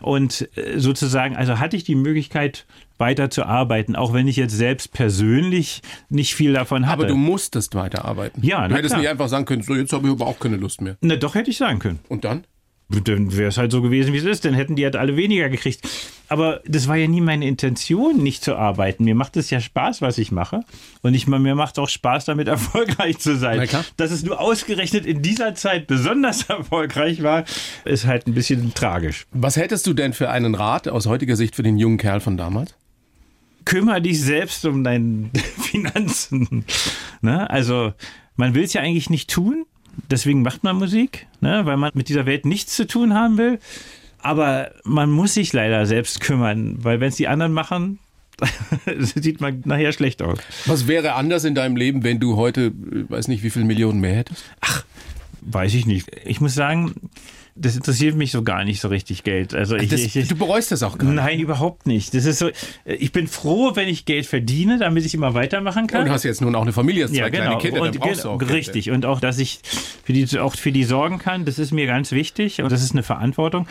Und 0.00 0.48
äh, 0.56 0.78
sozusagen, 0.78 1.36
also 1.36 1.58
hatte 1.58 1.76
ich 1.76 1.84
die 1.84 1.94
Möglichkeit, 1.94 2.66
weiterzuarbeiten, 3.00 3.96
auch 3.96 4.12
wenn 4.12 4.28
ich 4.28 4.36
jetzt 4.36 4.54
selbst 4.54 4.92
persönlich 4.92 5.80
nicht 6.10 6.34
viel 6.34 6.52
davon 6.52 6.86
hatte. 6.86 6.92
Aber 6.92 7.06
du 7.06 7.16
musstest 7.16 7.74
weiterarbeiten. 7.74 8.44
Ja, 8.44 8.68
du 8.68 8.72
na 8.72 8.76
hättest 8.76 8.92
klar. 8.92 9.00
nicht 9.00 9.10
einfach 9.10 9.28
sagen 9.28 9.46
können, 9.46 9.62
so 9.62 9.74
jetzt 9.74 9.92
habe 9.92 10.06
ich 10.06 10.12
aber 10.12 10.26
auch 10.26 10.38
keine 10.38 10.56
Lust 10.56 10.82
mehr. 10.82 10.96
Na, 11.00 11.16
doch 11.16 11.34
hätte 11.34 11.50
ich 11.50 11.56
sagen 11.56 11.78
können. 11.78 11.98
Und 12.08 12.24
dann? 12.24 12.44
Dann 13.04 13.36
wäre 13.36 13.48
es 13.48 13.56
halt 13.56 13.70
so 13.70 13.82
gewesen, 13.82 14.12
wie 14.12 14.18
es 14.18 14.24
ist. 14.24 14.44
Dann 14.44 14.54
hätten 14.54 14.74
die 14.74 14.84
halt 14.84 14.96
alle 14.96 15.16
weniger 15.16 15.48
gekriegt. 15.48 15.86
Aber 16.28 16.60
das 16.64 16.88
war 16.88 16.96
ja 16.96 17.06
nie 17.08 17.20
meine 17.20 17.46
Intention, 17.46 18.22
nicht 18.22 18.42
zu 18.42 18.56
arbeiten. 18.56 19.04
Mir 19.04 19.14
macht 19.14 19.36
es 19.36 19.50
ja 19.50 19.60
Spaß, 19.60 20.02
was 20.02 20.18
ich 20.18 20.32
mache. 20.32 20.62
Und 21.02 21.14
ich, 21.14 21.26
mir 21.26 21.54
macht 21.54 21.74
es 21.74 21.78
auch 21.78 21.88
Spaß, 21.88 22.24
damit 22.24 22.48
erfolgreich 22.48 23.18
zu 23.18 23.36
sein. 23.36 23.68
Dass 23.96 24.10
es 24.10 24.22
nur 24.22 24.40
ausgerechnet 24.40 25.06
in 25.06 25.22
dieser 25.22 25.54
Zeit 25.54 25.86
besonders 25.86 26.42
erfolgreich 26.48 27.22
war, 27.22 27.44
ist 27.84 28.06
halt 28.06 28.26
ein 28.26 28.34
bisschen 28.34 28.74
tragisch. 28.74 29.26
Was 29.32 29.56
hättest 29.56 29.86
du 29.86 29.92
denn 29.92 30.12
für 30.12 30.30
einen 30.30 30.54
Rat 30.54 30.88
aus 30.88 31.06
heutiger 31.06 31.36
Sicht 31.36 31.54
für 31.54 31.62
den 31.62 31.78
jungen 31.78 31.98
Kerl 31.98 32.20
von 32.20 32.36
damals? 32.36 32.74
Kümmer 33.64 34.00
dich 34.00 34.20
selbst 34.20 34.64
um 34.64 34.82
deine 34.82 35.30
Finanzen. 35.58 36.64
Ne? 37.20 37.48
Also, 37.50 37.92
man 38.36 38.54
will 38.54 38.64
es 38.64 38.72
ja 38.72 38.80
eigentlich 38.80 39.10
nicht 39.10 39.30
tun. 39.30 39.66
Deswegen 40.10 40.42
macht 40.42 40.64
man 40.64 40.76
Musik, 40.76 41.26
ne? 41.40 41.64
weil 41.64 41.76
man 41.76 41.90
mit 41.94 42.08
dieser 42.08 42.26
Welt 42.26 42.44
nichts 42.46 42.74
zu 42.76 42.86
tun 42.86 43.14
haben 43.14 43.38
will. 43.38 43.58
Aber 44.22 44.72
man 44.84 45.10
muss 45.10 45.34
sich 45.34 45.52
leider 45.52 45.86
selbst 45.86 46.20
kümmern, 46.20 46.76
weil 46.82 47.00
wenn 47.00 47.08
es 47.08 47.16
die 47.16 47.28
anderen 47.28 47.52
machen, 47.52 47.98
sieht 48.98 49.40
man 49.40 49.62
nachher 49.64 49.92
schlecht 49.92 50.22
aus. 50.22 50.38
Was 50.66 50.86
wäre 50.86 51.14
anders 51.14 51.44
in 51.44 51.54
deinem 51.54 51.76
Leben, 51.76 52.04
wenn 52.04 52.20
du 52.20 52.36
heute, 52.36 52.66
äh, 52.66 53.10
weiß 53.10 53.28
nicht, 53.28 53.42
wie 53.42 53.50
viele 53.50 53.64
Millionen 53.64 54.00
mehr 54.00 54.16
hättest? 54.16 54.44
Weiß 55.42 55.74
ich 55.74 55.86
nicht. 55.86 56.10
Ich 56.24 56.40
muss 56.40 56.54
sagen, 56.54 56.94
das 57.54 57.76
interessiert 57.76 58.16
mich 58.16 58.32
so 58.32 58.42
gar 58.42 58.64
nicht 58.64 58.80
so 58.80 58.88
richtig 58.88 59.22
Geld. 59.24 59.54
Also 59.54 59.76
ich, 59.76 59.88
Das, 59.88 60.00
ich, 60.00 60.16
ich 60.16 60.28
du 60.28 60.36
bereust 60.36 60.72
das 60.72 60.82
auch 60.82 60.98
gar 60.98 61.06
nicht. 61.06 61.16
Nein, 61.16 61.40
überhaupt 61.40 61.86
nicht. 61.86 62.14
Das 62.14 62.24
ist 62.24 62.38
so, 62.38 62.50
ich 62.84 63.12
bin 63.12 63.26
froh, 63.26 63.72
wenn 63.74 63.88
ich 63.88 64.04
Geld 64.04 64.26
verdiene, 64.26 64.78
damit 64.78 65.04
ich 65.04 65.14
immer 65.14 65.34
weitermachen 65.34 65.86
kann. 65.86 66.02
Und 66.02 66.06
du 66.08 66.12
hast 66.12 66.24
jetzt 66.24 66.40
nun 66.40 66.54
auch 66.54 66.62
eine 66.62 66.72
Familie, 66.72 67.04
hast 67.04 67.10
zwei 67.10 67.20
ja, 67.20 67.28
genau. 67.28 67.42
kleine 67.44 67.58
Kinder, 67.58 67.80
dann 67.80 67.88
und, 67.90 67.98
brauchst 67.98 68.18
du 68.18 68.22
genau, 68.22 68.34
auch 68.34 68.38
Geld. 68.38 68.52
richtig. 68.52 68.90
Und 68.90 69.06
auch, 69.06 69.20
dass 69.20 69.38
ich 69.38 69.60
für 70.04 70.12
die, 70.12 70.38
auch 70.38 70.54
für 70.54 70.72
die 70.72 70.84
sorgen 70.84 71.18
kann, 71.18 71.44
das 71.44 71.58
ist 71.58 71.72
mir 71.72 71.86
ganz 71.86 72.12
wichtig 72.12 72.62
und 72.62 72.70
das 72.70 72.82
ist 72.82 72.92
eine 72.92 73.02
Verantwortung. 73.02 73.66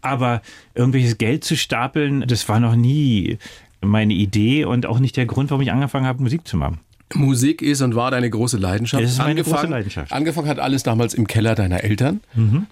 Aber 0.00 0.42
irgendwelches 0.74 1.18
Geld 1.18 1.44
zu 1.44 1.56
stapeln, 1.56 2.24
das 2.26 2.48
war 2.48 2.60
noch 2.60 2.76
nie 2.76 3.38
meine 3.80 4.14
Idee 4.14 4.64
und 4.64 4.86
auch 4.86 4.98
nicht 4.98 5.16
der 5.16 5.26
Grund, 5.26 5.50
warum 5.50 5.62
ich 5.62 5.72
angefangen 5.72 6.06
habe, 6.06 6.22
Musik 6.22 6.46
zu 6.46 6.56
machen. 6.56 6.80
Musik 7.14 7.62
ist 7.62 7.80
und 7.82 7.94
war 7.94 8.10
deine 8.10 8.28
große 8.28 8.56
Leidenschaft. 8.56 9.02
Es 9.02 9.12
ist 9.12 9.18
meine 9.18 9.30
angefangen, 9.30 9.56
große 9.56 9.66
Leidenschaft. 9.70 10.10
Mhm. 10.10 10.16
Angefangen 10.16 10.48
hat 10.48 10.58
alles 10.58 10.82
damals 10.82 11.14
im 11.14 11.26
Keller 11.26 11.54
deiner 11.54 11.84
Eltern 11.84 12.20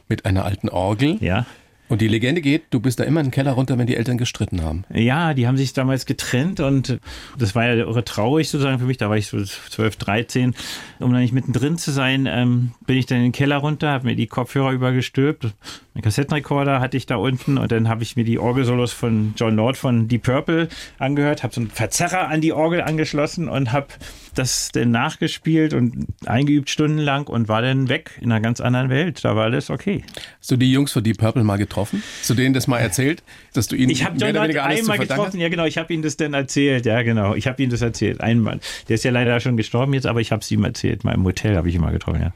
mit 0.09 0.27
einer 0.27 0.45
alten 0.45 0.69
Orgel. 0.69 1.17
Ja. 1.21 1.47
Und 1.93 2.01
die 2.01 2.09
Legende 2.09 2.41
geht, 2.41 2.63
du 2.71 2.81
bist 2.81 3.01
da 3.01 3.05
immer 3.05 3.21
in 3.21 3.27
den 3.27 3.33
Keller 3.33 3.53
runter, 3.53 3.77
wenn 3.77 3.87
die 3.87 3.97
Eltern 3.97 4.17
gestritten 4.17 4.63
haben. 4.63 4.85
Ja, 4.95 5.35
die 5.35 5.47
haben 5.47 5.59
sich 5.59 5.75
damals 5.75 6.07
getrennt 6.07 6.59
und 6.59 6.99
das 7.37 7.55
war 7.55 7.67
ja 7.67 7.75
irre 7.75 8.03
traurig 8.03 8.49
sozusagen 8.49 8.79
für 8.79 8.87
mich. 8.87 8.97
Da 8.97 9.11
war 9.11 9.19
ich 9.19 9.27
so 9.27 9.45
12, 9.45 9.97
13. 9.97 10.55
Um 11.01 11.13
da 11.13 11.19
nicht 11.19 11.35
mittendrin 11.35 11.77
zu 11.77 11.91
sein, 11.91 12.27
ähm, 12.27 12.71
bin 12.87 12.97
ich 12.97 13.05
dann 13.05 13.19
in 13.19 13.25
den 13.25 13.33
Keller 13.33 13.59
runter, 13.59 13.91
habe 13.91 14.07
mir 14.07 14.17
die 14.17 14.27
Kopfhörer 14.27 14.73
übergestülpt. 14.73 15.49
Einen 15.95 16.03
Kassettenrekorder 16.03 16.81
hatte 16.81 16.97
ich 16.97 17.05
da 17.05 17.17
unten 17.17 17.59
und 17.59 17.71
dann 17.71 17.87
habe 17.87 18.03
ich 18.03 18.17
mir 18.17 18.25
die 18.25 18.39
Orgelsolos 18.39 18.93
von 18.93 19.35
John 19.37 19.57
Lord 19.57 19.77
von 19.77 20.09
Deep 20.09 20.23
Purple 20.23 20.69
angehört, 20.99 21.43
habe 21.43 21.53
so 21.53 21.61
einen 21.61 21.71
Verzerrer 21.71 22.29
an 22.29 22.41
die 22.41 22.55
Orgel 22.55 22.81
angeschlossen 22.81 23.47
und 23.47 23.73
habe 23.73 23.89
das 24.35 24.71
dann 24.73 24.91
nachgespielt 24.91 25.75
und 25.75 26.07
eingeübt 26.25 26.71
stundenlang 26.71 27.27
und 27.27 27.49
war 27.49 27.61
dann 27.61 27.91
weg 27.91 28.13
in 28.23 28.33
einer 28.33 28.41
ganz 28.41 28.63
anderen 28.63 28.89
Welt. 28.89 29.23
Da 29.23 29.37
war 29.37 29.45
alles 29.45 29.69
okay. 29.69 30.03
Hast 30.39 30.51
du 30.51 30.57
die 30.57 30.73
Jungs 30.73 30.93
von 30.93 31.05
Deep 31.05 31.19
Purple 31.19 31.45
mal 31.45 31.59
getroffen? 31.59 32.03
Hast 32.21 32.31
du 32.31 32.35
denen 32.35 32.55
das 32.55 32.67
mal 32.67 32.79
erzählt, 32.79 33.23
dass 33.53 33.69
du 33.69 33.77
ihnen 33.77 33.91
Ich 33.91 34.03
habe 34.03 34.17
John 34.17 34.35
Lord 34.35 34.51
zu 34.51 34.63
einmal 34.63 34.99
getroffen, 34.99 35.41
ja 35.41 35.51
genau, 35.51 35.67
ich 35.67 35.77
habe 35.77 35.93
ihm 35.93 36.01
das 36.01 36.17
dann 36.17 36.33
erzählt, 36.33 36.87
ja 36.87 37.03
genau, 37.03 37.35
ich 37.35 37.47
habe 37.47 37.63
ihm 37.63 37.69
das 37.69 37.83
erzählt, 37.83 38.23
einmal. 38.23 38.61
Der 38.89 38.95
ist 38.95 39.05
ja 39.05 39.11
leider 39.11 39.39
schon 39.41 39.59
gestorben 39.59 39.93
jetzt, 39.93 40.07
aber 40.07 40.23
ich 40.23 40.33
habe 40.33 40.41
es 40.41 40.51
ihm 40.51 40.65
erzählt, 40.65 41.05
mal 41.05 41.13
im 41.13 41.25
Hotel 41.25 41.55
habe 41.55 41.69
ich 41.69 41.75
ihn 41.75 41.83
mal 41.83 41.93
getroffen, 41.93 42.23
ja. 42.23 42.33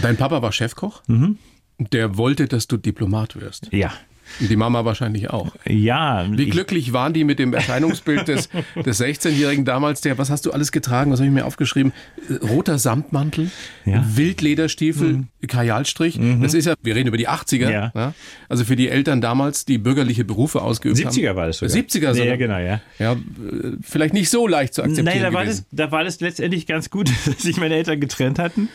Dein 0.00 0.16
Papa 0.16 0.40
war 0.40 0.50
Chefkoch? 0.50 1.02
Mhm. 1.08 1.36
Der 1.78 2.16
wollte, 2.16 2.46
dass 2.46 2.66
du 2.66 2.76
Diplomat 2.76 3.40
wirst. 3.40 3.68
Ja, 3.72 3.92
die 4.40 4.56
Mama 4.56 4.84
wahrscheinlich 4.84 5.30
auch. 5.30 5.54
ja. 5.66 6.26
Wie 6.30 6.44
ich- 6.44 6.50
glücklich 6.50 6.92
waren 6.92 7.12
die 7.12 7.24
mit 7.24 7.38
dem 7.38 7.52
Erscheinungsbild 7.54 8.28
des, 8.28 8.48
des 8.84 9.00
16-Jährigen 9.00 9.64
damals? 9.64 10.00
Der, 10.00 10.18
was 10.18 10.30
hast 10.30 10.46
du 10.46 10.52
alles 10.52 10.72
getragen? 10.72 11.10
Was 11.12 11.20
habe 11.20 11.28
ich 11.28 11.34
mir 11.34 11.44
aufgeschrieben? 11.46 11.92
Äh, 12.28 12.44
Roter 12.46 12.78
Samtmantel, 12.78 13.50
Ja. 13.84 14.04
Wildlederstiefel, 14.06 15.24
Kajalstrich. 15.46 16.18
Das 16.42 16.54
ist 16.54 16.64
ja, 16.66 16.74
wir 16.82 16.94
reden 16.96 17.08
über 17.08 17.16
die 17.16 17.28
80er. 17.28 17.66
Mhm. 17.66 17.72
Ja. 17.72 17.92
ne? 17.94 18.14
Also 18.48 18.64
für 18.64 18.76
die 18.76 18.88
Eltern 18.88 19.20
damals, 19.20 19.64
die 19.64 19.78
bürgerliche 19.78 20.24
Berufe 20.24 20.60
ausgeübt 20.62 20.98
haben. 21.04 21.14
70er 21.14 21.36
war 21.36 21.46
das 21.46 21.58
sogar. 21.58 21.74
70er 21.74 22.02
Ja, 22.02 22.14
sogar. 22.14 22.26
ja, 22.28 22.36
genau, 22.36 22.58
ja. 22.58 22.80
Ja, 22.98 23.12
äh, 23.12 23.16
vielleicht 23.80 24.14
nicht 24.14 24.28
so 24.30 24.46
leicht 24.48 24.74
zu 24.74 24.82
akzeptieren 24.82 25.06
Nein, 25.06 25.22
da 25.22 25.32
war, 25.32 25.44
gewesen. 25.44 25.66
das, 25.70 25.86
da 25.86 25.92
war 25.92 26.04
das 26.04 26.20
letztendlich 26.20 26.66
ganz 26.66 26.90
gut, 26.90 27.10
dass 27.26 27.42
sich 27.42 27.56
meine 27.58 27.74
Eltern 27.76 28.00
getrennt 28.00 28.38
hatten. 28.38 28.68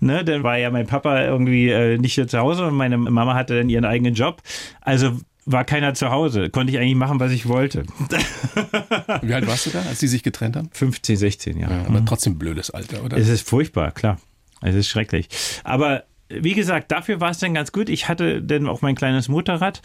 Ne, 0.00 0.24
dann 0.24 0.42
war 0.42 0.58
ja 0.58 0.70
mein 0.70 0.86
Papa 0.86 1.22
irgendwie 1.24 1.68
äh, 1.70 1.98
nicht 1.98 2.14
hier 2.14 2.28
zu 2.28 2.38
Hause 2.38 2.66
und 2.66 2.74
meine 2.74 2.98
Mama 2.98 3.34
hatte 3.34 3.56
dann 3.58 3.68
ihren 3.68 3.84
eigenen 3.84 4.14
Job. 4.14 4.42
Also 4.86 5.20
war 5.44 5.64
keiner 5.64 5.94
zu 5.94 6.10
Hause. 6.10 6.48
Konnte 6.50 6.72
ich 6.72 6.78
eigentlich 6.78 6.96
machen, 6.96 7.20
was 7.20 7.32
ich 7.32 7.46
wollte. 7.46 7.84
Wie 9.22 9.34
alt 9.34 9.46
warst 9.46 9.66
du 9.66 9.70
da, 9.70 9.82
als 9.82 9.98
die 9.98 10.08
sich 10.08 10.22
getrennt 10.22 10.56
haben? 10.56 10.70
15, 10.72 11.16
16, 11.16 11.58
ja. 11.58 11.68
Aber 11.86 12.04
trotzdem 12.04 12.38
blödes 12.38 12.70
Alter, 12.70 13.04
oder? 13.04 13.16
Es 13.16 13.28
ist 13.28 13.48
furchtbar, 13.48 13.92
klar. 13.92 14.18
Es 14.62 14.74
ist 14.74 14.88
schrecklich. 14.88 15.28
Aber 15.62 16.04
wie 16.28 16.54
gesagt, 16.54 16.90
dafür 16.90 17.20
war 17.20 17.30
es 17.30 17.38
dann 17.38 17.54
ganz 17.54 17.70
gut. 17.70 17.88
Ich 17.88 18.08
hatte 18.08 18.42
dann 18.42 18.66
auch 18.66 18.82
mein 18.82 18.94
kleines 18.96 19.28
Motorrad 19.28 19.82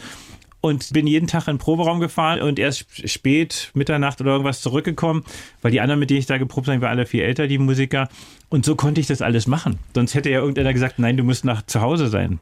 und 0.62 0.92
bin 0.92 1.06
jeden 1.06 1.26
Tag 1.26 1.48
in 1.48 1.56
den 1.56 1.58
Proberaum 1.58 2.00
gefahren 2.00 2.40
und 2.40 2.58
erst 2.58 2.86
spät, 3.10 3.70
Mitternacht 3.74 4.20
oder 4.20 4.30
irgendwas 4.30 4.62
zurückgekommen, 4.62 5.24
weil 5.60 5.72
die 5.72 5.80
anderen, 5.80 5.98
mit 5.98 6.08
denen 6.08 6.20
ich 6.20 6.26
da 6.26 6.38
geprobt 6.38 6.68
habe, 6.68 6.80
waren 6.80 6.90
alle 6.90 7.04
viel 7.04 7.20
älter, 7.20 7.48
die 7.48 7.58
Musiker. 7.58 8.08
Und 8.48 8.64
so 8.64 8.76
konnte 8.76 9.00
ich 9.00 9.08
das 9.08 9.22
alles 9.22 9.46
machen. 9.46 9.80
Sonst 9.94 10.14
hätte 10.14 10.30
ja 10.30 10.38
irgendeiner 10.38 10.72
gesagt, 10.72 10.98
nein, 10.98 11.16
du 11.16 11.24
musst 11.24 11.44
nach 11.44 11.66
zu 11.66 11.80
Hause 11.80 12.08
sein. 12.08 12.38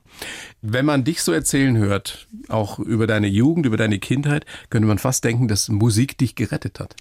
Wenn 0.60 0.84
man 0.84 1.02
dich 1.02 1.22
so 1.22 1.32
erzählen 1.32 1.76
hört, 1.78 2.28
auch 2.48 2.78
über 2.78 3.06
deine 3.06 3.26
Jugend, 3.26 3.64
über 3.64 3.78
deine 3.78 3.98
Kindheit, 3.98 4.44
könnte 4.68 4.86
man 4.86 4.98
fast 4.98 5.24
denken, 5.24 5.48
dass 5.48 5.68
Musik 5.70 6.18
dich 6.18 6.34
gerettet 6.34 6.78
hat. 6.78 6.94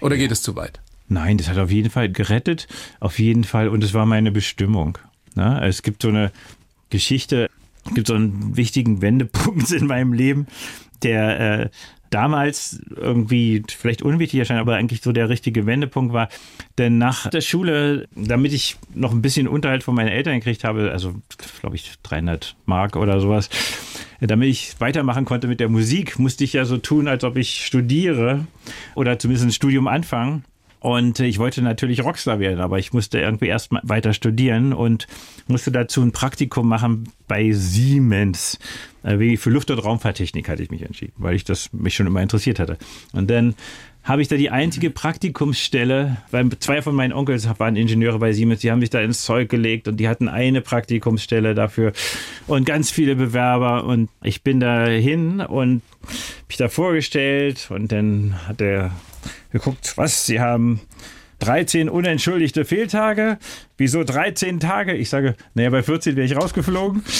Oder 0.00 0.16
geht 0.16 0.30
es 0.30 0.40
zu 0.40 0.54
weit? 0.54 0.80
Nein, 1.08 1.36
das 1.36 1.48
hat 1.48 1.58
auf 1.58 1.70
jeden 1.70 1.90
Fall 1.90 2.10
gerettet, 2.10 2.68
auf 3.00 3.18
jeden 3.18 3.44
Fall. 3.44 3.68
Und 3.68 3.82
es 3.82 3.92
war 3.92 4.06
meine 4.06 4.30
Bestimmung. 4.30 4.98
Ne? 5.34 5.60
Es 5.64 5.82
gibt 5.82 6.02
so 6.02 6.08
eine 6.08 6.30
Geschichte, 6.90 7.46
es 7.46 7.61
gibt 7.94 8.06
so 8.08 8.14
einen 8.14 8.56
wichtigen 8.56 9.02
Wendepunkt 9.02 9.70
in 9.72 9.86
meinem 9.86 10.12
Leben, 10.12 10.46
der 11.02 11.40
äh, 11.40 11.70
damals 12.12 12.80
irgendwie 12.94 13.62
vielleicht 13.68 14.02
unwichtig 14.02 14.40
erscheint, 14.40 14.60
aber 14.60 14.76
eigentlich 14.76 15.02
so 15.02 15.12
der 15.12 15.28
richtige 15.28 15.66
Wendepunkt 15.66 16.12
war. 16.12 16.28
Denn 16.78 16.98
nach 16.98 17.28
der 17.28 17.40
Schule, 17.40 18.06
damit 18.14 18.52
ich 18.52 18.76
noch 18.94 19.12
ein 19.12 19.22
bisschen 19.22 19.48
Unterhalt 19.48 19.82
von 19.82 19.94
meinen 19.94 20.08
Eltern 20.08 20.34
gekriegt 20.34 20.64
habe, 20.64 20.90
also 20.92 21.14
glaube 21.60 21.76
ich 21.76 21.94
300 22.02 22.54
Mark 22.66 22.96
oder 22.96 23.20
sowas, 23.20 23.48
damit 24.20 24.48
ich 24.48 24.74
weitermachen 24.78 25.24
konnte 25.24 25.48
mit 25.48 25.60
der 25.60 25.68
Musik, 25.68 26.18
musste 26.18 26.44
ich 26.44 26.52
ja 26.52 26.64
so 26.64 26.76
tun, 26.76 27.08
als 27.08 27.24
ob 27.24 27.36
ich 27.36 27.64
studiere 27.64 28.46
oder 28.94 29.18
zumindest 29.18 29.46
ein 29.46 29.52
Studium 29.52 29.88
anfangen. 29.88 30.44
Und 30.82 31.20
ich 31.20 31.38
wollte 31.38 31.62
natürlich 31.62 32.02
Rockstar 32.02 32.40
werden, 32.40 32.58
aber 32.58 32.76
ich 32.80 32.92
musste 32.92 33.20
irgendwie 33.20 33.46
erst 33.46 33.70
weiter 33.84 34.12
studieren 34.12 34.72
und 34.72 35.06
musste 35.46 35.70
dazu 35.70 36.02
ein 36.02 36.10
Praktikum 36.10 36.66
machen 36.66 37.08
bei 37.28 37.52
Siemens. 37.52 38.58
Äh, 39.04 39.36
für 39.36 39.50
Luft- 39.50 39.70
und 39.70 39.78
Raumfahrttechnik 39.78 40.48
hatte 40.48 40.60
ich 40.60 40.72
mich 40.72 40.82
entschieden, 40.82 41.12
weil 41.18 41.36
ich 41.36 41.44
das 41.44 41.72
mich 41.72 41.94
schon 41.94 42.08
immer 42.08 42.20
interessiert 42.20 42.58
hatte. 42.58 42.78
Und 43.12 43.30
dann 43.30 43.54
habe 44.02 44.22
ich 44.22 44.26
da 44.28 44.34
die 44.34 44.50
einzige 44.50 44.90
Praktikumsstelle, 44.90 46.16
weil 46.32 46.50
zwei 46.58 46.82
von 46.82 46.96
meinen 46.96 47.12
Onkels 47.12 47.48
waren 47.60 47.76
Ingenieure 47.76 48.18
bei 48.18 48.32
Siemens, 48.32 48.62
die 48.62 48.72
haben 48.72 48.80
sich 48.80 48.90
da 48.90 49.00
ins 49.00 49.22
Zeug 49.22 49.48
gelegt 49.48 49.86
und 49.86 49.98
die 49.98 50.08
hatten 50.08 50.28
eine 50.28 50.62
Praktikumsstelle 50.62 51.54
dafür 51.54 51.92
und 52.48 52.66
ganz 52.66 52.90
viele 52.90 53.14
Bewerber 53.14 53.84
und 53.84 54.10
ich 54.24 54.42
bin 54.42 54.58
da 54.58 54.86
hin 54.86 55.38
und 55.38 55.82
mich 56.48 56.56
da 56.56 56.68
vorgestellt 56.68 57.68
und 57.70 57.92
dann 57.92 58.34
hat 58.48 58.60
er 58.60 58.90
geguckt, 59.50 59.94
was, 59.96 60.26
Sie 60.26 60.40
haben 60.40 60.80
13 61.42 61.88
unentschuldigte 61.88 62.64
Fehltage. 62.64 63.38
Wieso 63.76 64.04
13 64.04 64.60
Tage? 64.60 64.94
Ich 64.94 65.10
sage, 65.10 65.34
naja, 65.54 65.70
bei 65.70 65.82
14 65.82 66.14
wäre 66.14 66.26
ich 66.26 66.36
rausgeflogen. 66.36 67.02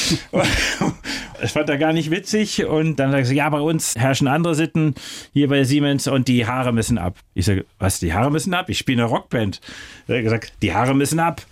Das 1.40 1.50
fand 1.50 1.68
er 1.68 1.76
gar 1.76 1.92
nicht 1.92 2.12
witzig. 2.12 2.66
Und 2.66 3.00
dann 3.00 3.10
sagt 3.10 3.26
er, 3.26 3.32
ja, 3.32 3.50
bei 3.50 3.58
uns 3.58 3.96
herrschen 3.96 4.28
andere 4.28 4.54
Sitten 4.54 4.94
hier 5.32 5.48
bei 5.48 5.64
Siemens 5.64 6.06
und 6.06 6.28
die 6.28 6.46
Haare 6.46 6.72
müssen 6.72 6.98
ab. 6.98 7.18
Ich 7.34 7.46
sage, 7.46 7.66
was, 7.80 7.98
die 7.98 8.14
Haare 8.14 8.30
müssen 8.30 8.54
ab? 8.54 8.68
Ich 8.68 8.78
spiele 8.78 9.02
eine 9.02 9.10
Rockband. 9.10 9.60
Er 10.06 10.18
hat 10.18 10.22
gesagt, 10.22 10.52
die 10.62 10.72
Haare 10.72 10.94
müssen 10.94 11.18
ab. 11.18 11.42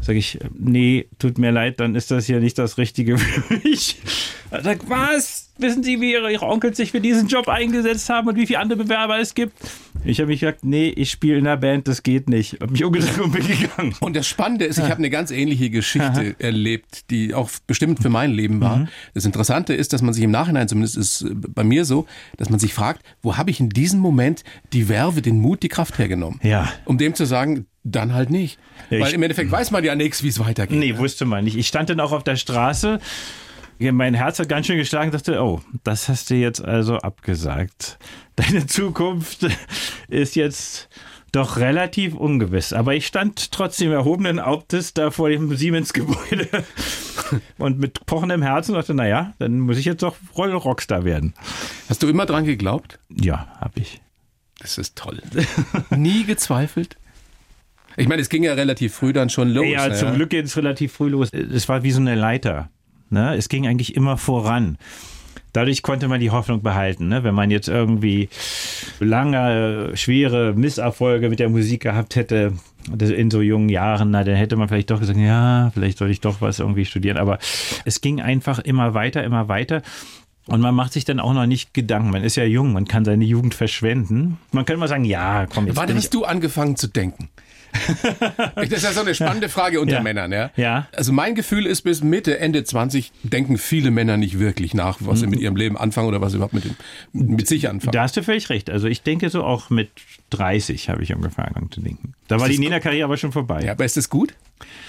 Sag 0.00 0.16
ich, 0.16 0.38
nee, 0.54 1.08
tut 1.18 1.38
mir 1.38 1.50
leid, 1.50 1.80
dann 1.80 1.94
ist 1.94 2.10
das 2.10 2.26
hier 2.26 2.40
nicht 2.40 2.58
das 2.58 2.78
Richtige 2.78 3.18
für 3.18 3.54
mich. 3.64 4.00
Er 4.50 4.62
sagt, 4.62 4.88
was? 4.88 5.50
Wissen 5.58 5.82
Sie, 5.82 6.00
wie 6.00 6.12
Ihre, 6.12 6.30
Ihre 6.30 6.46
Onkels 6.46 6.76
sich 6.76 6.90
für 6.92 7.00
diesen 7.00 7.28
Job 7.28 7.48
eingesetzt 7.48 8.08
haben 8.10 8.28
und 8.28 8.36
wie 8.36 8.46
viele 8.46 8.58
andere 8.58 8.84
Bewerber 8.84 9.18
es 9.18 9.34
gibt? 9.34 9.54
Ich 10.04 10.20
habe 10.20 10.28
mich 10.28 10.40
gesagt, 10.40 10.64
nee, 10.64 10.88
ich 10.88 11.10
spiele 11.10 11.38
in 11.38 11.46
einer 11.46 11.56
Band, 11.56 11.88
das 11.88 12.02
geht 12.02 12.28
nicht. 12.28 12.58
Hab 12.60 12.70
mich 12.70 12.84
umgedreht 12.84 13.18
und 13.18 13.32
bin 13.32 13.46
gegangen. 13.46 13.94
Und 14.00 14.14
das 14.14 14.28
Spannende 14.28 14.66
ist, 14.66 14.78
ich 14.78 14.84
habe 14.84 14.98
eine 14.98 15.10
ganz 15.10 15.30
ähnliche 15.30 15.70
Geschichte 15.70 16.36
erlebt, 16.38 17.10
die 17.10 17.34
auch 17.34 17.50
bestimmt 17.66 18.00
für 18.00 18.10
mein 18.10 18.32
Leben 18.32 18.60
war. 18.60 18.76
Mhm. 18.76 18.88
Das 19.14 19.24
Interessante 19.24 19.74
ist, 19.74 19.92
dass 19.92 20.02
man 20.02 20.14
sich 20.14 20.22
im 20.22 20.30
Nachhinein, 20.30 20.68
zumindest 20.68 20.96
ist 20.96 21.22
es 21.22 21.30
bei 21.32 21.64
mir 21.64 21.84
so, 21.84 22.06
dass 22.36 22.50
man 22.50 22.60
sich 22.60 22.74
fragt, 22.74 23.02
wo 23.22 23.36
habe 23.36 23.50
ich 23.50 23.58
in 23.58 23.70
diesem 23.70 24.00
Moment 24.00 24.44
die 24.72 24.88
Werbe, 24.88 25.22
den 25.22 25.40
Mut, 25.40 25.62
die 25.62 25.68
Kraft 25.68 25.98
hergenommen? 25.98 26.38
Ja. 26.42 26.70
Um 26.84 26.98
dem 26.98 27.14
zu 27.14 27.24
sagen, 27.24 27.66
dann 27.92 28.14
halt 28.14 28.30
nicht. 28.30 28.58
Ja, 28.90 29.00
Weil 29.00 29.14
im 29.14 29.22
Endeffekt 29.22 29.50
weiß 29.50 29.70
man 29.70 29.84
ja 29.84 29.94
nichts, 29.94 30.22
wie 30.22 30.28
es 30.28 30.38
weitergeht. 30.38 30.78
Nee, 30.78 30.98
wusste 30.98 31.24
man 31.24 31.44
nicht. 31.44 31.56
Ich 31.56 31.68
stand 31.68 31.90
dann 31.90 32.00
auch 32.00 32.12
auf 32.12 32.24
der 32.24 32.36
Straße. 32.36 32.98
Mein 33.78 34.14
Herz 34.14 34.38
hat 34.38 34.48
ganz 34.48 34.66
schön 34.66 34.78
geschlagen 34.78 35.10
und 35.10 35.14
dachte, 35.14 35.40
oh, 35.42 35.60
das 35.84 36.08
hast 36.08 36.30
du 36.30 36.34
jetzt 36.34 36.64
also 36.64 36.96
abgesagt. 36.96 37.98
Deine 38.36 38.66
Zukunft 38.66 39.46
ist 40.08 40.34
jetzt 40.34 40.88
doch 41.32 41.58
relativ 41.58 42.14
ungewiss. 42.14 42.72
Aber 42.72 42.94
ich 42.94 43.06
stand 43.06 43.52
trotzdem 43.52 43.92
erhobenen 43.92 44.44
Hauptes 44.44 44.94
da 44.94 45.10
vor 45.10 45.28
dem 45.28 45.54
Siemens-Gebäude 45.54 46.48
und 47.58 47.78
mit 47.78 48.06
pochendem 48.06 48.42
Herzen 48.42 48.74
dachte, 48.74 48.94
naja, 48.94 49.34
dann 49.38 49.60
muss 49.60 49.76
ich 49.76 49.84
jetzt 49.84 50.02
doch 50.02 50.16
Roll 50.36 50.52
Rockstar 50.52 51.04
werden. 51.04 51.34
Hast 51.88 52.02
du 52.02 52.08
immer 52.08 52.24
dran 52.24 52.44
geglaubt? 52.44 52.98
Ja, 53.10 53.48
hab 53.60 53.76
ich. 53.76 54.00
Das 54.58 54.78
ist 54.78 54.96
toll. 54.96 55.22
Nie 55.90 56.24
gezweifelt? 56.24 56.96
Ich 57.96 58.08
meine, 58.08 58.22
es 58.22 58.28
ging 58.28 58.42
ja 58.42 58.54
relativ 58.54 58.94
früh 58.94 59.12
dann 59.12 59.30
schon 59.30 59.48
los. 59.50 59.66
Ja, 59.68 59.88
ne? 59.88 59.94
zum 59.94 60.14
Glück 60.14 60.30
geht 60.30 60.44
es 60.44 60.56
relativ 60.56 60.92
früh 60.92 61.08
los. 61.08 61.30
Es 61.32 61.68
war 61.68 61.82
wie 61.82 61.90
so 61.90 62.00
eine 62.00 62.14
Leiter. 62.14 62.70
Ne? 63.10 63.34
Es 63.36 63.48
ging 63.48 63.66
eigentlich 63.66 63.96
immer 63.96 64.16
voran. 64.16 64.78
dadurch 65.52 65.82
konnte 65.82 66.08
man 66.08 66.20
die 66.20 66.30
Hoffnung 66.30 66.62
behalten. 66.62 67.08
Ne? 67.08 67.24
Wenn 67.24 67.34
man 67.34 67.50
jetzt 67.50 67.68
irgendwie 67.68 68.28
lange, 69.00 69.92
schwere 69.94 70.52
Misserfolge 70.54 71.30
mit 71.30 71.38
der 71.38 71.48
Musik 71.48 71.82
gehabt 71.82 72.16
hätte, 72.16 72.52
in 72.98 73.30
so 73.30 73.40
jungen 73.40 73.68
Jahren, 73.68 74.10
na, 74.10 74.22
dann 74.22 74.36
hätte 74.36 74.56
man 74.56 74.68
vielleicht 74.68 74.90
doch 74.90 75.00
gesagt, 75.00 75.18
ja, 75.18 75.70
vielleicht 75.74 75.98
soll 75.98 76.10
ich 76.10 76.20
doch 76.20 76.40
was 76.40 76.60
irgendwie 76.60 76.84
studieren. 76.84 77.16
Aber 77.16 77.38
es 77.84 78.00
ging 78.00 78.20
einfach 78.20 78.58
immer 78.60 78.94
weiter, 78.94 79.24
immer 79.24 79.48
weiter. 79.48 79.82
Und 80.46 80.60
man 80.60 80.74
macht 80.74 80.92
sich 80.92 81.04
dann 81.04 81.18
auch 81.18 81.32
noch 81.32 81.46
nicht 81.46 81.74
Gedanken. 81.74 82.10
Man 82.10 82.22
ist 82.22 82.36
ja 82.36 82.44
jung, 82.44 82.72
man 82.72 82.86
kann 82.86 83.04
seine 83.04 83.24
Jugend 83.24 83.54
verschwenden. 83.54 84.38
Man 84.52 84.64
könnte 84.64 84.78
mal 84.78 84.88
sagen, 84.88 85.04
ja, 85.04 85.46
komm, 85.46 85.66
jetzt 85.66 85.76
Wann 85.76 85.92
hast 85.92 86.14
du 86.14 86.24
angefangen 86.24 86.76
zu 86.76 86.86
denken? 86.86 87.28
Das 88.54 88.70
ist 88.70 88.82
ja 88.84 88.92
so 88.92 89.00
eine 89.00 89.14
spannende 89.14 89.48
Frage 89.48 89.80
unter 89.80 89.94
Ja. 89.96 90.02
Männern, 90.02 90.32
ja? 90.32 90.50
Ja. 90.56 90.88
Also 90.92 91.12
mein 91.12 91.34
Gefühl 91.34 91.66
ist, 91.66 91.82
bis 91.82 92.02
Mitte, 92.02 92.38
Ende 92.38 92.64
20 92.64 93.12
denken 93.22 93.58
viele 93.58 93.90
Männer 93.90 94.16
nicht 94.16 94.38
wirklich 94.38 94.74
nach, 94.74 94.98
was 95.00 95.16
Mhm. 95.18 95.20
sie 95.20 95.26
mit 95.28 95.40
ihrem 95.40 95.56
Leben 95.56 95.76
anfangen 95.76 96.08
oder 96.08 96.20
was 96.20 96.32
sie 96.32 96.36
überhaupt 96.36 96.54
mit, 96.54 96.64
dem, 96.64 96.76
mit 97.12 97.46
sich 97.48 97.68
anfangen. 97.68 97.92
Da 97.92 98.02
hast 98.02 98.16
du 98.16 98.22
völlig 98.22 98.48
recht. 98.50 98.70
Also 98.70 98.86
ich 98.88 99.02
denke 99.02 99.30
so 99.30 99.44
auch 99.44 99.70
mit 99.70 99.90
30 100.30 100.88
habe 100.88 101.02
ich 101.02 101.14
angefangen 101.14 101.70
zu 101.70 101.80
denken. 101.80 102.14
Da 102.28 102.40
war 102.40 102.48
die 102.48 102.58
Nena-Karriere 102.58 103.04
aber 103.04 103.16
schon 103.16 103.32
vorbei. 103.32 103.62
ja, 103.64 103.72
aber 103.72 103.84
ist 103.84 103.96
das 103.96 104.10
gut? 104.10 104.34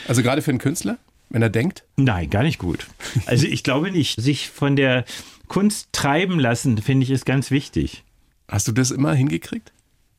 Also 0.07 0.23
gerade 0.23 0.41
für 0.41 0.51
einen 0.51 0.59
Künstler, 0.59 0.97
wenn 1.29 1.41
er 1.41 1.49
denkt? 1.49 1.83
Nein, 1.97 2.29
gar 2.29 2.43
nicht 2.43 2.57
gut. 2.57 2.87
Also 3.25 3.45
ich 3.47 3.63
glaube 3.63 3.91
nicht. 3.91 4.19
Sich 4.21 4.49
von 4.49 4.75
der 4.75 5.03
Kunst 5.47 5.89
treiben 5.91 6.39
lassen, 6.39 6.77
finde 6.77 7.03
ich, 7.03 7.11
ist 7.11 7.25
ganz 7.25 7.51
wichtig. 7.51 8.03
Hast 8.47 8.67
du 8.67 8.71
das 8.71 8.91
immer 8.91 9.13
hingekriegt? 9.13 9.71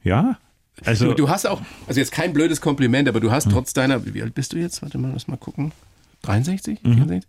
Ja. 0.04 0.38
Also 0.84 1.06
Du, 1.08 1.14
du 1.14 1.28
hast 1.28 1.46
auch, 1.46 1.60
also 1.86 2.00
jetzt 2.00 2.12
kein 2.12 2.32
blödes 2.32 2.60
Kompliment, 2.60 3.08
aber 3.08 3.20
du 3.20 3.30
hast 3.30 3.50
trotz 3.50 3.72
deiner, 3.72 4.04
wie 4.14 4.22
alt 4.22 4.34
bist 4.34 4.52
du 4.52 4.58
jetzt? 4.58 4.82
Warte 4.82 4.98
mal, 4.98 5.10
lass 5.12 5.28
mal 5.28 5.36
gucken. 5.36 5.72
63? 6.22 6.80
64? 6.82 7.22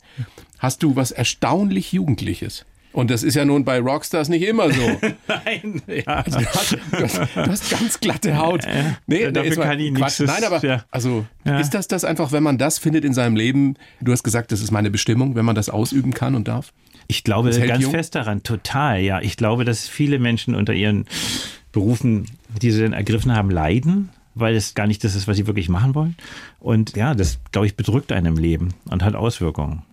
Hast 0.57 0.83
du 0.83 0.95
was 0.95 1.11
erstaunlich 1.11 1.93
Jugendliches? 1.93 2.65
Und 2.91 3.11
das 3.11 3.21
ist 3.21 3.35
ja 3.35 3.45
nun 3.45 3.65
bei 3.65 3.79
Rockstars 3.79 4.29
nicht 4.29 4.41
immer 4.41 4.71
so. 4.71 4.81
nein, 5.27 5.81
ja. 5.87 6.03
Also 6.07 6.39
du, 6.39 6.45
hast, 6.47 6.71
du, 6.71 6.77
hast, 7.03 7.17
du 7.35 7.47
hast 7.51 7.69
ganz 7.69 7.99
glatte 7.99 8.35
Haut. 8.37 8.63
Ja, 9.07 9.29
dafür 9.31 9.51
ist 9.51 9.57
mal 9.59 9.65
kann 9.65 9.79
ich 9.79 9.91
nichts. 9.91 10.19
Nein, 10.19 10.43
aber 10.43 10.65
Ja. 10.65 10.83
also 10.89 11.25
Ja. 11.45 11.59
ist 11.59 11.69
das 11.75 11.87
das 11.87 12.03
einfach, 12.03 12.31
wenn 12.31 12.41
man 12.41 12.57
das 12.57 12.79
findet 12.79 13.05
in 13.05 13.13
seinem 13.13 13.35
Leben? 13.35 13.75
Du 14.01 14.11
hast 14.11 14.23
gesagt, 14.23 14.51
das 14.51 14.61
ist 14.61 14.71
meine 14.71 14.89
Bestimmung, 14.89 15.35
wenn 15.35 15.45
man 15.45 15.55
das 15.55 15.69
ausüben 15.69 16.15
kann 16.15 16.33
und 16.33 16.47
darf. 16.47 16.73
Ich 17.07 17.23
glaube 17.23 17.51
ganz 17.51 17.81
jung? 17.83 17.91
fest 17.91 18.15
daran, 18.15 18.41
total, 18.41 18.99
ja. 19.01 19.21
Ich 19.21 19.37
glaube, 19.37 19.65
dass 19.65 19.87
viele 19.87 20.17
Menschen 20.17 20.55
unter 20.55 20.73
ihren 20.73 21.05
Berufen, 21.71 22.25
die 22.61 22.71
sie 22.71 22.81
dann 22.81 22.93
ergriffen 22.93 23.35
haben, 23.35 23.49
leiden, 23.51 24.09
weil 24.35 24.55
es 24.55 24.73
gar 24.73 24.87
nicht 24.87 25.03
das 25.03 25.15
ist, 25.15 25.27
was 25.27 25.37
sie 25.37 25.47
wirklich 25.47 25.69
machen 25.69 25.95
wollen. 25.95 26.15
Und 26.59 26.95
ja, 26.95 27.13
das, 27.13 27.39
glaube 27.51 27.67
ich, 27.67 27.75
bedrückt 27.75 28.11
einen 28.11 28.25
im 28.27 28.37
Leben 28.37 28.69
und 28.89 29.03
hat 29.03 29.15
Auswirkungen. 29.15 29.83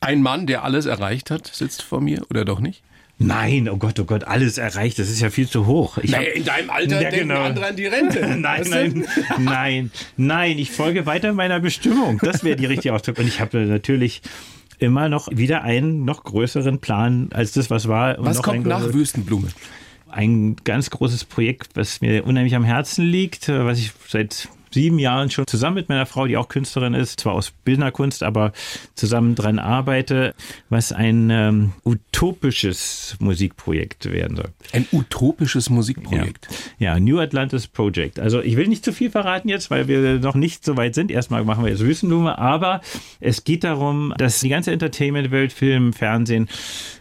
Ein 0.00 0.22
Mann, 0.22 0.46
der 0.46 0.62
alles 0.64 0.86
erreicht 0.86 1.30
hat, 1.30 1.46
sitzt 1.48 1.82
vor 1.82 2.00
mir 2.00 2.22
oder 2.30 2.44
doch 2.44 2.60
nicht? 2.60 2.82
Nein, 3.20 3.68
oh 3.68 3.78
Gott, 3.78 3.98
oh 3.98 4.04
Gott, 4.04 4.22
alles 4.22 4.58
erreicht, 4.58 5.00
das 5.00 5.10
ist 5.10 5.18
ja 5.20 5.28
viel 5.30 5.48
zu 5.48 5.66
hoch. 5.66 5.98
Ich 5.98 6.14
hab- 6.14 6.22
in 6.22 6.44
deinem 6.44 6.70
Alter 6.70 7.00
Ja, 7.02 7.10
denken 7.10 7.28
genau. 7.30 7.42
andere 7.42 7.66
an 7.66 7.74
die 7.76 7.86
Rente. 7.86 8.20
Nein, 8.38 8.60
Weißt 8.60 8.72
du? 8.72 8.76
nein, 8.76 9.04
nein, 9.40 9.90
nein, 10.16 10.58
ich 10.58 10.70
folge 10.70 11.04
weiter 11.04 11.32
meiner 11.32 11.58
Bestimmung. 11.58 12.20
Das 12.22 12.44
wäre 12.44 12.54
die 12.54 12.66
richtige 12.66 12.94
Ausdruck. 12.94 13.18
Und 13.18 13.26
ich 13.26 13.40
habe 13.40 13.58
natürlich 13.66 14.22
immer 14.78 15.08
noch 15.08 15.26
wieder 15.32 15.62
einen 15.64 16.04
noch 16.04 16.22
größeren 16.22 16.78
Plan 16.78 17.30
als 17.32 17.50
das, 17.50 17.70
was 17.70 17.88
war. 17.88 18.14
Was 18.24 18.36
noch 18.36 18.44
kommt 18.44 18.66
nach 18.66 18.92
Wüstenblume? 18.92 19.48
Ein 20.10 20.56
ganz 20.64 20.90
großes 20.90 21.24
Projekt, 21.24 21.76
was 21.76 22.00
mir 22.00 22.24
unheimlich 22.24 22.54
am 22.54 22.64
Herzen 22.64 23.04
liegt, 23.04 23.48
äh, 23.48 23.64
was 23.64 23.78
ich 23.78 23.92
seit 24.08 24.48
sieben 24.72 24.98
Jahren 24.98 25.30
schon 25.30 25.46
zusammen 25.46 25.76
mit 25.76 25.88
meiner 25.88 26.06
Frau, 26.06 26.26
die 26.26 26.36
auch 26.36 26.48
Künstlerin 26.48 26.94
ist, 26.94 27.20
zwar 27.20 27.34
aus 27.34 27.50
Bildnerkunst, 27.50 28.22
aber 28.22 28.52
zusammen 28.94 29.34
dran 29.34 29.58
arbeite, 29.58 30.34
was 30.68 30.92
ein 30.92 31.30
ähm, 31.30 31.72
utopisches 31.84 33.16
Musikprojekt 33.18 34.10
werden 34.10 34.36
soll. 34.36 34.50
Ein 34.72 34.86
utopisches 34.92 35.70
Musikprojekt. 35.70 36.48
Ja. 36.78 36.94
ja, 36.94 37.00
New 37.00 37.18
Atlantis 37.18 37.66
Project. 37.66 38.20
Also 38.20 38.40
ich 38.40 38.56
will 38.56 38.68
nicht 38.68 38.84
zu 38.84 38.92
viel 38.92 39.10
verraten 39.10 39.48
jetzt, 39.48 39.70
weil 39.70 39.88
wir 39.88 40.18
noch 40.18 40.34
nicht 40.34 40.64
so 40.64 40.76
weit 40.76 40.94
sind. 40.94 41.10
Erstmal 41.10 41.44
machen 41.44 41.64
wir 41.64 41.70
jetzt 41.70 41.84
Wüstenblume, 41.84 42.38
aber 42.38 42.80
es 43.20 43.44
geht 43.44 43.64
darum, 43.64 44.14
dass 44.18 44.40
die 44.40 44.48
ganze 44.48 44.72
Entertainment-Welt, 44.72 45.52
Film, 45.52 45.92
Fernsehen, 45.92 46.48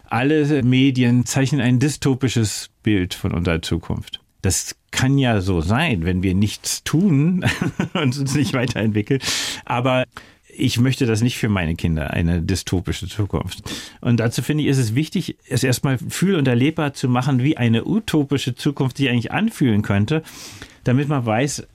alle 0.10 0.64
Medien 0.64 1.26
zeichnen 1.26 1.62
ein 1.62 1.80
dystopisches 1.80 2.70
Bild 2.84 3.14
von 3.14 3.34
unserer 3.34 3.62
Zukunft. 3.62 4.22
Das 4.42 4.76
kann 4.92 5.18
ja 5.18 5.42
so 5.42 5.62
sein, 5.62 6.06
wenn 6.06 6.24
wir 6.24 6.34
nichts 6.34 6.84
tun 6.84 7.46
und 7.94 8.18
uns 8.18 8.36
nicht 8.36 8.54
weiterentwickeln. 8.54 9.22
Aber 9.66 10.06
ich 10.58 10.80
möchte 10.80 11.06
das 11.06 11.22
nicht 11.22 11.38
für 11.38 11.50
meine 11.50 11.76
Kinder, 11.76 12.12
eine 12.12 12.42
dystopische 12.42 13.08
Zukunft. 13.08 13.62
Und 14.02 14.20
dazu 14.20 14.42
finde 14.42 14.64
ich, 14.64 14.70
ist 14.70 14.80
es 14.80 14.96
wichtig, 14.96 15.38
es 15.48 15.64
erstmal 15.64 15.98
fühl- 15.98 16.36
und 16.36 16.48
erlebbar 16.48 16.94
zu 16.94 17.08
machen, 17.08 17.44
wie 17.44 17.58
eine 17.58 17.86
utopische 17.86 18.56
Zukunft 18.56 18.98
sich 18.98 19.10
eigentlich 19.10 19.32
anfühlen 19.32 19.84
könnte, 19.84 20.24
damit 20.84 21.10
man 21.10 21.26
weiß, 21.26 21.68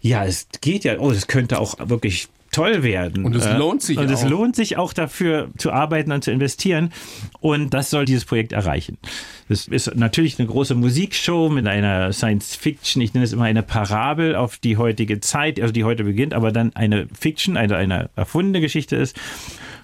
ja, 0.00 0.24
es 0.24 0.48
geht 0.60 0.84
ja, 0.84 0.98
oh, 0.98 1.10
es 1.10 1.26
könnte 1.26 1.58
auch 1.58 1.76
wirklich 1.88 2.28
toll 2.56 2.82
werden. 2.82 3.24
Und 3.24 3.36
es 3.36 3.46
Äh, 3.46 3.56
lohnt 3.56 3.82
sich 3.82 3.98
Und 3.98 4.10
es 4.10 4.24
auch. 4.24 4.28
lohnt 4.30 4.56
sich 4.56 4.76
auch 4.78 4.92
dafür 4.92 5.48
zu 5.58 5.72
arbeiten 5.72 6.10
und 6.12 6.24
zu 6.24 6.30
investieren. 6.30 6.90
Und 7.40 7.74
das 7.74 7.90
soll 7.90 8.04
dieses 8.04 8.24
Projekt 8.24 8.52
erreichen. 8.52 8.98
Das 9.48 9.68
ist 9.68 9.94
natürlich 9.94 10.38
eine 10.38 10.48
große 10.48 10.74
Musikshow 10.74 11.48
mit 11.48 11.66
einer 11.66 12.12
Science 12.12 12.56
Fiction, 12.56 13.00
ich 13.02 13.14
nenne 13.14 13.24
es 13.24 13.32
immer 13.32 13.44
eine 13.44 13.62
Parabel 13.62 14.34
auf 14.34 14.56
die 14.58 14.76
heutige 14.76 15.20
Zeit, 15.20 15.60
also 15.60 15.72
die 15.72 15.84
heute 15.84 16.02
beginnt, 16.02 16.34
aber 16.34 16.50
dann 16.50 16.74
eine 16.74 17.06
Fiction, 17.18 17.56
eine, 17.56 17.76
eine 17.76 18.10
erfundene 18.16 18.60
Geschichte 18.60 18.96
ist. 18.96 19.16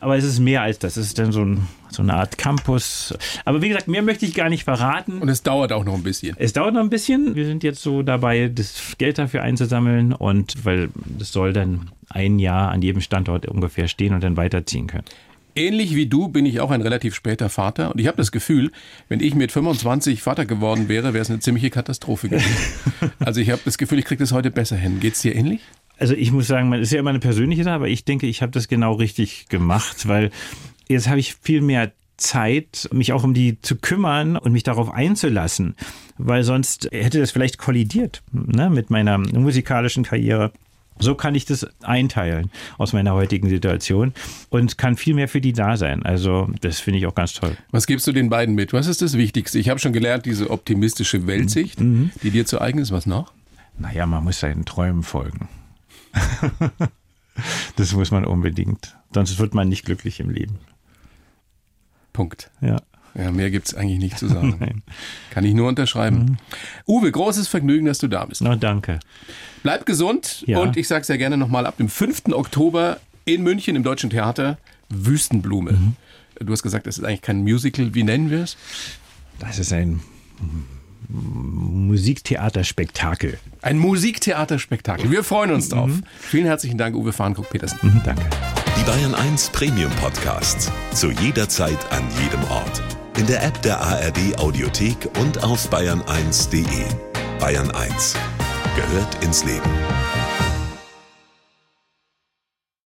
Aber 0.02 0.16
es 0.16 0.24
ist 0.24 0.40
mehr 0.40 0.62
als 0.62 0.80
das. 0.80 0.96
Es 0.96 1.06
ist 1.06 1.18
dann 1.20 1.30
so, 1.30 1.44
ein, 1.44 1.68
so 1.88 2.02
eine 2.02 2.14
Art 2.14 2.36
Campus. 2.36 3.14
Aber 3.44 3.62
wie 3.62 3.68
gesagt, 3.68 3.86
mehr 3.86 4.02
möchte 4.02 4.26
ich 4.26 4.34
gar 4.34 4.48
nicht 4.48 4.64
verraten. 4.64 5.18
Und 5.18 5.28
es 5.28 5.44
dauert 5.44 5.72
auch 5.72 5.84
noch 5.84 5.94
ein 5.94 6.02
bisschen. 6.02 6.34
Es 6.40 6.52
dauert 6.52 6.74
noch 6.74 6.80
ein 6.80 6.90
bisschen. 6.90 7.36
Wir 7.36 7.46
sind 7.46 7.62
jetzt 7.62 7.82
so 7.82 8.02
dabei, 8.02 8.50
das 8.52 8.96
Geld 8.98 9.18
dafür 9.18 9.42
einzusammeln 9.42 10.12
und 10.12 10.64
weil 10.64 10.88
das 11.04 11.30
soll 11.30 11.52
dann 11.52 11.92
ein 12.08 12.40
Jahr 12.40 12.72
an 12.72 12.82
jedem 12.82 13.00
Standort 13.00 13.46
ungefähr 13.46 13.86
stehen 13.86 14.12
und 14.12 14.24
dann 14.24 14.36
weiterziehen 14.36 14.88
können. 14.88 15.04
Ähnlich 15.54 15.94
wie 15.94 16.06
du 16.06 16.26
bin 16.26 16.46
ich 16.46 16.58
auch 16.58 16.72
ein 16.72 16.80
relativ 16.80 17.14
später 17.14 17.48
Vater 17.48 17.92
und 17.92 18.00
ich 18.00 18.08
habe 18.08 18.16
das 18.16 18.32
Gefühl, 18.32 18.72
wenn 19.08 19.20
ich 19.20 19.36
mit 19.36 19.52
25 19.52 20.20
Vater 20.20 20.46
geworden 20.46 20.88
wäre, 20.88 21.12
wäre 21.12 21.22
es 21.22 21.30
eine 21.30 21.38
ziemliche 21.38 21.70
Katastrophe 21.70 22.28
gewesen. 22.28 22.56
also 23.20 23.40
ich 23.40 23.50
habe 23.50 23.62
das 23.64 23.78
Gefühl, 23.78 24.00
ich 24.00 24.06
kriege 24.06 24.20
das 24.20 24.32
heute 24.32 24.50
besser 24.50 24.76
hin. 24.76 24.98
Geht's 24.98 25.22
dir 25.22 25.36
ähnlich? 25.36 25.60
Also 25.98 26.14
ich 26.14 26.32
muss 26.32 26.48
sagen, 26.48 26.68
man 26.68 26.80
ist 26.80 26.92
ja 26.92 26.98
immer 26.98 27.10
eine 27.10 27.20
persönliche 27.20 27.64
Sache, 27.64 27.76
aber 27.76 27.88
ich 27.88 28.04
denke, 28.04 28.26
ich 28.26 28.42
habe 28.42 28.52
das 28.52 28.68
genau 28.68 28.94
richtig 28.94 29.48
gemacht, 29.48 30.08
weil 30.08 30.30
jetzt 30.88 31.08
habe 31.08 31.20
ich 31.20 31.34
viel 31.34 31.60
mehr 31.60 31.92
Zeit, 32.16 32.88
mich 32.92 33.12
auch 33.12 33.24
um 33.24 33.34
die 33.34 33.60
zu 33.60 33.76
kümmern 33.76 34.36
und 34.36 34.52
mich 34.52 34.62
darauf 34.62 34.90
einzulassen, 34.90 35.74
weil 36.18 36.44
sonst 36.44 36.88
hätte 36.92 37.20
das 37.20 37.30
vielleicht 37.30 37.58
kollidiert 37.58 38.22
ne, 38.32 38.70
mit 38.70 38.90
meiner 38.90 39.18
musikalischen 39.18 40.04
Karriere. 40.04 40.52
So 40.98 41.14
kann 41.14 41.34
ich 41.34 41.46
das 41.46 41.66
einteilen 41.82 42.50
aus 42.78 42.92
meiner 42.92 43.14
heutigen 43.14 43.48
Situation 43.48 44.12
und 44.50 44.78
kann 44.78 44.96
viel 44.96 45.14
mehr 45.14 45.26
für 45.26 45.40
die 45.40 45.52
da 45.52 45.76
sein. 45.76 46.04
Also 46.04 46.48
das 46.60 46.80
finde 46.80 46.98
ich 46.98 47.06
auch 47.06 47.14
ganz 47.14 47.32
toll. 47.32 47.56
Was 47.70 47.86
gibst 47.86 48.06
du 48.06 48.12
den 48.12 48.28
beiden 48.28 48.54
mit? 48.54 48.72
Was 48.72 48.86
ist 48.86 49.02
das 49.02 49.16
Wichtigste? 49.16 49.58
Ich 49.58 49.68
habe 49.68 49.80
schon 49.80 49.92
gelernt, 49.92 50.26
diese 50.26 50.50
optimistische 50.50 51.26
Weltsicht, 51.26 51.80
die 51.80 52.30
dir 52.30 52.46
zu 52.46 52.60
eigen 52.60 52.78
ist. 52.78 52.92
Was 52.92 53.06
noch? 53.06 53.32
Naja, 53.78 54.06
man 54.06 54.22
muss 54.22 54.40
seinen 54.40 54.64
Träumen 54.64 55.02
folgen. 55.02 55.48
das 57.76 57.92
muss 57.92 58.10
man 58.10 58.24
unbedingt. 58.24 58.96
Sonst 59.14 59.38
wird 59.38 59.54
man 59.54 59.68
nicht 59.68 59.84
glücklich 59.84 60.20
im 60.20 60.30
Leben. 60.30 60.58
Punkt. 62.12 62.50
Ja. 62.60 62.80
Ja, 63.14 63.30
mehr 63.30 63.50
gibt's 63.50 63.74
eigentlich 63.74 63.98
nicht 63.98 64.18
zu 64.18 64.28
sagen. 64.28 64.56
Mhm. 64.60 64.82
Kann 65.30 65.44
ich 65.44 65.54
nur 65.54 65.68
unterschreiben. 65.68 66.38
Uwe, 66.86 67.10
großes 67.10 67.48
Vergnügen, 67.48 67.86
dass 67.86 67.98
du 67.98 68.08
da 68.08 68.24
bist. 68.24 68.40
Na, 68.42 68.56
danke. 68.56 69.00
Bleib 69.62 69.86
gesund 69.86 70.44
Ja. 70.46 70.60
und 70.60 70.76
ich 70.76 70.88
sage 70.88 71.04
sehr 71.04 71.18
gerne 71.18 71.36
nochmal 71.36 71.66
ab 71.66 71.76
dem 71.78 71.88
5. 71.88 72.32
Oktober 72.32 73.00
in 73.24 73.42
München 73.42 73.76
im 73.76 73.82
Deutschen 73.82 74.10
Theater 74.10 74.58
Wüstenblume. 74.88 75.72
Mhm. 75.72 75.96
Du 76.40 76.52
hast 76.52 76.62
gesagt, 76.62 76.86
das 76.86 76.98
ist 76.98 77.04
eigentlich 77.04 77.22
kein 77.22 77.42
Musical. 77.42 77.94
Wie 77.94 78.02
nennen 78.02 78.30
wir 78.30 78.42
es? 78.42 78.56
Das 79.38 79.58
ist 79.58 79.72
ein 79.72 80.00
Musiktheaterspektakel. 81.08 83.38
Ein 83.60 83.78
Musiktheaterspektakel. 83.78 85.10
Wir 85.10 85.24
freuen 85.24 85.52
uns 85.52 85.68
drauf. 85.68 85.90
Vielen 86.20 86.46
herzlichen 86.46 86.78
Dank, 86.78 86.96
Uwe 86.96 87.12
Fahnenkruck-Petersen. 87.12 87.78
Mhm, 87.82 88.00
danke. 88.04 88.24
Die 88.78 88.84
Bayern 88.84 89.14
1 89.14 89.50
Premium 89.50 89.92
Podcasts. 90.00 90.72
Zu 90.92 91.10
jeder 91.10 91.46
Zeit, 91.48 91.78
an 91.90 92.02
jedem 92.22 92.42
Ort. 92.50 92.82
In 93.18 93.26
der 93.26 93.44
App 93.44 93.60
der 93.62 93.80
ARD 93.80 94.38
Audiothek 94.38 94.96
und 95.20 95.44
auf 95.44 95.70
bayern1.de. 95.70 96.64
Bayern 97.38 97.70
1 97.70 98.16
gehört 98.74 99.22
ins 99.22 99.44
Leben. 99.44 99.70